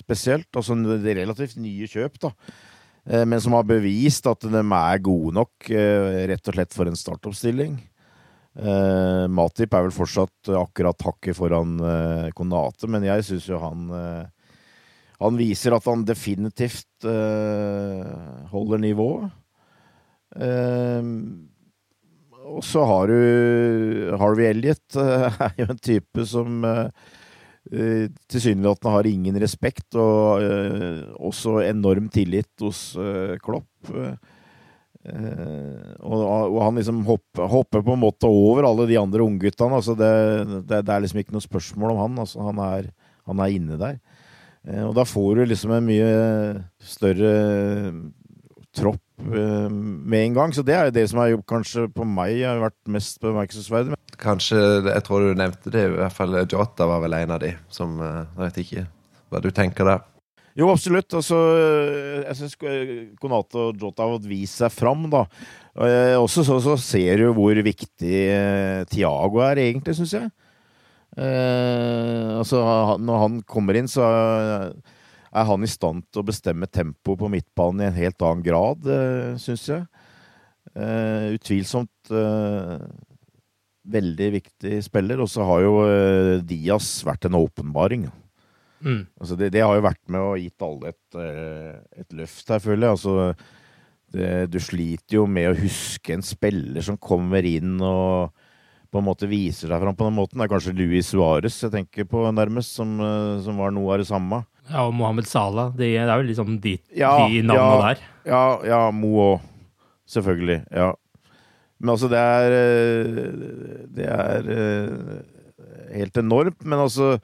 spesielt. 0.00 0.48
Altså 0.56 0.78
relativt 1.04 1.58
nye 1.60 1.90
kjøp, 1.90 2.16
da. 2.24 2.32
Eh, 3.10 3.26
Men 3.28 3.42
som 3.44 3.58
har 3.58 3.68
bevist 3.68 4.24
at 4.30 4.48
de 4.48 4.64
er 4.64 5.04
gode 5.04 5.36
nok, 5.36 5.68
eh, 5.68 6.24
rett 6.32 6.48
og 6.48 6.56
slett 6.56 6.76
for 6.76 6.88
en 6.88 6.98
startoppstilling. 6.98 7.78
Matip 9.30 9.74
er 9.78 9.84
vel 9.84 9.92
fortsatt 9.94 10.48
akkurat 10.58 11.04
hakket 11.06 11.36
foran 11.38 11.76
Konate, 12.34 12.88
men 12.90 13.06
jeg 13.06 13.22
syns 13.28 13.46
jo 13.46 13.60
han 13.62 13.84
han 15.20 15.38
viser 15.38 15.76
at 15.76 15.86
han 15.88 16.04
definitivt 16.08 17.06
uh, 17.06 18.48
holder 18.52 18.82
nivået. 18.82 19.30
Uh, 20.36 21.04
og 22.50 22.64
så 22.66 22.82
har 22.88 23.10
du 23.10 24.16
Harvey 24.18 24.48
Elliot, 24.50 24.96
er 25.46 25.58
jo 25.60 25.68
en 25.70 25.82
type 25.82 26.24
som 26.26 26.64
uh, 26.66 26.88
tilsynelatende 27.68 28.94
har 28.94 29.06
ingen 29.06 29.38
respekt, 29.40 29.94
og 29.94 30.42
eh, 30.42 31.02
også 31.20 31.60
enorm 31.68 32.08
tillit 32.10 32.50
hos 32.64 32.96
eh, 32.98 33.36
Klopp. 33.42 33.68
Og, 35.00 36.22
og 36.24 36.58
han 36.60 36.76
liksom 36.76 37.04
hopper, 37.06 37.46
hopper 37.48 37.84
på 37.84 37.94
en 37.94 38.02
måte 38.02 38.28
over 38.28 38.66
alle 38.68 38.88
de 38.90 38.98
andre 39.00 39.24
ungguttene. 39.24 39.78
Altså 39.78 39.94
det, 39.96 40.10
det, 40.68 40.82
det 40.82 40.92
er 40.92 41.04
liksom 41.04 41.22
ikke 41.22 41.36
noe 41.36 41.44
spørsmål 41.44 41.94
om 41.94 42.02
han. 42.02 42.18
Altså 42.24 42.42
han, 42.44 42.60
er, 42.64 42.90
han 43.30 43.40
er 43.40 43.54
inne 43.54 43.78
der. 43.80 44.00
Eh, 44.68 44.82
Og 44.84 44.94
da 44.96 45.04
får 45.08 45.40
du 45.40 45.44
liksom 45.50 45.72
en 45.76 45.86
mye 45.86 46.10
større 46.84 47.32
tropp 48.76 49.00
eh, 49.34 49.68
med 49.70 50.26
en 50.26 50.36
gang. 50.36 50.52
Så 50.54 50.64
det 50.66 50.76
er 50.76 50.88
jo 50.90 50.96
det 50.98 51.06
som 51.10 51.22
har 51.22 51.34
kanskje 51.48 51.88
på 51.94 52.06
meg 52.06 52.42
har 52.44 52.60
vært 52.62 52.78
mest 52.92 53.20
bemerkelsesverdig. 53.22 53.96
Kanskje, 54.20 54.60
Jeg 54.84 55.02
tror 55.06 55.24
du 55.24 55.38
nevnte 55.38 55.72
det, 55.72 55.86
i 55.88 55.96
hvert 55.96 56.12
fall 56.16 56.34
Jota 56.44 56.86
var 56.90 57.00
vel 57.06 57.16
en 57.22 57.30
av 57.38 57.40
de 57.40 57.54
som 57.72 57.96
eh, 58.04 58.24
Jeg 58.36 58.44
vet 58.44 58.62
ikke 58.64 58.86
hva 59.30 59.40
du 59.40 59.50
tenker 59.54 59.86
der. 59.86 60.06
Jo, 60.58 60.66
absolutt. 60.72 61.14
Altså, 61.14 61.36
jeg 62.26 62.36
syns 62.36 62.56
Konate 63.22 63.56
og 63.56 63.78
Jota 63.80 64.02
har 64.10 64.24
vist 64.26 64.58
seg 64.58 64.72
fram, 64.74 65.04
da. 65.08 65.20
Og 65.78 66.24
også 66.26 66.42
så, 66.44 66.56
så 66.60 66.74
ser 66.82 67.22
du 67.22 67.28
hvor 67.36 67.54
viktig 67.54 68.24
Tiago 68.90 69.38
er, 69.46 69.60
egentlig, 69.62 69.94
syns 69.96 70.16
jeg. 70.18 70.26
Eh, 71.18 72.30
altså, 72.38 72.62
når 73.02 73.22
han 73.24 73.42
kommer 73.48 73.78
inn, 73.78 73.90
så 73.90 74.06
er 75.30 75.46
han 75.46 75.66
i 75.66 75.70
stand 75.70 76.06
til 76.10 76.22
å 76.22 76.28
bestemme 76.30 76.70
tempoet 76.70 77.20
på 77.20 77.30
midtbanen 77.32 77.84
i 77.84 77.88
en 77.90 77.98
helt 77.98 78.26
annen 78.26 78.46
grad, 78.46 78.86
eh, 78.90 79.36
syns 79.42 79.68
jeg. 79.70 79.86
Eh, 80.74 81.34
utvilsomt 81.36 82.12
eh, 82.14 82.82
veldig 83.90 84.32
viktig 84.36 84.80
spiller. 84.86 85.22
Og 85.22 85.30
så 85.30 85.46
har 85.46 85.62
jo 85.64 85.76
eh, 85.86 86.34
Diaz 86.46 87.00
vært 87.06 87.26
en 87.28 87.38
åpenbaring. 87.40 88.08
Mm. 88.80 89.04
Altså 89.20 89.36
det, 89.36 89.50
det 89.54 89.64
har 89.64 89.76
jo 89.76 89.84
vært 89.84 90.02
med 90.08 90.24
og 90.24 90.38
gitt 90.40 90.64
alle 90.64 90.92
et, 90.94 91.18
eh, 91.20 91.80
et 92.02 92.14
løft 92.16 92.52
her, 92.52 92.62
føler 92.62 92.86
jeg. 92.86 92.98
Altså, 92.98 93.16
det, 94.10 94.30
du 94.50 94.58
sliter 94.62 95.20
jo 95.20 95.26
med 95.30 95.52
å 95.52 95.58
huske 95.58 96.16
en 96.16 96.24
spiller 96.26 96.82
som 96.84 96.98
kommer 96.98 97.46
inn 97.46 97.76
og 97.78 98.32
på 98.90 98.98
en 98.98 99.06
måte 99.06 99.28
viser 99.30 99.70
seg 99.70 99.82
fram 99.82 99.96
på 99.96 100.06
den 100.08 100.16
måten. 100.16 100.38
Det 100.40 100.46
er 100.46 100.52
kanskje 100.52 100.74
Louis 100.76 101.06
Suárez 101.06 101.58
jeg 101.62 101.72
tenker 101.74 102.08
på 102.10 102.24
nærmest, 102.34 102.74
som, 102.78 102.96
eh, 103.00 103.42
som 103.44 103.60
var 103.60 103.74
noe 103.74 103.94
av 103.94 104.02
det 104.02 104.08
samme. 104.10 104.42
Ja, 104.70 104.86
og 104.86 104.94
Mohammed 104.94 105.28
Salah. 105.30 105.70
Det 105.74 105.92
er 105.96 106.10
jo 106.10 106.26
liksom 106.26 106.58
de, 106.62 106.78
Ja, 106.94 107.26
de 107.26 107.42
navnene 107.42 107.54
ja, 107.58 107.86
der. 107.86 108.02
Ja, 108.26 108.42
ja 108.66 108.80
Mo 108.94 109.14
òg. 109.26 109.46
Selvfølgelig. 110.10 110.64
Ja. 110.74 110.92
Men 111.78 111.92
altså, 111.94 112.08
det 112.10 112.18
er 112.18 112.54
eh, 112.58 113.84
Det 113.94 114.08
er 114.10 114.50
eh, 114.56 115.94
helt 115.94 116.18
enormt. 116.18 116.64
Men 116.64 116.86
altså 116.86 117.18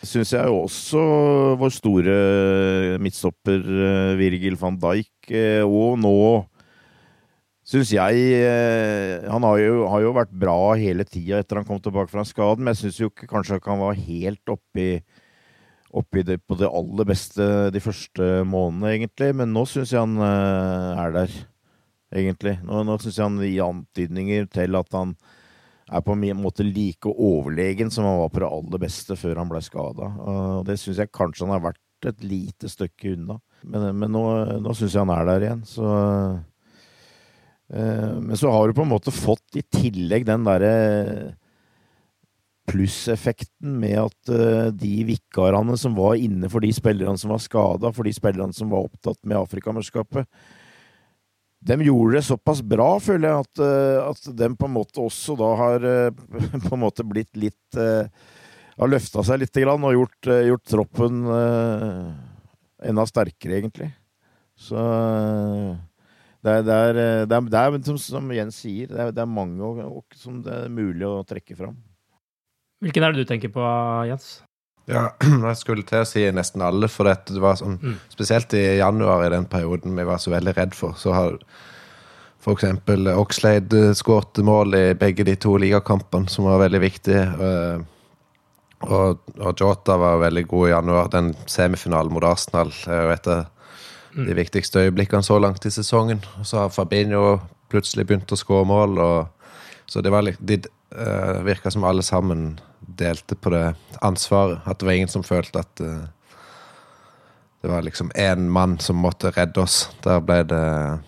syns 0.00 0.32
jeg 0.32 0.48
også 0.48 1.00
vår 1.60 1.72
store 1.76 2.14
midtstopper 3.04 3.66
Virgil 4.16 4.56
van 4.56 4.78
Dijk 4.80 5.28
og 5.68 5.98
nå 6.00 6.14
syns 7.70 7.92
jeg 7.94 8.22
eh, 8.34 9.26
Han 9.30 9.44
har 9.46 9.60
jo, 9.62 9.74
har 9.90 10.04
jo 10.04 10.14
vært 10.16 10.32
bra 10.34 10.74
hele 10.80 11.06
tida 11.06 11.40
etter 11.40 11.60
han 11.60 11.68
kom 11.68 11.80
tilbake 11.82 12.12
fra 12.12 12.24
skaden, 12.26 12.64
men 12.64 12.74
jeg 12.74 12.84
syns 12.84 13.00
jo 13.02 13.10
ikke 13.12 13.30
kanskje 13.30 13.60
ikke 13.60 13.74
han 13.74 13.84
var 13.84 13.98
helt 13.98 14.54
oppi 14.54 14.92
oppi 15.90 16.22
det 16.22 16.36
på 16.46 16.54
det 16.54 16.68
aller 16.70 17.06
beste 17.08 17.44
de 17.74 17.80
første 17.82 18.26
månedene, 18.46 18.92
egentlig. 18.94 19.32
Men 19.34 19.50
nå 19.50 19.64
syns 19.66 19.90
jeg 19.90 19.98
han 19.98 20.20
eh, 20.22 21.00
er 21.02 21.16
der, 21.16 21.32
egentlig. 22.14 22.52
Nå, 22.62 22.84
nå 22.86 22.94
syns 23.02 23.18
jeg 23.18 23.26
han 23.26 23.40
gir 23.42 23.64
antydninger 23.66 24.46
til 24.54 24.78
at 24.78 24.94
han 24.94 25.16
er 25.90 26.04
på 26.06 26.14
en 26.14 26.38
måte 26.38 26.62
like 26.62 27.10
overlegen 27.10 27.90
som 27.90 28.06
han 28.06 28.20
var 28.20 28.30
på 28.30 28.44
det 28.44 28.52
aller 28.54 28.82
beste 28.84 29.16
før 29.18 29.40
han 29.42 29.50
ble 29.50 29.58
skada. 29.66 30.12
Det 30.68 30.76
syns 30.78 31.02
jeg 31.02 31.10
kanskje 31.10 31.48
han 31.48 31.56
har 31.56 31.64
vært 31.72 32.06
et 32.06 32.22
lite 32.22 32.70
stykke 32.70 33.16
unna. 33.16 33.40
Men, 33.66 33.90
men 33.98 34.14
nå, 34.14 34.22
nå 34.62 34.76
syns 34.78 34.94
jeg 34.94 35.02
han 35.02 35.10
er 35.10 35.26
der 35.26 35.48
igjen, 35.48 35.66
så 35.66 35.90
Men 37.70 38.34
så 38.34 38.50
har 38.50 38.66
du 38.66 38.74
på 38.74 38.82
en 38.82 38.90
måte 38.90 39.12
fått 39.14 39.54
i 39.54 39.62
tillegg 39.62 40.24
den 40.26 40.42
derre 40.42 40.72
plusseffekten 42.70 43.74
med 43.80 43.98
at 43.98 44.32
eh, 44.32 44.70
de 44.74 44.92
vikarene 45.08 45.76
som 45.80 45.96
var 45.98 46.18
inne 46.20 46.50
for 46.50 46.62
de 46.62 46.70
spillerne 46.74 47.18
som 47.18 47.32
var 47.34 47.42
skada, 47.42 47.92
for 47.94 48.06
de 48.06 48.14
spillerne 48.14 48.54
som 48.56 48.70
var 48.72 48.86
opptatt 48.86 49.18
med 49.24 49.40
Afrikamesterskapet, 49.40 50.28
de 51.60 51.76
gjorde 51.84 52.16
det 52.16 52.24
såpass 52.24 52.62
bra, 52.64 52.94
føler 53.02 53.28
jeg, 53.28 53.46
at, 53.46 53.62
eh, 53.66 53.98
at 54.06 54.30
de 54.38 54.50
på 54.56 54.68
en 54.68 54.76
måte 54.78 55.02
også 55.02 55.36
da 55.40 55.50
har 55.60 55.88
eh, 55.88 56.22
på 56.68 56.76
en 56.76 56.84
måte 56.86 57.06
blitt 57.06 57.34
litt 57.38 57.80
eh, 57.80 58.06
Har 58.80 58.88
løfta 58.88 59.20
seg 59.26 59.42
litt 59.42 59.58
grann, 59.60 59.82
og 59.84 59.92
gjort, 59.92 60.26
eh, 60.32 60.46
gjort 60.48 60.70
troppen 60.72 61.24
eh, 61.34 62.06
enda 62.88 63.04
sterkere, 63.04 63.58
egentlig. 63.58 63.90
Så 64.56 64.80
eh, 64.80 65.74
det 66.44 66.52
er, 66.52 66.62
det 66.64 66.76
er, 66.76 67.00
eh, 67.00 67.22
det 67.28 67.36
er, 67.36 67.48
det 67.52 67.62
er 67.62 67.78
som, 67.84 67.98
som 68.00 68.30
Jens 68.32 68.60
sier, 68.64 68.88
det 68.88 69.00
er, 69.00 69.10
det 69.16 69.24
er 69.24 69.28
mange 69.28 69.60
og, 69.66 69.80
og, 69.84 70.04
som 70.16 70.38
det 70.44 70.54
er 70.64 70.72
mulig 70.72 71.04
å 71.08 71.20
trekke 71.28 71.56
fram. 71.58 71.74
Hvilken 72.80 73.04
er 73.04 73.12
det 73.12 73.26
du 73.26 73.28
tenker 73.28 73.52
på, 73.52 73.64
Jens? 74.08 74.30
Ja, 74.88 75.10
jeg 75.50 75.58
skulle 75.60 75.84
til 75.86 76.00
å 76.00 76.08
si 76.08 76.24
nesten 76.32 76.64
alle, 76.64 76.88
for 76.88 77.10
dette, 77.10 77.36
det 77.36 77.42
var 77.44 77.60
sånn 77.60 77.76
Mm. 77.80 77.98
Spesielt 78.12 78.54
i 78.56 78.64
januar, 78.80 79.26
i 79.26 79.34
den 79.34 79.44
perioden 79.52 79.94
vi 79.96 80.08
var 80.08 80.18
så 80.22 80.32
veldig 80.32 80.56
redd 80.56 80.74
for, 80.76 80.96
så 80.96 81.12
har 81.16 81.36
for 82.40 82.56
eksempel 82.56 83.08
Oxlade 83.12 83.90
skåret 83.98 84.40
mål 84.44 84.74
i 84.78 84.84
begge 84.96 85.26
de 85.28 85.34
to 85.36 85.58
ligakampene, 85.60 86.28
som 86.32 86.48
var 86.48 86.62
veldig 86.64 86.80
viktige. 86.80 87.24
eh, 87.36 87.88
Og, 88.80 89.18
og 89.36 89.60
Jota 89.60 89.98
var 90.00 90.22
veldig 90.22 90.46
god 90.48 90.68
i 90.68 90.70
januar. 90.72 91.08
Den 91.12 91.34
semifinalen 91.44 92.14
mot 92.16 92.24
Arsenal 92.24 92.70
er 92.88 93.02
jo 93.04 93.10
et 93.12 93.26
av 93.28 93.42
de 94.14 94.34
viktigste 94.34 94.78
øyeblikkene 94.86 95.22
så 95.22 95.38
langt 95.38 95.66
i 95.66 95.70
sesongen. 95.70 96.24
Og 96.38 96.46
så 96.46 96.64
har 96.64 96.74
Fabinho 96.74 97.38
plutselig 97.70 98.06
begynt 98.06 98.32
å 98.32 98.38
skåre 98.38 98.66
mål, 98.66 98.98
så 99.86 100.02
det 100.02 100.10
var 100.10 100.26
De 100.38 100.58
uh, 100.94 101.44
virka 101.44 101.70
som 101.70 101.84
alle 101.84 102.02
sammen 102.02 102.60
delte 102.78 103.34
på 103.34 103.50
det 103.50 103.74
ansvaret. 104.02 104.58
At 104.66 104.80
det 104.80 104.86
var 104.86 104.98
ingen 104.98 105.08
som 105.08 105.22
følte 105.22 105.62
at 105.62 105.80
uh, 105.80 106.06
det 107.62 107.68
var 107.68 107.82
liksom 107.82 108.10
én 108.14 108.48
mann 108.48 108.78
som 108.78 108.96
måtte 108.96 109.30
redde 109.30 109.60
oss. 109.60 109.90
Der 110.04 110.20
ble 110.20 110.42
det 110.44 110.98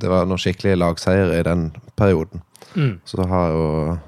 Det 0.00 0.10
var 0.10 0.26
noen 0.26 0.38
skikkelige 0.38 0.76
lagseiere 0.76 1.38
i 1.38 1.42
den 1.46 1.68
perioden. 1.96 2.42
Mm. 2.74 3.00
Så 3.04 3.16
det 3.16 3.28
har 3.30 3.50
jo 3.54 3.98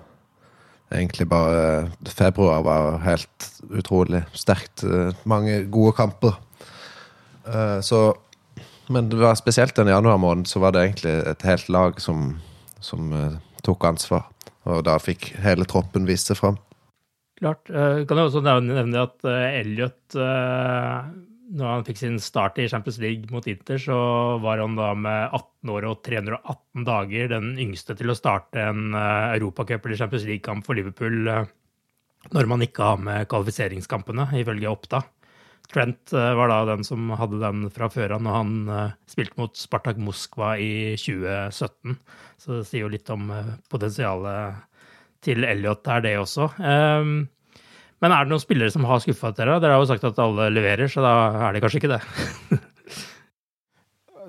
egentlig 0.91 1.29
bare 1.29 1.91
Februar 2.05 2.63
var 2.63 2.99
helt 3.05 3.51
utrolig 3.71 4.25
sterkt. 4.33 4.83
Eh, 4.85 5.15
Mange 5.25 5.63
gode 5.71 5.93
kamper. 5.97 6.35
Eh, 7.47 7.81
Så 7.81 8.17
Men 8.93 9.09
det 9.11 9.19
var 9.19 9.35
spesielt 9.39 9.75
den 9.77 9.91
januar 9.91 10.19
måneden, 10.19 10.47
så 10.47 10.63
var 10.63 10.75
det 10.75 10.85
egentlig 10.85 11.15
et 11.27 11.43
helt 11.47 11.69
lag 11.73 12.01
som, 12.03 12.37
som 12.85 13.11
uh, 13.13 13.39
tok 13.67 13.85
ansvar. 13.89 14.27
Og 14.67 14.85
da 14.87 14.97
fikk 15.03 15.33
hele 15.43 15.67
troppen 15.69 16.07
vist 16.07 16.31
seg 16.31 16.39
fram. 16.39 16.59
Klart. 17.41 17.67
Uh, 17.71 18.05
kan 18.07 18.21
jeg 18.21 18.31
også 18.31 18.45
nevne, 18.47 18.77
nevne 18.79 19.07
at 19.09 19.17
uh, 19.27 19.49
Elliot 19.51 20.21
når 21.47 21.69
han 21.71 21.85
fikk 21.87 22.01
sin 22.01 22.17
start 22.19 22.57
i 22.59 22.65
Champions 22.67 22.97
League 22.99 23.31
mot 23.31 23.45
Inter, 23.47 23.79
så 23.79 23.97
var 24.43 24.59
han 24.59 24.75
da 24.75 24.89
med 24.99 25.29
18 25.31 25.71
år 25.77 25.85
og 25.87 26.01
318 26.03 26.87
dager 26.89 27.31
den 27.31 27.53
yngste 27.63 27.95
til 27.95 28.11
å 28.11 28.17
starte 28.19 28.65
en 28.73 28.97
europacup 28.99 29.87
eller 29.87 30.01
Champions 30.01 30.27
League-kamp 30.27 30.67
for 30.67 30.75
Liverpool 30.75 31.31
når 32.35 32.49
man 32.51 32.65
ikke 32.67 32.83
har 32.83 32.99
med 32.99 33.29
kvalifiseringskampene, 33.31 34.27
ifølge 34.41 34.71
Oppda. 34.73 35.05
Trent 35.73 36.15
uh, 36.15 36.31
var 36.39 36.53
da 36.53 36.61
den 36.73 36.87
som 36.87 37.11
hadde 37.19 37.41
den 37.43 37.67
fra 37.75 37.91
før 37.93 38.17
av 38.17 38.25
når 38.25 38.39
han 38.39 38.55
spilte 39.11 39.41
mot 39.41 39.57
Spartak 39.59 39.99
Moskva 39.99 40.55
i 40.63 40.95
2017. 41.01 41.99
Så 42.43 42.59
det 42.59 42.65
sier 42.69 42.87
jo 42.87 42.93
litt 42.93 43.11
om 43.15 43.31
potensialet 43.73 44.65
til 45.27 45.47
Elliot 45.47 45.83
der, 45.87 46.05
det 46.05 46.15
også. 46.21 46.51
Um, 46.61 47.27
men 48.03 48.13
er 48.13 48.27
det 48.27 48.33
noen 48.33 48.43
spillere 48.43 48.73
som 48.73 48.87
har 48.89 49.01
skuffa 49.03 49.33
dere? 49.37 49.59
Dere 49.63 49.77
har 49.77 49.83
jo 49.83 49.89
sagt 49.89 50.05
at 50.07 50.19
alle 50.23 50.51
leverer, 50.53 50.91
så 50.93 51.05
da 51.05 51.13
er 51.49 51.57
det 51.57 51.63
kanskje 51.65 51.81
ikke 51.81 51.95
det. 51.95 52.01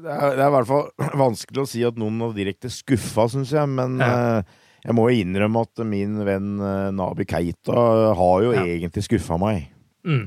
det, 0.05 0.13
er, 0.13 0.38
det 0.38 0.45
er 0.45 0.47
i 0.47 0.53
hvert 0.55 0.69
fall 0.69 0.88
vanskelig 1.19 1.63
å 1.63 1.69
si 1.69 1.83
at 1.88 1.99
noen 1.99 2.23
har 2.23 2.38
direkte 2.38 2.71
skuffa, 2.73 3.27
syns 3.33 3.51
jeg. 3.53 3.67
Men 3.69 3.99
ja. 4.01 4.39
jeg 4.85 4.97
må 4.97 5.09
jo 5.09 5.25
innrømme 5.25 5.65
at 5.67 5.83
min 5.89 6.21
venn 6.27 6.55
Nabi 6.95 7.27
Keita 7.27 7.88
har 8.17 8.47
jo 8.47 8.55
ja. 8.55 8.63
egentlig 8.77 9.03
skuffa 9.09 9.39
meg. 9.41 9.67
Mm. 10.07 10.25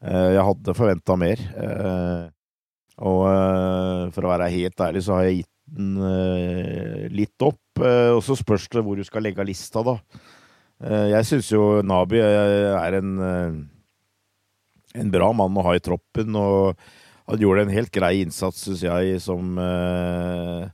Uh, 0.00 0.30
jeg 0.36 0.44
hadde 0.48 0.76
forventa 0.76 1.16
mer. 1.20 1.46
og 3.00 3.22
for 4.12 4.26
å 4.26 4.32
være 4.34 4.50
helt 4.52 4.82
ærlig, 4.84 5.00
så 5.06 5.16
har 5.16 5.28
jeg 5.28 5.40
gitt 5.40 5.54
den 5.70 5.94
litt 7.14 7.44
opp. 7.46 7.80
og 7.80 8.20
så 8.26 8.36
spørs 8.36 8.66
det 8.68 8.82
hvor 8.84 8.98
du 8.98 9.04
skal 9.06 9.24
legge 9.24 9.46
lista, 9.46 9.80
da. 9.86 9.94
Eh, 10.80 11.10
jeg 11.12 11.28
syns 11.28 11.50
jo 11.52 11.64
Nabi 11.84 12.22
er 12.24 12.96
en, 12.96 13.12
eh, 13.20 13.52
en 15.02 15.12
bra 15.12 15.28
mann 15.36 15.56
å 15.60 15.64
ha 15.66 15.74
i 15.76 15.82
troppen, 15.84 16.36
og 16.36 16.78
han 17.28 17.42
gjorde 17.42 17.66
en 17.66 17.74
helt 17.74 17.92
grei 17.92 18.22
innsats, 18.24 18.64
syns 18.64 18.84
jeg, 18.86 19.20
som 19.20 19.58
eh, 19.60 20.70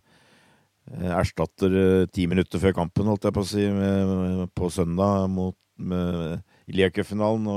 erstatter 1.10 2.06
ti 2.14 2.28
minutter 2.30 2.62
før 2.62 2.76
kampen, 2.78 3.10
holdt 3.10 3.26
jeg 3.26 3.34
på 3.34 3.42
å 3.42 3.50
si, 3.50 3.66
på 4.54 4.70
søndag 4.70 5.26
mot 5.32 5.58
Iliacup-finalen, 6.70 7.48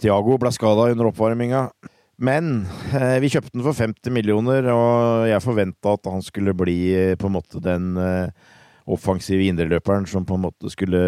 Tiago 0.00 0.38
ble 0.42 0.50
skada 0.54 0.90
under 0.92 1.10
oppvarminga. 1.10 1.68
Men 2.16 2.64
eh, 2.96 3.18
vi 3.20 3.28
kjøpte 3.32 3.52
den 3.52 3.64
for 3.66 3.76
50 3.76 4.12
millioner, 4.14 4.66
og 4.72 5.26
jeg 5.28 5.44
forventa 5.44 5.96
at 5.98 6.08
han 6.08 6.24
skulle 6.24 6.56
bli 6.56 6.78
på 7.20 7.28
en 7.28 7.34
måte 7.34 7.60
den 7.62 7.92
eh, 8.00 8.54
offensive 8.86 9.44
indreløperen 9.50 10.06
som 10.08 10.24
på 10.24 10.38
en 10.38 10.46
måte 10.46 10.72
skulle 10.72 11.02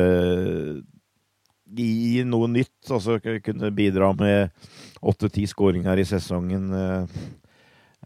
gi 1.68 2.24
noe 2.28 2.48
nytt. 2.52 2.90
Altså 2.90 3.18
kunne 3.22 3.72
bidra 3.74 4.12
med 4.18 4.52
åtte-ti 5.00 5.46
skåringer 5.48 6.00
i 6.00 6.06
sesongen. 6.08 6.68
Eh, 6.74 7.18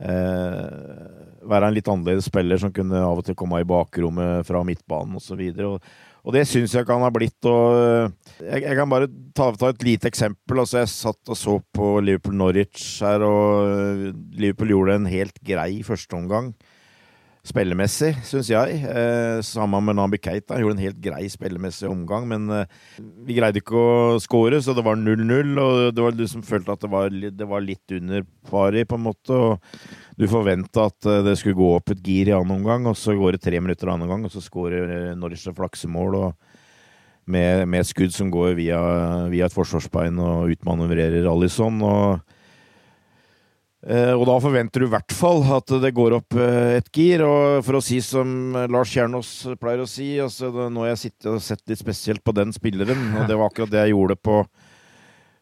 eh, 0.09 1.43
være 1.43 1.69
en 1.69 1.77
litt 1.77 1.91
annerledes 1.91 2.31
spiller 2.31 2.61
som 2.61 2.75
kunne 2.75 3.03
av 3.03 3.23
og 3.23 3.27
til 3.27 3.39
komme 3.39 3.63
i 3.63 3.69
bakrommet 3.69 4.47
fra 4.49 4.63
midtbanen 4.67 5.19
osv. 5.19 5.43
Og, 5.67 5.93
og 6.23 6.37
det 6.37 6.45
syns 6.47 6.75
jeg 6.75 6.85
ikke 6.85 6.95
han 6.95 7.03
har 7.07 7.15
blitt. 7.15 7.49
Og 7.51 8.43
jeg, 8.43 8.63
jeg 8.63 8.77
kan 8.79 8.91
bare 8.91 9.09
ta, 9.35 9.49
ta, 9.59 9.73
et 9.73 9.87
lite 9.87 10.11
eksempel. 10.11 10.63
Altså, 10.63 10.83
jeg 10.83 10.93
satt 10.93 11.33
og 11.35 11.39
så 11.39 11.57
på 11.75 11.97
Liverpool-Norwich 12.07 12.85
her, 13.03 13.25
og 13.27 14.13
Liverpool 14.39 14.71
gjorde 14.71 15.01
en 15.01 15.11
helt 15.11 15.43
grei 15.47 15.83
førsteomgang 15.87 16.53
spillemessig, 17.43 18.13
syns 18.23 18.49
jeg. 18.53 18.77
Eh, 18.87 19.41
sammen 19.43 19.83
med 19.85 19.97
Nabi 19.99 20.19
Keita. 20.23 20.61
Gjorde 20.61 20.77
en 20.77 20.85
helt 20.85 21.01
grei 21.03 21.25
spillemessig 21.31 21.89
omgang, 21.91 22.29
men 22.31 22.47
eh, 22.55 22.77
vi 23.27 23.35
greide 23.39 23.59
ikke 23.59 23.79
å 23.79 24.21
skåre, 24.23 24.61
så 24.63 24.77
det 24.77 24.85
var 24.87 25.01
0-0. 25.01 25.51
Og 25.59 25.81
det 25.95 26.05
var 26.05 26.15
du 26.15 26.23
som 26.31 26.45
følte 26.47 26.77
at 26.77 26.85
det 26.85 26.93
var, 26.93 27.11
det 27.11 27.49
var 27.51 27.65
litt 27.67 27.97
under 27.99 28.23
pari, 28.49 28.85
på 28.87 28.99
en 28.99 29.07
måte. 29.09 29.35
Og 29.35 30.19
du 30.19 30.29
forventa 30.31 30.87
at 30.93 31.11
eh, 31.11 31.25
det 31.27 31.35
skulle 31.41 31.59
gå 31.59 31.73
opp 31.81 31.91
et 31.91 32.05
gir 32.07 32.31
i 32.31 32.37
annen 32.37 32.61
omgang, 32.61 32.87
og 32.87 32.99
så 32.99 33.17
går 33.19 33.37
det 33.37 33.45
tre 33.49 33.59
minutter 33.59 33.91
i 33.91 33.95
annen 33.95 34.07
omgang, 34.07 34.29
og 34.29 34.35
så 34.35 34.45
skårer 34.45 35.17
Norwich 35.19 35.49
et 35.51 35.59
flaksemål. 35.59 36.19
og 36.23 36.51
med, 37.31 37.69
med 37.71 37.87
skudd 37.87 38.11
som 38.11 38.33
går 38.35 38.57
via, 38.59 38.79
via 39.31 39.47
et 39.47 39.55
forsvarsbein 39.55 40.17
og 40.19 40.51
utmanøvrerer 40.57 41.29
Alison. 41.31 41.77
og 41.87 42.32
og 43.83 44.23
da 44.29 44.35
forventer 44.39 44.83
du 44.83 44.87
i 44.87 44.93
hvert 44.93 45.15
fall 45.17 45.41
at 45.57 45.73
det 45.83 45.91
går 45.97 46.15
opp 46.21 46.37
eh, 46.39 46.79
et 46.79 46.91
gir. 46.95 47.25
Og 47.27 47.65
for 47.67 47.79
å 47.79 47.83
si 47.83 47.99
som 48.05 48.55
Lars 48.71 48.93
Kjernås 48.95 49.33
pleier 49.59 49.83
å 49.83 49.89
si, 49.91 50.15
altså, 50.23 50.53
nå 50.71 50.85
har 50.85 50.93
jeg 50.93 51.01
sittet 51.07 51.31
og 51.33 51.41
sett 51.43 51.65
litt 51.71 51.83
spesielt 51.83 52.23
på 52.23 52.35
den 52.37 52.55
spilleren, 52.55 53.09
og 53.19 53.27
det 53.27 53.39
var 53.39 53.51
akkurat 53.51 53.73
det 53.73 53.83
jeg 53.83 53.97
gjorde 53.97 54.19
på, 54.23 54.37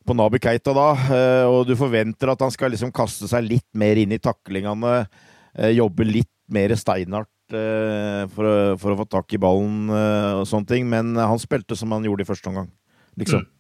på 0.09 0.17
Nabi 0.17 0.41
Keita 0.41 0.73
da. 0.77 0.89
Eh, 1.19 1.45
og 1.51 1.69
du 1.69 1.75
forventer 1.77 2.33
at 2.33 2.47
han 2.47 2.55
skal 2.55 2.73
liksom 2.73 2.95
kaste 2.97 3.29
seg 3.29 3.45
litt 3.45 3.69
mer 3.77 4.01
inn 4.01 4.17
i 4.17 4.23
taklingene, 4.23 5.05
jobbe 5.75 6.05
litt 6.07 6.31
mer 6.55 6.71
steinhardt 6.79 7.51
for 7.51 8.47
å, 8.47 8.53
for, 8.79 8.93
å, 8.93 8.99
få 9.01 9.07
tak 9.11 9.35
i 9.35 9.41
ballen 9.43 9.91
og 9.91 10.45
sånne 10.47 10.71
ting, 10.71 10.85
men 10.87 11.17
han 11.19 11.41
spilte 11.43 11.75
som 11.75 11.91
han 11.91 12.07
gjorde 12.07 12.23
i 12.23 12.29
første 12.29 12.53
omgang, 12.53 12.69
liksom. 13.19 13.43
Mm. 13.43 13.60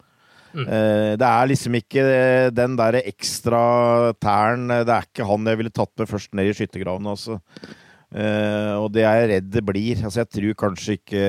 Mm. 0.54 0.64
Eh, 0.64 1.12
det 1.20 1.28
er 1.28 1.50
liksom 1.50 1.76
ikke 1.78 2.06
den 2.54 2.72
der 2.78 2.98
ekstra 3.04 3.60
tæren 4.18 4.66
Det 4.66 4.90
er 4.90 5.06
ikke 5.06 5.28
han 5.28 5.46
jeg 5.46 5.60
ville 5.60 5.70
tatt 5.74 5.92
med 6.00 6.10
først 6.10 6.34
ned 6.34 6.50
i 6.50 6.56
skyttergraven, 6.58 7.06
altså. 7.06 7.38
Og 8.10 8.88
det 8.90 9.04
er 9.06 9.20
jeg 9.20 9.28
redd 9.30 9.52
det 9.54 9.62
blir. 9.62 10.00
Altså, 10.02 10.24
jeg 10.24 10.30
tror 10.34 10.56
kanskje 10.64 10.96
ikke 10.98 11.26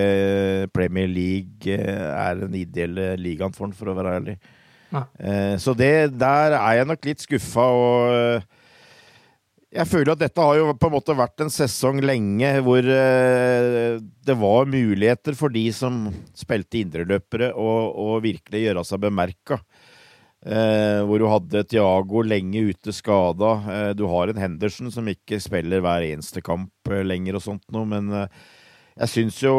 Premier 0.74 1.06
League 1.12 1.70
eh, 1.70 2.08
er 2.10 2.42
den 2.42 2.58
ideelle 2.58 3.14
ligaen 3.22 3.54
for 3.54 3.68
han, 3.68 3.76
for 3.78 3.92
å 3.92 3.98
være 4.00 4.16
ærlig. 4.18 4.40
Uh, 4.92 5.56
så 5.62 5.74
det, 5.78 6.12
der 6.20 6.58
er 6.58 6.82
jeg 6.82 6.88
nok 6.90 7.06
litt 7.08 7.24
skuffa, 7.24 7.64
og 7.64 8.42
jeg 9.72 9.88
føler 9.88 10.12
at 10.12 10.20
dette 10.20 10.44
har 10.44 10.58
jo 10.60 10.72
på 10.76 10.90
en 10.90 10.94
måte 10.98 11.16
vært 11.16 11.44
en 11.46 11.52
sesong 11.52 12.02
lenge 12.04 12.50
hvor 12.66 12.84
eh, 12.84 14.02
det 14.02 14.36
var 14.40 14.68
muligheter 14.68 15.38
for 15.40 15.54
de 15.54 15.64
som 15.76 16.10
spilte 16.36 16.82
indreløpere, 16.82 17.54
å 17.56 18.20
virkelig 18.24 18.66
gjøre 18.66 18.84
seg 18.88 19.04
bemerka. 19.06 19.62
Eh, 20.42 21.00
hvor 21.08 21.22
du 21.22 21.28
hadde 21.30 21.64
Tiago 21.70 22.24
lenge 22.26 22.66
ute 22.74 22.92
skada. 22.96 23.54
Eh, 23.72 23.92
du 23.96 24.04
har 24.12 24.32
en 24.32 24.42
Henderson 24.44 24.92
som 24.92 25.08
ikke 25.08 25.40
spiller 25.40 25.84
hver 25.86 26.04
eneste 26.10 26.44
kamp 26.44 26.92
lenger 26.92 27.40
og 27.40 27.46
sånt 27.46 27.64
noe, 27.72 27.88
men 27.88 28.12
jeg 28.92 29.08
syns 29.08 29.38
jo 29.40 29.54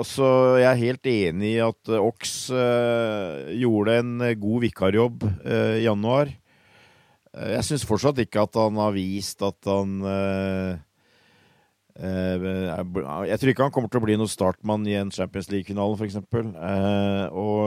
også 0.00 0.26
Jeg 0.62 0.68
er 0.70 0.78
helt 0.80 1.08
enig 1.10 1.50
i 1.58 1.60
at 1.60 1.90
Ox 1.98 2.46
gjorde 2.48 3.98
en 4.00 4.14
god 4.40 4.62
vikarjobb 4.64 5.26
i 5.44 5.84
januar. 5.84 6.32
Eh, 7.32 7.52
jeg 7.56 7.64
syns 7.68 7.86
fortsatt 7.88 8.18
ikke 8.22 8.44
at 8.44 8.56
han 8.60 8.78
har 8.80 8.92
vist 8.96 9.42
at 9.46 9.68
han 9.68 10.00
uh, 10.04 10.72
uh, 11.96 12.48
Jeg 13.28 13.38
tror 13.40 13.52
ikke 13.52 13.68
han 13.68 13.74
kommer 13.74 13.92
til 13.92 14.02
å 14.02 14.06
bli 14.06 14.18
noen 14.20 14.30
startmann 14.30 14.84
i 14.88 14.98
en 15.00 15.12
Champions 15.14 15.48
League-finale, 15.52 15.96
f.eks. 15.96 16.20
Uh, 16.32 17.26
og 17.32 17.62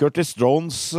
Curtis 0.00 0.34
Jones 0.36 0.90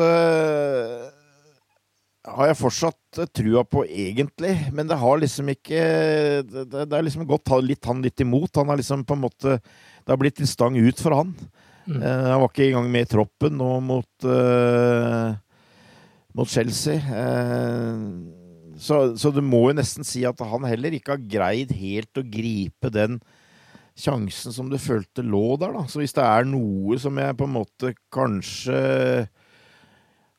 har 2.23 2.47
jeg 2.47 2.55
fortsatt 2.55 3.19
trua 3.35 3.65
på, 3.67 3.81
egentlig. 3.83 4.53
Men 4.71 4.87
det 4.87 4.95
har 5.01 5.17
liksom 5.19 5.49
ikke 5.51 5.81
Det, 6.45 6.85
har 6.87 7.03
liksom 7.03 7.25
gått 7.27 7.51
litt 7.65 7.83
han 7.89 8.03
litt 8.05 8.21
imot. 8.23 8.53
Han 8.61 8.69
har 8.71 8.79
liksom 8.79 9.03
på 9.03 9.17
en 9.17 9.25
måte 9.25 9.57
Det 9.57 10.13
har 10.13 10.21
blitt 10.21 10.39
en 10.39 10.47
stang 10.47 10.77
ut 10.77 11.01
for 11.03 11.17
han. 11.19 11.33
Mm. 11.83 11.99
han 11.99 12.39
var 12.39 12.47
ikke 12.47 12.69
engang 12.69 12.85
med 12.93 13.03
i 13.03 13.11
troppen 13.11 13.57
nå 13.59 13.71
mot 13.83 14.27
mot 16.37 16.49
Chelsea. 16.49 16.97
Eh, 16.97 18.01
så, 18.77 19.13
så, 19.17 19.31
du 19.31 19.41
må 19.45 19.67
jo 19.69 19.77
nesten 19.77 20.05
si 20.07 20.23
at 20.25 20.39
han 20.41 20.65
heller 20.67 20.95
ikke 20.97 21.15
har 21.15 21.29
greid 21.29 21.73
helt 21.77 22.19
å 22.19 22.25
gripe 22.25 22.91
den 22.93 23.19
sjansen 23.93 24.53
som 24.55 24.71
du 24.71 24.79
følte 24.81 25.21
lå 25.25 25.53
der, 25.61 25.75
da. 25.75 25.85
Så 25.89 26.01
hvis 26.01 26.15
det 26.17 26.25
er 26.25 26.47
noe 26.49 26.97
som 27.01 27.17
jeg 27.21 27.37
på 27.37 27.45
en 27.45 27.57
måte 27.59 27.93
kanskje 28.13 29.27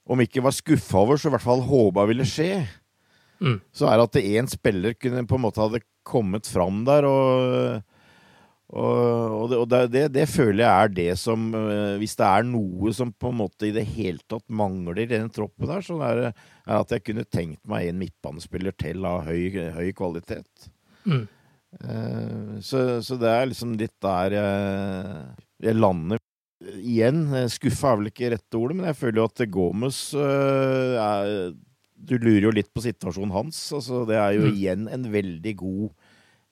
Om 0.05 0.20
ikke 0.20 0.42
var 0.45 0.53
skuffa 0.53 0.99
over, 1.01 1.16
så 1.16 1.30
i 1.30 1.32
hvert 1.32 1.45
fall 1.47 1.62
håpa 1.64 2.03
ville 2.11 2.26
skje, 2.28 2.59
mm. 3.40 3.55
så 3.72 3.86
er 3.88 3.97
det 3.97 4.05
at 4.05 4.18
én 4.20 4.51
spiller 4.53 4.92
kunne 5.01 5.22
på 5.24 5.38
en 5.38 5.45
måte 5.47 5.62
hadde 5.62 5.80
kommet 6.05 6.45
fram 6.45 6.82
der 6.84 7.07
og 7.09 7.93
og, 8.72 9.52
og, 9.52 9.66
det, 9.68 9.80
det, 9.92 10.02
det, 10.14 10.24
føler 10.32 10.62
jeg 10.64 10.72
er 10.72 10.92
det 10.96 11.10
som 11.20 11.50
eh, 11.52 11.98
Hvis 12.00 12.16
det 12.16 12.24
er 12.24 12.46
noe 12.48 12.94
som 12.96 13.10
på 13.12 13.28
en 13.28 13.40
måte 13.42 13.68
i 13.68 13.74
det 13.76 13.84
hele 13.92 14.22
tatt 14.24 14.44
mangler 14.48 15.02
i 15.02 15.08
den 15.10 15.28
troppen 15.32 15.68
der, 15.68 15.84
så 15.84 15.98
er 16.00 16.20
det 16.20 16.30
er 16.32 16.78
at 16.78 16.94
jeg 16.94 17.04
kunne 17.04 17.26
tenkt 17.28 17.60
meg 17.68 17.90
en 17.90 18.00
midtbanespiller 18.00 18.72
til 18.80 19.04
av 19.04 19.28
høy, 19.28 19.52
høy 19.76 19.90
kvalitet. 19.96 20.70
Mm. 21.04 21.26
Uh, 21.74 22.54
så, 22.64 23.02
så, 23.04 23.18
det 23.20 23.28
er 23.28 23.50
liksom 23.50 23.74
litt 23.76 23.92
der 24.02 24.38
jeg, 24.38 25.26
jeg 25.68 25.76
lander. 25.76 26.22
Igjen, 26.80 27.26
skuffa 27.52 27.92
er 27.92 28.00
vel 28.00 28.08
ikke 28.08 28.32
rette 28.32 28.56
ordet, 28.56 28.78
men 28.78 28.88
jeg 28.88 28.96
føler 28.96 29.20
jo 29.20 29.28
at 29.28 29.44
Gomez 29.52 29.98
er, 30.16 31.52
Du 31.92 32.16
lurer 32.16 32.46
jo 32.46 32.54
litt 32.56 32.72
på 32.72 32.80
situasjonen 32.86 33.34
hans. 33.36 33.60
Altså, 33.76 34.06
det 34.08 34.16
er 34.16 34.38
jo 34.38 34.48
mm. 34.48 34.56
igjen 34.56 34.88
en 34.88 35.06
veldig 35.12 35.54
god 35.60 35.92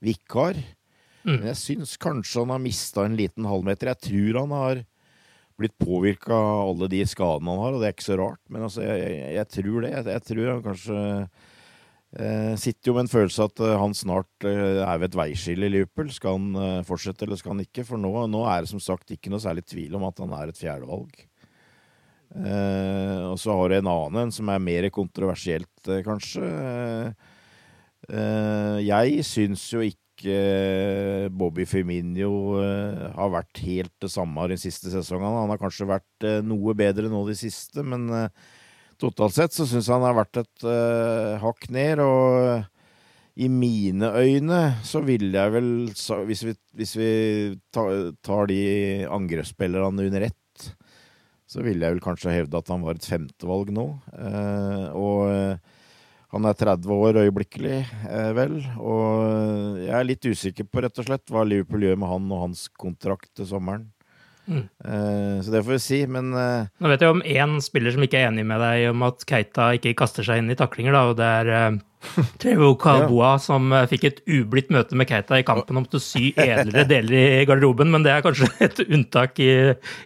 vikar. 0.05 0.61
Men 1.27 1.47
jeg 1.53 1.59
syns 1.61 1.95
kanskje 2.03 2.43
han 2.43 2.55
har 2.55 2.63
mista 2.63 3.05
en 3.07 3.19
liten 3.19 3.47
halvmeter. 3.47 3.93
Jeg 3.93 4.09
tror 4.09 4.41
han 4.43 4.55
har 4.57 4.83
blitt 5.61 5.79
påvirka 5.79 6.35
av 6.35 6.73
alle 6.73 6.89
de 6.91 7.03
skadene 7.07 7.53
han 7.53 7.63
har, 7.63 7.75
og 7.75 7.83
det 7.83 7.89
er 7.89 7.97
ikke 7.97 8.09
så 8.09 8.19
rart. 8.19 8.43
Men 8.51 8.67
altså, 8.67 8.85
jeg, 8.87 9.03
jeg, 9.07 9.33
jeg 9.39 9.51
tror 9.57 9.85
det. 9.85 9.91
Jeg, 9.93 10.07
jeg 10.17 10.27
tror 10.29 10.51
han 10.51 10.63
kanskje 10.67 11.01
eh, 12.19 12.55
Sitter 12.63 12.91
jo 12.91 12.97
med 12.97 13.07
en 13.07 13.13
følelse 13.13 13.49
at 13.51 13.65
eh, 13.65 13.75
han 13.83 13.97
snart 13.97 14.49
eh, 14.49 14.81
er 14.83 15.03
ved 15.03 15.11
et 15.11 15.19
veiskille 15.23 15.69
i 15.69 15.75
Liverpool. 15.77 16.11
Skal 16.15 16.39
han 16.39 16.63
eh, 16.63 16.87
fortsette, 16.89 17.27
eller 17.27 17.41
skal 17.41 17.55
han 17.55 17.67
ikke? 17.67 17.87
For 17.89 18.01
nå, 18.01 18.15
nå 18.33 18.47
er 18.49 18.65
det 18.65 18.73
som 18.73 18.83
sagt 18.83 19.15
ikke 19.15 19.33
noe 19.33 19.43
særlig 19.45 19.67
tvil 19.69 20.01
om 20.01 20.09
at 20.09 20.25
han 20.25 20.35
er 20.41 20.53
et 20.53 20.61
fjerdevalg. 20.63 21.23
Eh, 22.33 23.21
og 23.29 23.37
så 23.41 23.55
har 23.59 23.69
du 23.69 23.77
en 23.77 23.93
annen 23.93 24.23
en 24.25 24.35
som 24.35 24.49
er 24.49 24.67
mer 24.71 24.89
kontroversielt, 24.95 25.75
eh, 25.89 26.05
kanskje. 26.07 26.49
Jeg 28.83 29.23
syns 29.23 29.63
jo 29.71 29.79
ikke 29.87 30.01
Bobby 31.33 31.67
Firmino 31.69 32.33
eh, 32.63 33.05
har 33.17 33.33
vært 33.35 33.63
helt 33.65 33.93
det 34.03 34.11
samme 34.13 34.49
de 34.51 34.59
siste 34.61 34.93
sesongene. 34.93 35.45
Han 35.45 35.53
har 35.53 35.61
kanskje 35.61 35.89
vært 35.91 36.27
eh, 36.29 36.41
noe 36.47 36.75
bedre 36.79 37.11
nå 37.13 37.25
de 37.29 37.37
siste, 37.39 37.85
men 37.87 38.07
eh, 38.15 38.29
totalt 39.03 39.37
sett 39.37 39.57
så 39.57 39.67
syns 39.67 39.89
jeg 39.89 39.97
han 39.97 40.07
har 40.07 40.19
vært 40.21 40.43
et 40.45 40.69
eh, 40.69 41.41
hakk 41.43 41.69
ned. 41.75 42.03
Og 42.05 42.69
i 43.35 43.49
mine 43.49 44.13
øyne 44.13 44.61
så 44.85 45.01
ville 45.05 45.33
jeg 45.33 45.53
vel, 45.55 45.69
hvis 46.29 46.45
vi, 46.45 46.55
hvis 46.77 46.97
vi 47.01 47.11
tar, 47.73 48.47
de 48.51 48.63
angrepsspillerne 49.09 50.09
under 50.09 50.29
ett, 50.29 50.67
så 51.49 51.65
ville 51.65 51.85
jeg 51.85 51.97
vel 51.97 52.05
kanskje 52.05 52.33
hevde 52.33 52.61
at 52.61 52.69
han 52.73 52.85
var 52.85 52.99
et 52.99 53.09
femtevalg 53.09 53.73
nå. 53.73 53.87
Eh, 54.17 54.87
og 54.97 55.33
eh, 55.33 55.72
han 56.33 56.49
er 56.49 56.57
30 56.57 56.93
år 56.97 57.19
øyeblikkelig, 57.27 57.79
eh, 58.09 58.31
vel. 58.33 58.57
Og 58.81 59.79
jeg 59.83 59.93
er 59.99 60.07
litt 60.09 60.25
usikker 60.25 60.65
på 60.65 60.81
rett 60.81 60.99
og 60.99 61.05
slett 61.05 61.29
hva 61.29 61.45
Liverpool 61.45 61.85
gjør 61.85 61.99
med 62.01 62.09
han 62.09 62.31
og 62.33 62.47
hans 62.47 62.69
kontrakt 62.73 63.29
til 63.37 63.51
sommeren. 63.51 63.91
Mm. 64.51 64.65
Eh, 64.85 65.39
så 65.45 65.53
det 65.55 65.63
får 65.63 65.77
vi 65.77 65.79
si, 65.83 66.01
men 66.11 66.33
eh, 66.35 66.67
Nå 66.83 66.91
vet 66.91 67.05
jeg 67.05 67.15
om 67.15 67.23
én 67.23 67.57
spiller 67.63 67.95
som 67.95 68.03
ikke 68.03 68.19
er 68.19 68.33
enig 68.33 68.43
med 68.49 68.59
deg 68.63 68.89
om 68.91 69.05
at 69.07 69.23
Keita 69.29 69.69
ikke 69.77 69.95
kaster 70.03 70.27
seg 70.27 70.43
inn 70.43 70.51
i 70.51 70.59
taklinger, 70.59 70.97
da, 70.97 71.05
og 71.13 71.19
det 71.21 71.29
er 71.29 71.51
uh, 71.77 72.27
Trevo 72.43 72.73
Kalboa 72.83 73.37
som 73.43 73.71
eh, 73.71 73.87
fikk 73.91 74.09
et 74.09 74.21
ublidt 74.27 74.73
møte 74.75 74.99
med 74.99 75.07
Keita 75.11 75.39
i 75.39 75.47
kampen 75.47 75.79
om 75.79 75.87
å 75.87 76.03
sy 76.03 76.33
edlere 76.43 76.87
deler 76.91 77.19
i 77.43 77.49
garderoben, 77.49 77.93
men 77.95 78.03
det 78.07 78.17
er 78.17 78.27
kanskje 78.27 78.51
et 78.67 78.83
unntak 78.89 79.39
i, 79.43 79.53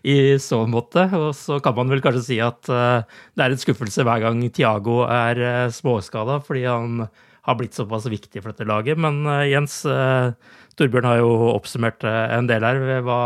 i 0.04 0.18
så 0.42 0.64
måte. 0.68 1.08
Og 1.16 1.30
så 1.38 1.60
kan 1.64 1.78
man 1.78 1.92
vel 1.92 2.04
kanskje 2.04 2.26
si 2.28 2.42
at 2.44 2.68
eh, 2.68 3.20
det 3.32 3.46
er 3.46 3.56
en 3.56 3.64
skuffelse 3.64 4.04
hver 4.04 4.26
gang 4.26 4.44
Tiago 4.52 5.04
er 5.08 5.72
småskada, 5.72 6.42
fordi 6.44 6.68
han 6.68 7.06
har 7.46 7.54
blitt 7.54 7.76
såpass 7.78 8.08
viktig 8.10 8.42
for 8.42 8.50
dette 8.50 8.66
laget. 8.66 8.98
Men 8.98 9.22
eh, 9.30 9.52
Jens, 9.52 9.78
eh, 9.86 10.32
Torbjørn 10.76 11.08
har 11.08 11.20
jo 11.22 11.30
oppsummert 11.54 12.04
eh, 12.04 12.24
en 12.36 12.48
del 12.50 12.64
her. 12.66 12.82
Hva, 13.04 13.20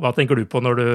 hva 0.00 0.12
tenker 0.16 0.38
du 0.38 0.48
på 0.48 0.62
når 0.64 0.80
du 0.80 0.88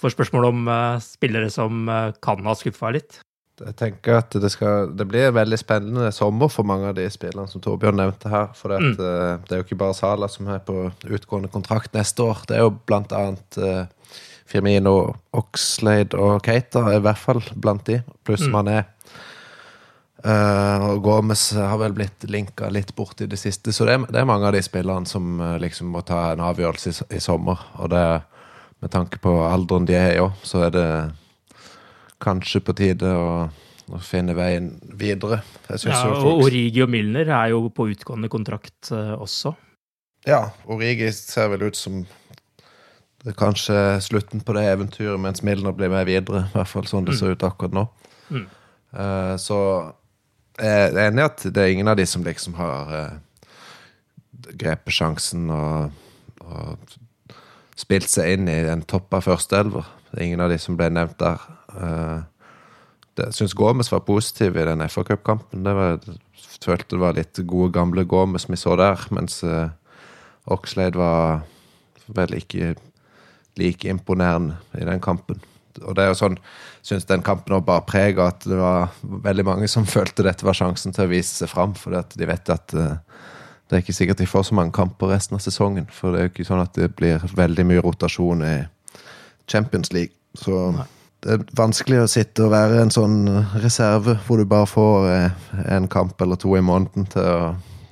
får 0.00 0.14
spørsmål 0.14 0.50
om 0.50 0.68
eh, 0.68 0.98
spillere 1.04 1.50
som 1.52 1.88
eh, 1.88 2.12
kan 2.22 2.44
ha 2.46 2.54
skuffa 2.58 2.92
litt? 2.96 3.20
Jeg 3.56 3.72
tenker 3.78 4.18
at 4.18 4.34
det, 4.36 4.50
skal, 4.52 4.90
det 4.92 5.06
blir 5.08 5.30
en 5.30 5.38
veldig 5.38 5.56
spennende 5.56 6.10
sommer 6.12 6.50
for 6.52 6.68
mange 6.68 6.90
av 6.90 6.98
de 6.98 7.06
spillerne 7.12 7.48
som 7.48 7.62
Torbjørn 7.64 7.96
nevnte 8.02 8.32
her. 8.32 8.50
For 8.56 8.72
det, 8.72 8.82
at, 8.82 9.00
eh, 9.00 9.44
det 9.46 9.56
er 9.56 9.62
jo 9.62 9.68
ikke 9.68 9.80
bare 9.80 9.96
Sala 9.96 10.28
som 10.32 10.50
er 10.52 10.60
på 10.64 10.90
utgående 11.08 11.52
kontrakt 11.52 11.96
neste 11.96 12.26
år. 12.26 12.44
Det 12.48 12.58
er 12.58 12.66
jo 12.66 12.74
blant 12.88 13.14
annet 13.16 13.60
Firmino, 14.46 15.16
Oxlade 15.34 16.18
og 16.20 16.44
Keita, 16.46 16.84
i 16.94 17.00
hvert 17.02 17.18
fall 17.18 17.40
blant 17.56 17.88
de. 17.88 18.02
Pluss 18.26 18.44
Mané. 18.52 18.84
Eh, 20.26 20.84
og 20.90 21.04
Gomez 21.04 21.52
har 21.54 21.76
vel 21.78 21.92
blitt 21.94 22.24
linka 22.26 22.70
litt 22.72 22.90
bort 22.98 23.20
i 23.22 23.28
det 23.30 23.38
siste, 23.38 23.72
så 23.72 23.86
det 23.86 23.94
er, 23.94 24.06
det 24.10 24.22
er 24.22 24.26
mange 24.28 24.48
av 24.48 24.56
de 24.56 24.62
spillerne 24.64 25.06
som 25.06 25.36
uh, 25.38 25.54
liksom 25.62 25.92
må 25.94 26.02
ta 26.06 26.32
en 26.32 26.42
avgjørelse 26.42 26.90
i, 26.90 27.18
i 27.18 27.20
sommer. 27.22 27.60
Og 27.78 27.92
det, 27.92 28.02
med 28.82 28.92
tanke 28.94 29.20
på 29.22 29.36
alderen 29.46 29.86
de 29.86 29.94
er 29.94 30.16
i 30.16 30.24
òg, 30.24 30.34
så 30.42 30.64
er 30.66 30.74
det 30.74 30.88
kanskje 32.22 32.62
på 32.64 32.74
tide 32.74 33.12
å, 33.12 33.28
å 33.92 34.00
finne 34.02 34.34
veien 34.34 34.72
videre. 34.98 35.44
Ja, 35.70 36.00
og 36.16 36.46
Origi 36.48 36.82
og 36.82 36.90
Milner 36.90 37.30
er 37.30 37.52
jo 37.52 37.68
på 37.70 37.86
utgående 37.92 38.32
kontrakt 38.32 38.90
uh, 38.90 39.14
også. 39.20 39.54
Ja, 40.26 40.48
Origi 40.66 41.12
ser 41.14 41.52
vel 41.52 41.68
ut 41.68 41.78
som 41.78 42.02
det 43.22 43.32
er 43.32 43.38
kanskje 43.38 43.78
slutten 44.02 44.42
på 44.46 44.54
det 44.54 44.66
eventyret, 44.70 45.18
mens 45.22 45.42
Milner 45.46 45.74
blir 45.74 45.90
med 45.90 46.06
videre. 46.06 46.44
I 46.46 46.54
hvert 46.54 46.70
fall 46.70 46.84
sånn 46.86 47.06
det 47.06 47.16
ser 47.18 47.34
ut 47.34 47.46
akkurat 47.46 47.74
nå. 47.74 47.82
Mm. 48.30 48.44
Eh, 49.02 49.32
så 49.42 49.58
jeg 50.60 50.92
er 50.94 51.00
enig 51.10 51.22
i 51.22 51.26
at 51.26 51.42
det 51.52 51.62
er 51.62 51.72
ingen 51.74 51.88
av 51.92 51.96
de 51.98 52.06
som 52.08 52.24
liksom 52.24 52.54
har 52.58 52.92
eh, 52.96 53.18
grepet 54.56 54.94
sjansen 54.94 55.50
og, 55.52 55.90
og 56.44 56.96
spilt 57.76 58.08
seg 58.08 58.36
inn 58.36 58.48
i 58.48 58.58
en 58.72 58.84
topp 58.88 59.12
av 59.18 59.26
førsteelver. 59.26 59.84
Det 60.10 60.20
er 60.20 60.26
ingen 60.30 60.44
av 60.44 60.52
de 60.52 60.58
som 60.62 60.78
ble 60.78 60.88
nevnt 60.92 61.18
der. 61.20 61.42
Eh, 61.76 62.20
det- 63.16 63.32
syns 63.36 63.54
Gomez 63.56 63.90
var 63.92 64.04
positiv 64.06 64.56
i 64.56 64.64
den 64.68 64.84
FA 64.88 65.04
Cup-kampen. 65.04 65.64
Jeg 65.64 66.18
følte 66.64 66.96
det 66.96 67.00
var 67.02 67.16
litt 67.16 67.40
gode, 67.46 67.72
gamle 67.72 68.04
Gomez 68.08 68.48
vi 68.48 68.56
så 68.60 68.76
der, 68.80 69.00
mens 69.10 69.42
eh, 69.44 69.68
Oxlade 70.46 70.96
var 71.00 71.42
vel 72.14 72.36
ikke 72.38 72.76
like 73.58 73.88
imponerende 73.88 74.56
i 74.78 74.84
den 74.84 75.00
kampen. 75.00 75.40
Og 75.82 75.96
det 75.96 76.04
er 76.04 76.12
jo 76.12 76.18
sånn, 76.18 76.38
syns 76.86 77.08
den 77.08 77.24
kampen 77.26 77.56
bare 77.66 77.84
preg 77.88 78.20
av 78.20 78.34
at 78.34 78.46
det 78.48 78.58
var 78.60 78.92
veldig 79.02 79.46
mange 79.48 79.70
som 79.70 79.88
følte 79.96 80.26
dette 80.26 80.46
var 80.46 80.58
sjansen 80.58 80.96
til 80.96 81.06
å 81.06 81.12
vise 81.12 81.42
seg 81.42 81.52
fram, 81.52 81.76
fordi 81.78 82.00
at 82.00 82.16
de 82.18 82.28
vet 82.28 82.52
at 82.54 82.76
eh, 82.76 82.98
det 83.66 83.76
er 83.76 83.82
ikke 83.82 83.96
sikkert 83.96 84.20
de 84.22 84.28
får 84.30 84.44
så 84.48 84.56
mange 84.58 84.74
kamper 84.76 85.10
resten 85.10 85.38
av 85.38 85.42
sesongen. 85.42 85.88
For 85.90 86.14
det 86.14 86.20
er 86.20 86.28
jo 86.28 86.34
ikke 86.34 86.46
sånn 86.46 86.62
at 86.62 86.76
det 86.78 86.92
blir 86.98 87.22
veldig 87.34 87.64
mye 87.66 87.82
rotasjon 87.82 88.44
i 88.46 88.56
Champions 89.50 89.90
League. 89.94 90.14
Så 90.38 90.84
det 91.24 91.34
er 91.34 91.46
vanskelig 91.58 92.04
å 92.04 92.10
sitte 92.10 92.44
og 92.46 92.52
være 92.52 92.84
en 92.84 92.92
sånn 92.94 93.24
reserve 93.58 94.18
hvor 94.26 94.38
du 94.38 94.46
bare 94.46 94.68
får 94.70 95.08
eh, 95.10 95.48
en 95.74 95.88
kamp 95.90 96.20
eller 96.22 96.38
to 96.38 96.54
i 96.54 96.62
måneden 96.62 97.08
til 97.10 97.26
å 97.26 97.48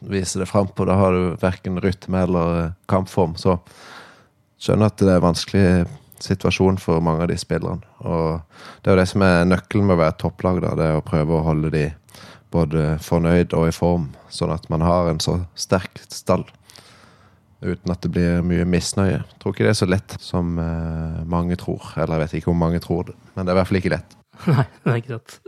vise 0.07 0.39
det 0.39 0.47
fram 0.47 0.69
på. 0.71 0.87
Da 0.87 0.99
har 1.01 1.17
du 1.17 1.35
verken 1.43 1.81
rytme 1.83 2.23
eller 2.29 2.61
eh, 2.61 2.73
kampform. 2.91 3.35
Så 3.41 3.59
skjønner 4.63 4.93
at 4.93 5.03
det 5.03 5.17
er 5.17 5.25
vanskelig 5.25 5.67
situasjon 6.23 6.79
for 6.83 7.03
mange 7.05 7.25
av 7.25 7.31
de 7.33 7.37
spillerne. 7.41 7.83
Og 8.05 8.41
det 8.83 8.91
er 8.91 8.97
jo 8.97 9.01
det 9.03 9.11
som 9.11 9.25
er 9.27 9.47
nøkkelen 9.49 9.89
med 9.89 9.97
å 9.97 10.03
være 10.03 10.19
topplag, 10.23 10.61
da. 10.65 10.75
Det 10.79 10.89
er 10.89 10.99
å 10.99 11.07
prøve 11.07 11.39
å 11.39 11.45
holde 11.47 11.73
de 11.75 11.85
både 12.55 12.95
fornøyd 13.03 13.55
og 13.59 13.69
i 13.69 13.75
form, 13.75 14.11
sånn 14.31 14.53
at 14.55 14.69
man 14.71 14.85
har 14.87 15.11
en 15.11 15.23
så 15.23 15.41
sterk 15.59 15.99
stall. 16.13 16.47
Uten 17.65 17.95
at 17.95 18.05
det 18.05 18.13
blir 18.13 18.45
mye 18.45 18.67
misnøye. 18.69 19.23
Jeg 19.23 19.41
tror 19.41 19.55
ikke 19.55 19.65
det 19.67 19.73
er 19.73 19.81
så 19.81 19.89
lett 19.89 20.17
som 20.21 20.59
eh, 20.61 21.23
mange 21.31 21.57
tror. 21.61 21.87
Eller 21.97 22.19
jeg 22.19 22.25
vet 22.25 22.37
ikke 22.41 22.53
om 22.53 22.61
mange 22.61 22.83
tror 22.85 23.09
det, 23.09 23.17
men 23.35 23.47
det 23.47 23.53
er 23.53 23.57
i 23.57 23.61
hvert 23.61 23.73
fall 23.73 23.81
ikke 23.81 23.95
lett. 23.95 24.19
Nei, 24.53 24.67
det 24.85 24.93
er 24.93 25.01
ikke 25.01 25.17
sant. 25.17 25.39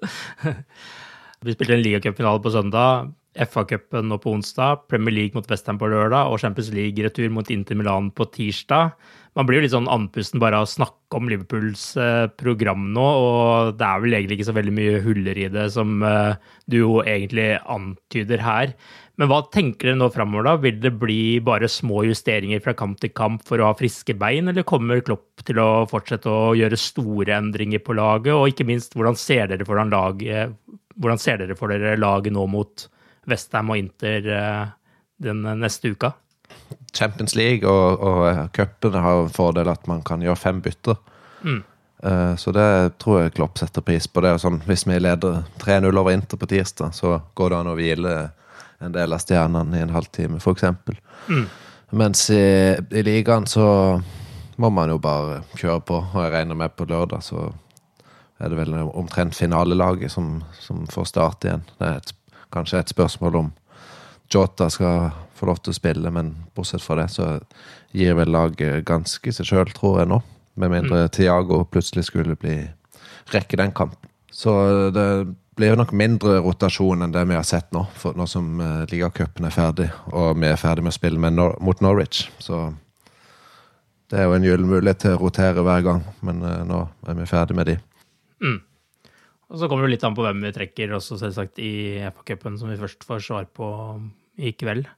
Vi 1.46 1.54
spilte 1.54 1.76
en 1.76 1.84
ligacupfinale 1.84 2.42
på 2.42 2.50
søndag, 2.54 3.12
FA-cupen 3.36 4.08
nå 4.08 4.16
på 4.22 4.32
onsdag, 4.32 4.86
Premier 4.88 5.14
League 5.14 5.36
mot 5.36 5.46
Westham 5.50 5.78
på 5.78 5.90
lørdag 5.92 6.30
og 6.32 6.40
Champions 6.40 6.70
League-retur 6.72 7.28
mot 7.34 7.50
Inter 7.52 7.76
Milan 7.76 8.08
på 8.16 8.24
tirsdag. 8.32 8.96
Man 9.37 9.45
blir 9.45 9.59
jo 9.59 9.66
litt 9.66 9.74
sånn 9.74 9.91
andpusten 9.93 10.41
bare 10.41 10.57
av 10.57 10.64
å 10.64 10.70
snakke 10.70 11.18
om 11.18 11.26
Liverpools 11.28 11.82
eh, 12.01 12.26
program 12.41 12.87
nå, 12.97 13.05
og 13.05 13.74
det 13.76 13.84
er 13.84 14.01
vel 14.01 14.16
egentlig 14.16 14.39
ikke 14.39 14.47
så 14.49 14.55
veldig 14.57 14.72
mye 14.78 15.03
huller 15.05 15.41
i 15.43 15.51
det, 15.53 15.66
som 15.74 16.01
eh, 16.09 16.39
du 16.64 16.78
jo 16.78 16.95
egentlig 17.03 17.51
antyder 17.61 18.41
her. 18.41 18.72
Men 19.20 19.28
hva 19.28 19.43
tenker 19.53 19.91
dere 19.91 20.01
nå 20.01 20.09
framover, 20.12 20.49
da? 20.49 20.57
Vil 20.64 20.80
det 20.80 20.95
bli 21.01 21.20
bare 21.45 21.68
små 21.68 22.07
justeringer 22.09 22.64
fra 22.64 22.72
kamp 22.76 23.01
til 23.05 23.12
kamp 23.16 23.45
for 23.49 23.61
å 23.61 23.68
ha 23.68 23.76
friske 23.76 24.16
bein, 24.16 24.49
eller 24.49 24.64
kommer 24.68 25.05
Klopp 25.05 25.45
til 25.45 25.61
å 25.61 25.84
fortsette 25.89 26.32
å 26.32 26.55
gjøre 26.57 26.80
store 26.80 27.37
endringer 27.37 27.84
på 27.84 27.97
laget? 27.97 28.32
Og 28.32 28.53
ikke 28.55 28.68
minst, 28.68 28.97
hvordan 28.97 29.20
ser 29.20 29.53
dere 29.53 29.68
for, 29.68 29.80
laget, 29.84 30.57
dere, 30.97 31.61
for 31.61 31.76
dere 31.76 31.99
laget 32.01 32.32
nå 32.37 32.49
mot 32.57 32.89
Vestheim 33.28 33.72
og 33.72 33.84
Inter 33.84 34.32
eh, 34.32 34.62
den 35.28 35.45
neste 35.61 35.93
uka? 35.93 36.16
Champions 36.96 37.34
League 37.36 37.68
og, 37.68 38.00
og 38.00 38.52
cupen 38.56 38.94
har 38.94 39.22
en 39.22 39.32
fordel 39.32 39.68
at 39.68 39.86
man 39.90 40.02
kan 40.06 40.22
gjøre 40.24 40.36
fem 40.40 40.60
bytter. 40.64 40.96
Mm. 41.42 41.62
Eh, 42.02 42.34
Så 42.36 42.52
det 42.52 42.98
tror 42.98 43.20
jeg 43.22 43.34
Klopp 43.36 43.58
setter 43.58 43.84
pris 43.84 44.06
på. 44.06 44.20
Det 44.20 44.30
er 44.30 44.40
sånn, 44.42 44.62
Hvis 44.66 44.86
vi 44.86 44.98
leder 44.98 45.44
3-0 45.62 45.98
over 45.98 46.12
Inter 46.12 46.36
på 46.40 46.48
tirsdag, 46.50 46.94
så 46.94 47.20
går 47.34 47.50
det 47.50 47.58
an 47.60 47.72
å 47.72 47.76
hvile 47.76 48.16
en 48.80 48.92
del 48.92 49.12
av 49.12 49.22
stjernene 49.22 49.78
i 49.78 49.84
en 49.84 49.94
halvtime, 49.94 50.36
f.eks. 50.36 50.64
Mm. 51.28 51.46
Mens 51.96 52.26
i, 52.30 52.76
i 52.92 53.02
ligaen 53.06 53.46
så 53.48 54.00
må 54.60 54.70
man 54.72 54.90
jo 54.90 54.98
bare 54.98 55.42
kjøre 55.56 55.80
på, 55.88 56.00
og 56.12 56.18
jeg 56.24 56.32
regner 56.32 56.58
med 56.58 56.74
på 56.76 56.84
lørdag 56.88 57.22
så 57.24 57.50
er 58.40 58.52
det 58.52 58.58
vel 58.58 58.74
omtrent 58.92 59.36
finalelaget 59.36 60.12
som, 60.12 60.42
som 60.60 60.84
får 60.92 61.08
starte 61.08 61.48
igjen. 61.48 61.64
Det 61.78 61.88
er 61.88 62.00
et, 62.02 62.12
kanskje 62.52 62.82
et 62.82 62.92
spørsmål 62.92 63.38
om 63.40 63.52
Jota 64.32 64.68
skal 64.72 65.10
få 65.37 65.49
lov 65.51 65.61
til 65.62 65.74
å 65.74 65.76
spille, 65.76 66.12
men 66.12 66.32
bortsett 66.57 66.84
fra 66.84 66.99
det 67.01 67.11
så 67.14 67.37
gir 67.97 68.16
vel 68.18 68.32
laget 68.32 68.84
ganske 68.89 69.32
seg 69.32 69.49
sjøl, 69.49 69.72
tror 69.76 70.01
jeg 70.03 70.11
nå. 70.12 70.20
Med 70.57 70.72
mindre 70.72 71.07
Tiago 71.12 71.61
plutselig 71.68 72.07
skulle 72.09 72.39
bli 72.41 72.62
rekke 73.34 73.59
den 73.61 73.74
kampen. 73.76 74.09
Så 74.32 74.53
det 74.93 75.09
blir 75.57 75.72
jo 75.72 75.78
nok 75.80 75.93
mindre 75.97 76.39
rotasjon 76.45 77.05
enn 77.05 77.12
det 77.14 77.22
vi 77.28 77.37
har 77.37 77.45
sett 77.49 77.70
nå, 77.72 77.87
for 77.97 78.16
nå 78.18 78.26
som 78.28 78.59
uh, 78.61 78.84
ligacupen 78.91 79.49
er 79.49 79.55
ferdig, 79.55 79.89
og 80.12 80.37
vi 80.41 80.51
er 80.51 80.61
ferdig 80.61 80.84
med 80.84 80.93
å 80.93 80.97
spille 80.99 81.20
med 81.20 81.37
Nor 81.37 81.57
mot 81.64 81.80
Norwich. 81.84 82.26
Så 82.43 82.68
det 84.12 84.20
er 84.20 84.28
jo 84.28 84.37
en 84.37 84.45
gyllen 84.45 84.68
mulighet 84.70 85.01
til 85.07 85.16
å 85.16 85.20
rotere 85.22 85.64
hver 85.64 85.84
gang, 85.87 86.05
men 86.26 86.45
uh, 86.45 86.61
nå 86.68 86.82
er 87.09 87.20
vi 87.20 87.28
ferdig 87.30 87.57
med 87.57 87.72
de. 87.72 87.78
Mm. 88.45 88.61
Og 89.47 89.61
så 89.61 89.70
kommer 89.70 89.87
det 89.87 89.95
litt 89.95 90.05
an 90.05 90.16
på 90.16 90.26
hvem 90.26 90.45
vi 90.45 90.53
trekker, 90.55 90.93
også 90.97 91.20
selvsagt 91.20 91.61
i 91.62 91.72
FA-cupen, 92.11 92.59
som 92.61 92.70
vi 92.72 92.78
først 92.80 93.07
får 93.09 93.24
svar 93.24 93.49
på 93.57 93.68
i 94.37 94.53
kveld. 94.59 94.89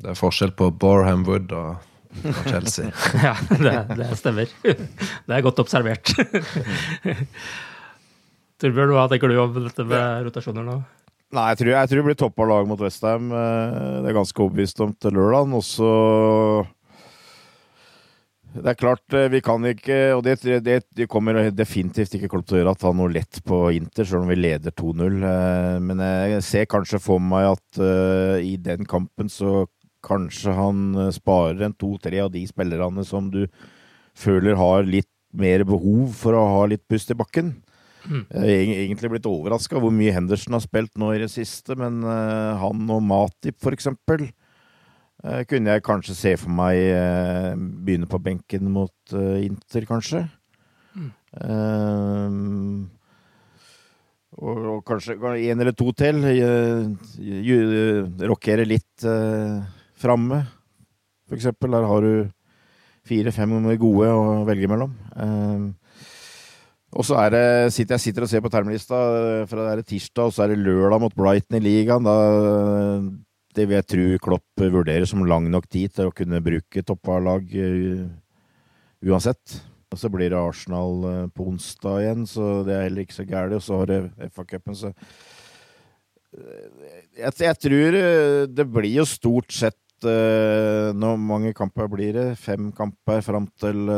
Det 0.00 0.12
er 0.12 0.18
forskjell 0.18 0.52
på 0.56 0.70
Borham 0.76 1.24
Wood 1.28 1.52
og, 1.56 1.86
og 2.24 2.42
Chelsea. 2.48 2.90
ja, 3.26 3.36
det, 3.50 3.76
det, 3.96 4.10
stemmer. 4.20 4.52
Det 4.62 5.38
er 5.38 5.46
godt 5.46 5.64
observert. 5.64 6.12
Torbjørn, 8.60 8.94
hva 8.96 9.08
tenker 9.12 9.32
du 9.32 9.40
om 9.40 9.56
dette 9.56 9.84
med 9.84 10.28
rotasjoner 10.28 10.64
nå? 10.64 10.78
Nei, 11.34 11.48
jeg 11.50 11.60
tror, 11.60 11.72
jeg 11.74 11.90
tror 11.90 11.98
det 11.98 12.06
blir 12.06 12.18
toppa 12.20 12.46
lag 12.46 12.68
mot 12.70 12.80
Westham. 12.80 13.28
Eh, 13.34 14.00
det 14.04 14.10
er 14.10 14.16
ganske 14.16 14.42
overbevist 14.42 14.80
om 14.84 14.94
til 14.94 15.16
lørdag. 15.18 15.52
Og 15.58 15.64
så 15.66 15.90
det 18.56 18.70
er 18.72 18.78
klart, 18.78 19.02
eh, 19.12 19.26
vi 19.28 19.42
kan 19.44 19.60
ikke 19.68 20.14
Og 20.16 20.22
det, 20.24 20.38
det, 20.64 20.78
det 20.96 21.08
kommer 21.12 21.50
definitivt 21.52 22.14
ikke 22.16 22.30
Klopp 22.32 22.46
til 22.48 22.56
å 22.56 22.60
gjøre 22.62 22.72
at 22.72 22.86
han 22.86 22.96
noe 22.96 23.12
lett 23.12 23.42
på 23.44 23.58
Inter, 23.76 24.06
selv 24.06 24.24
om 24.24 24.32
vi 24.32 24.38
leder 24.38 24.72
2-0. 24.72 25.18
Eh, 25.32 25.74
men 25.82 26.04
jeg 26.06 26.46
ser 26.46 26.70
kanskje 26.70 27.02
for 27.02 27.20
meg 27.20 27.50
at 27.50 27.82
i 28.40 28.54
den 28.56 28.88
kampen 28.88 29.28
så 29.32 29.66
kanskje 30.04 30.54
han 30.56 31.10
sparer 31.14 31.66
en 31.66 31.76
to-tre 31.76 32.20
av 32.24 32.32
de 32.34 32.42
spillerne 32.48 33.04
som 33.06 33.30
du 33.32 33.44
føler 34.16 34.58
har 34.58 34.86
litt 34.88 35.10
mer 35.36 35.64
behov 35.68 36.14
for 36.16 36.36
å 36.36 36.44
ha 36.54 36.66
litt 36.70 36.84
pust 36.88 37.10
i 37.12 37.18
bakken. 37.18 37.54
Mm. 38.06 38.24
Jeg 38.30 38.56
er 38.56 38.82
egentlig 38.84 39.10
blitt 39.12 39.28
overraska 39.28 39.80
hvor 39.82 39.92
mye 39.92 40.14
Henderson 40.14 40.54
har 40.56 40.62
spilt 40.64 40.94
nå 41.00 41.10
i 41.12 41.20
det 41.24 41.30
siste, 41.32 41.74
men 41.78 42.04
uh, 42.06 42.56
han 42.60 42.84
og 42.94 43.02
Matip, 43.04 43.58
for 43.60 43.74
eksempel, 43.76 44.28
Eh, 45.24 45.42
kunne 45.48 45.72
jeg 45.72 45.84
kanskje 45.86 46.14
se 46.14 46.32
for 46.38 46.52
meg 46.52 46.76
eh, 46.76 47.54
begynne 47.56 48.08
på 48.10 48.20
benken 48.22 48.68
mot 48.72 49.16
eh, 49.16 49.46
Inter, 49.46 49.86
kanskje. 49.88 50.26
Mm. 50.96 51.08
Um, 51.36 52.90
og, 54.36 54.58
og, 54.58 54.78
kanskje 54.86 55.16
en 55.16 55.64
eller 55.64 55.74
to 55.76 55.90
til. 55.96 56.20
Rokere 58.28 58.68
litt 58.68 59.08
uh, 59.08 59.64
framme, 60.00 60.44
for 61.26 61.38
eksempel. 61.38 61.74
Der 61.74 61.86
har 61.88 62.04
du 62.04 62.26
fire-fem 63.06 63.54
gode 63.80 64.08
å 64.10 64.24
velge 64.46 64.70
mellom. 64.70 64.94
Um, 65.14 65.68
og 66.96 67.04
så 67.04 67.18
er 67.20 67.32
det, 67.34 67.44
sitter 67.74 67.96
jeg 67.96 68.06
sitter 68.06 68.24
og 68.24 68.30
ser 68.30 68.42
på 68.44 68.50
termelista 68.52 68.98
for 69.50 69.60
det 69.60 69.68
er 69.72 69.84
tirsdag, 69.84 70.28
og 70.28 70.34
så 70.34 70.44
er 70.44 70.52
det 70.52 70.62
lørdag 70.64 71.02
mot 71.02 71.16
Brighton 71.18 71.58
i 71.58 71.64
ligaen. 71.64 72.06
Da 72.06 72.16
det 73.56 73.64
vil 73.64 73.78
jeg 73.78 73.88
tro 73.88 74.06
Klopp 74.20 74.60
vurderer 74.60 75.06
som 75.08 75.24
lang 75.24 75.46
nok 75.48 75.64
tid 75.72 75.94
til 75.96 76.10
å 76.10 76.14
kunne 76.14 76.42
bruke 76.44 76.84
toppa-lag 76.84 77.48
uh, 77.56 78.04
uansett. 79.06 79.58
Og 79.92 80.00
så 80.00 80.10
blir 80.12 80.32
det 80.32 80.40
Arsenal 80.40 81.06
uh, 81.06 81.24
på 81.32 81.46
onsdag 81.52 82.02
igjen, 82.02 82.28
så 82.28 82.60
det 82.66 82.74
er 82.76 82.86
heller 82.88 83.06
ikke 83.06 83.16
så 83.16 83.28
gærent. 83.28 83.58
Og 83.58 83.64
så 83.64 83.80
har 83.80 83.92
det 83.92 84.30
FA-cupen, 84.34 84.76
så 84.76 84.92
jeg, 87.16 87.32
jeg, 87.40 87.56
tror 87.62 87.94
det 88.52 88.64
blir 88.68 88.98
jo 88.98 89.06
stort 89.08 89.54
sett 89.56 89.78
Nå 90.04 91.12
mange 91.16 91.54
kamper 91.56 91.88
blir 91.88 92.12
det? 92.12 92.26
Fem 92.36 92.68
kamper 92.76 93.22
fram 93.24 93.46
til 93.56 93.88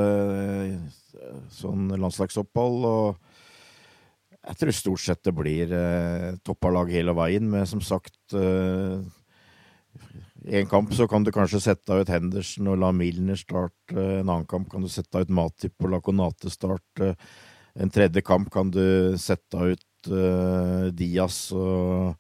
sånn 1.59 1.89
landslagsopphold. 1.99 2.87
og 2.87 3.39
jeg 4.49 4.57
tror 4.63 4.77
stort 4.77 5.03
sett 5.05 5.25
det 5.27 5.35
blir 5.37 5.73
uh, 5.75 6.37
toppa 6.47 6.71
lag 6.73 6.91
hele 6.93 7.13
veien, 7.17 7.49
med 7.51 7.69
som 7.69 7.83
sagt 7.85 8.37
uh, 8.37 9.03
en 10.49 10.71
kamp 10.71 10.95
så 10.97 11.09
kan 11.11 11.27
du 11.27 11.33
kanskje 11.35 11.61
sette 11.61 11.99
ut 11.99 12.09
Henderson 12.09 12.71
og 12.73 12.79
la 12.81 12.93
Milner 12.95 13.37
starte. 13.37 13.93
En 13.99 14.29
annen 14.31 14.47
kamp 14.49 14.71
kan 14.73 14.85
du 14.85 14.89
sette 14.89 15.21
ut 15.21 15.33
Matip 15.35 15.75
og 15.83 15.93
la 15.93 16.01
Konate 16.01 16.53
starte. 16.53 17.11
En 17.77 17.93
tredje 17.93 18.23
kamp 18.25 18.49
kan 18.55 18.71
du 18.73 19.19
sette 19.21 19.59
ut 19.75 20.11
uh, 20.15 20.89
Diaz 20.97 21.51
og, 21.53 22.15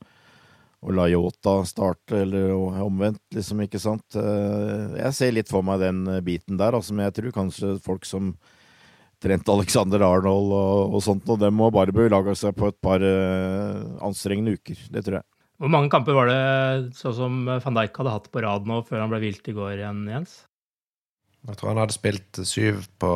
og 0.84 0.94
la 0.94 1.08
Yota 1.10 1.56
starte, 1.66 2.20
eller 2.22 2.52
omvendt, 2.84 3.24
liksom, 3.34 3.64
ikke 3.64 3.80
sant. 3.82 4.06
Uh, 4.14 4.94
jeg 5.00 5.16
ser 5.16 5.34
litt 5.34 5.50
for 5.50 5.66
meg 5.66 5.82
den 5.82 6.04
biten 6.26 6.60
der, 6.60 6.76
altså, 6.78 6.94
men 6.94 7.08
jeg 7.08 7.18
tror 7.18 7.34
kanskje 7.40 7.74
folk 7.82 8.06
som 8.06 8.36
Trent 9.18 9.48
Alexander 9.50 10.04
Arnold 10.06 10.52
og, 10.54 10.94
og 10.94 11.02
sånt, 11.02 11.26
og 11.26 11.40
dem 11.42 11.56
må 11.58 11.72
bare 11.74 11.94
belage 11.94 12.36
seg 12.38 12.54
på 12.54 12.70
et 12.70 12.78
par 12.84 13.02
uh, 13.02 13.98
anstrengende 14.06 14.54
uker. 14.54 14.78
Det 14.94 15.02
tror 15.06 15.18
jeg. 15.18 15.26
Hvor 15.58 15.72
mange 15.74 15.90
kamper 15.90 16.14
var 16.14 16.30
det 16.30 16.42
sånn 16.94 17.16
som 17.16 17.38
van 17.48 17.78
Dijk 17.80 17.98
hadde 17.98 18.14
hatt 18.14 18.28
på 18.30 18.42
rad 18.44 18.68
nå 18.70 18.78
før 18.86 19.02
han 19.02 19.10
ble 19.10 19.18
hvilt 19.24 19.50
i 19.50 19.56
går 19.56 19.80
igjen, 19.80 20.04
Jens? 20.06 20.36
Jeg 21.48 21.58
tror 21.58 21.72
han 21.72 21.80
hadde 21.82 21.96
spilt 21.96 22.38
syv 22.46 22.84
på 23.02 23.10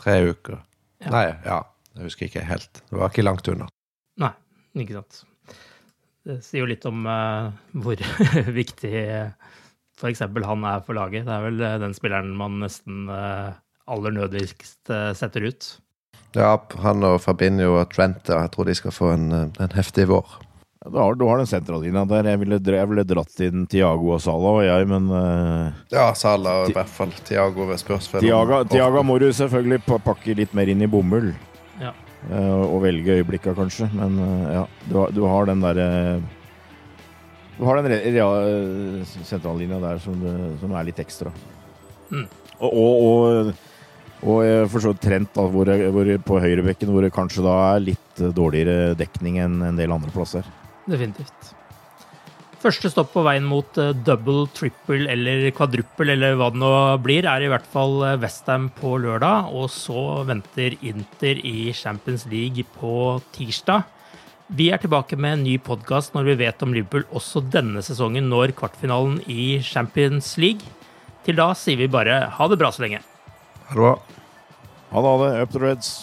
tre 0.00 0.16
uker. 0.30 0.62
Ja. 1.04 1.12
Nei, 1.12 1.26
ja. 1.44 1.60
Jeg 1.96 2.08
husker 2.08 2.28
ikke 2.28 2.44
helt. 2.44 2.80
Det 2.88 2.96
var 2.96 3.12
ikke 3.12 3.24
langt 3.24 3.48
unna. 3.52 3.68
Nei, 4.20 4.32
ikke 4.80 4.96
sant. 4.96 5.22
Det 6.26 6.40
sier 6.42 6.64
jo 6.64 6.70
litt 6.70 6.86
om 6.88 7.04
uh, 7.06 7.52
hvor 7.84 8.00
viktig 8.60 8.96
f.eks. 9.96 10.24
han 10.26 10.64
er 10.66 10.82
for 10.84 10.98
laget. 10.98 11.26
Det 11.26 11.32
er 11.32 11.44
vel 11.46 11.60
eh, 11.62 11.78
den 11.80 11.94
spilleren 11.96 12.34
man 12.36 12.58
nesten 12.64 13.06
uh, 13.08 13.54
aller 13.86 14.14
nødigst 14.16 14.90
uh, 14.90 15.12
setter 15.16 15.46
ut. 15.46 15.68
Ja, 16.36 16.56
han 16.82 17.06
og 17.06 17.20
Fabinho 17.24 17.78
og 17.78 17.94
Trent, 17.94 18.28
jeg 18.28 18.52
tror 18.52 18.68
de 18.68 18.74
skal 18.76 18.92
få 18.92 19.14
en, 19.14 19.30
en 19.48 19.72
heftig 19.78 20.08
vår. 20.10 20.34
Du 20.86 20.98
har, 20.98 21.16
du 21.18 21.24
har 21.26 21.40
den 21.40 21.48
sentrallinja 21.48 22.04
der. 22.10 22.28
Jeg 22.30 22.42
ville, 22.42 22.58
jeg 22.60 22.90
ville, 22.90 23.06
dratt 23.08 23.40
inn 23.42 23.64
Tiago 23.70 24.12
og 24.14 24.20
Salah 24.22 24.60
og 24.60 24.66
jeg, 24.66 24.86
men 24.90 25.08
uh, 25.10 25.72
Ja, 25.94 26.10
Salah 26.18 26.66
i 26.68 26.74
hvert 26.74 26.90
fall. 26.92 27.14
Tiago 27.26 27.70
ved 27.70 27.80
spørsmål. 27.82 28.26
Tiago, 28.26 28.64
Tiaga 28.70 29.02
må 29.06 29.22
du 29.22 29.30
selvfølgelig 29.34 29.80
pakke 30.04 30.36
litt 30.42 30.54
mer 30.58 30.74
inn 30.74 30.84
i 30.84 30.90
bomull. 30.90 31.32
Uh, 32.26 32.64
og 32.66 32.80
velge 32.82 33.20
øyeblikka, 33.20 33.54
kanskje. 33.54 33.86
Men 33.94 34.18
uh, 34.18 34.48
ja, 34.54 34.64
du 34.88 34.96
har, 34.98 35.14
du 35.14 35.22
har, 35.28 35.46
den 35.46 35.62
derre 35.62 35.86
Du 37.56 37.62
har 37.64 37.78
den 37.80 38.16
ja, 38.16 38.26
sentrallinja 39.24 39.78
der 39.80 40.02
som, 40.02 40.18
som, 40.60 40.74
er 40.74 40.90
litt 40.90 40.98
ekstra. 41.00 41.32
Mm. 42.10 42.26
Og, 42.58 42.72
og, 42.72 43.06
og, 43.06 43.54
og 44.26 44.68
for 44.72 44.82
så 44.82 44.92
vidt 44.92 45.02
Trent, 45.06 45.32
da, 45.36 45.46
hvor, 45.54 45.70
hvor 45.94 46.12
på 46.26 46.42
høyrebekken, 46.42 46.92
hvor 46.92 47.06
det 47.06 47.14
kanskje 47.14 47.46
da 47.46 47.56
er 47.70 47.86
litt 47.86 48.22
dårligere 48.36 48.94
dekning 48.98 49.40
enn 49.44 49.60
en 49.64 49.80
del 49.80 49.94
andre 49.94 50.12
plasser 50.12 50.44
definitivt. 50.86 51.54
Første 52.66 52.88
stopp 52.90 53.12
på 53.14 53.22
veien 53.22 53.44
mot 53.46 53.76
eh, 53.78 53.92
double, 54.02 54.48
triple 54.50 55.04
eller 55.12 55.44
kvadruppel 55.54 56.10
eller 56.16 56.32
hva 56.34 56.48
det 56.50 56.58
nå 56.58 56.70
blir, 57.04 57.28
er 57.30 57.44
i 57.44 57.50
hvert 57.52 57.68
fall 57.70 58.00
eh, 58.02 58.16
Westham 58.18 58.64
på 58.74 58.96
lørdag. 59.04 59.52
Og 59.54 59.68
så 59.70 60.24
venter 60.26 60.74
Inter 60.82 61.38
i 61.46 61.70
Champions 61.70 62.24
League 62.26 62.66
på 62.80 63.20
tirsdag. 63.36 63.86
Vi 64.58 64.72
er 64.74 64.82
tilbake 64.82 65.14
med 65.14 65.36
en 65.36 65.46
ny 65.46 65.54
podkast 65.62 66.16
når 66.18 66.32
vi 66.32 66.36
vet 66.42 66.66
om 66.66 66.74
Liverpool 66.74 67.06
også 67.14 67.44
denne 67.54 67.84
sesongen 67.86 68.26
når 68.32 68.56
kvartfinalen 68.58 69.20
i 69.30 69.60
Champions 69.62 70.34
League. 70.42 70.66
Til 71.22 71.38
da 71.38 71.52
sier 71.54 71.78
vi 71.78 71.90
bare 71.90 72.24
ha 72.34 72.50
det 72.50 72.58
bra 72.58 72.74
så 72.74 72.82
lenge. 72.82 73.04
Ha 73.70 73.78
det 73.78 73.78
bra. 73.78 73.96
Ha 74.90 75.06
det, 75.06 75.14
ha 75.14 75.16
det. 75.22 75.32
Up 75.38 75.54
the 75.54 75.62
Reds. 75.62 75.94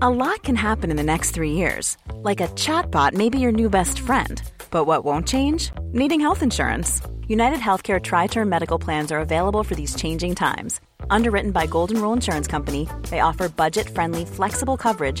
A 0.00 0.08
lot 0.08 0.44
can 0.44 0.54
happen 0.54 0.92
in 0.92 0.96
the 0.96 1.02
next 1.02 1.32
three 1.32 1.54
years. 1.54 1.96
Like 2.22 2.40
a 2.40 2.46
chatbot 2.54 3.14
may 3.14 3.30
be 3.30 3.40
your 3.40 3.50
new 3.50 3.68
best 3.68 3.98
friend. 3.98 4.40
But 4.70 4.84
what 4.84 5.04
won't 5.04 5.26
change? 5.26 5.72
Needing 5.86 6.20
health 6.20 6.40
insurance. 6.40 7.02
United 7.26 7.58
Healthcare 7.58 8.00
Tri 8.00 8.28
Term 8.28 8.48
Medical 8.48 8.78
Plans 8.78 9.10
are 9.10 9.18
available 9.18 9.64
for 9.64 9.74
these 9.74 9.96
changing 9.96 10.36
times. 10.36 10.80
Underwritten 11.10 11.50
by 11.50 11.66
Golden 11.66 12.00
Rule 12.00 12.12
Insurance 12.12 12.46
Company, 12.46 12.88
they 13.10 13.18
offer 13.18 13.48
budget 13.48 13.88
friendly, 13.88 14.24
flexible 14.24 14.76
coverage 14.76 15.20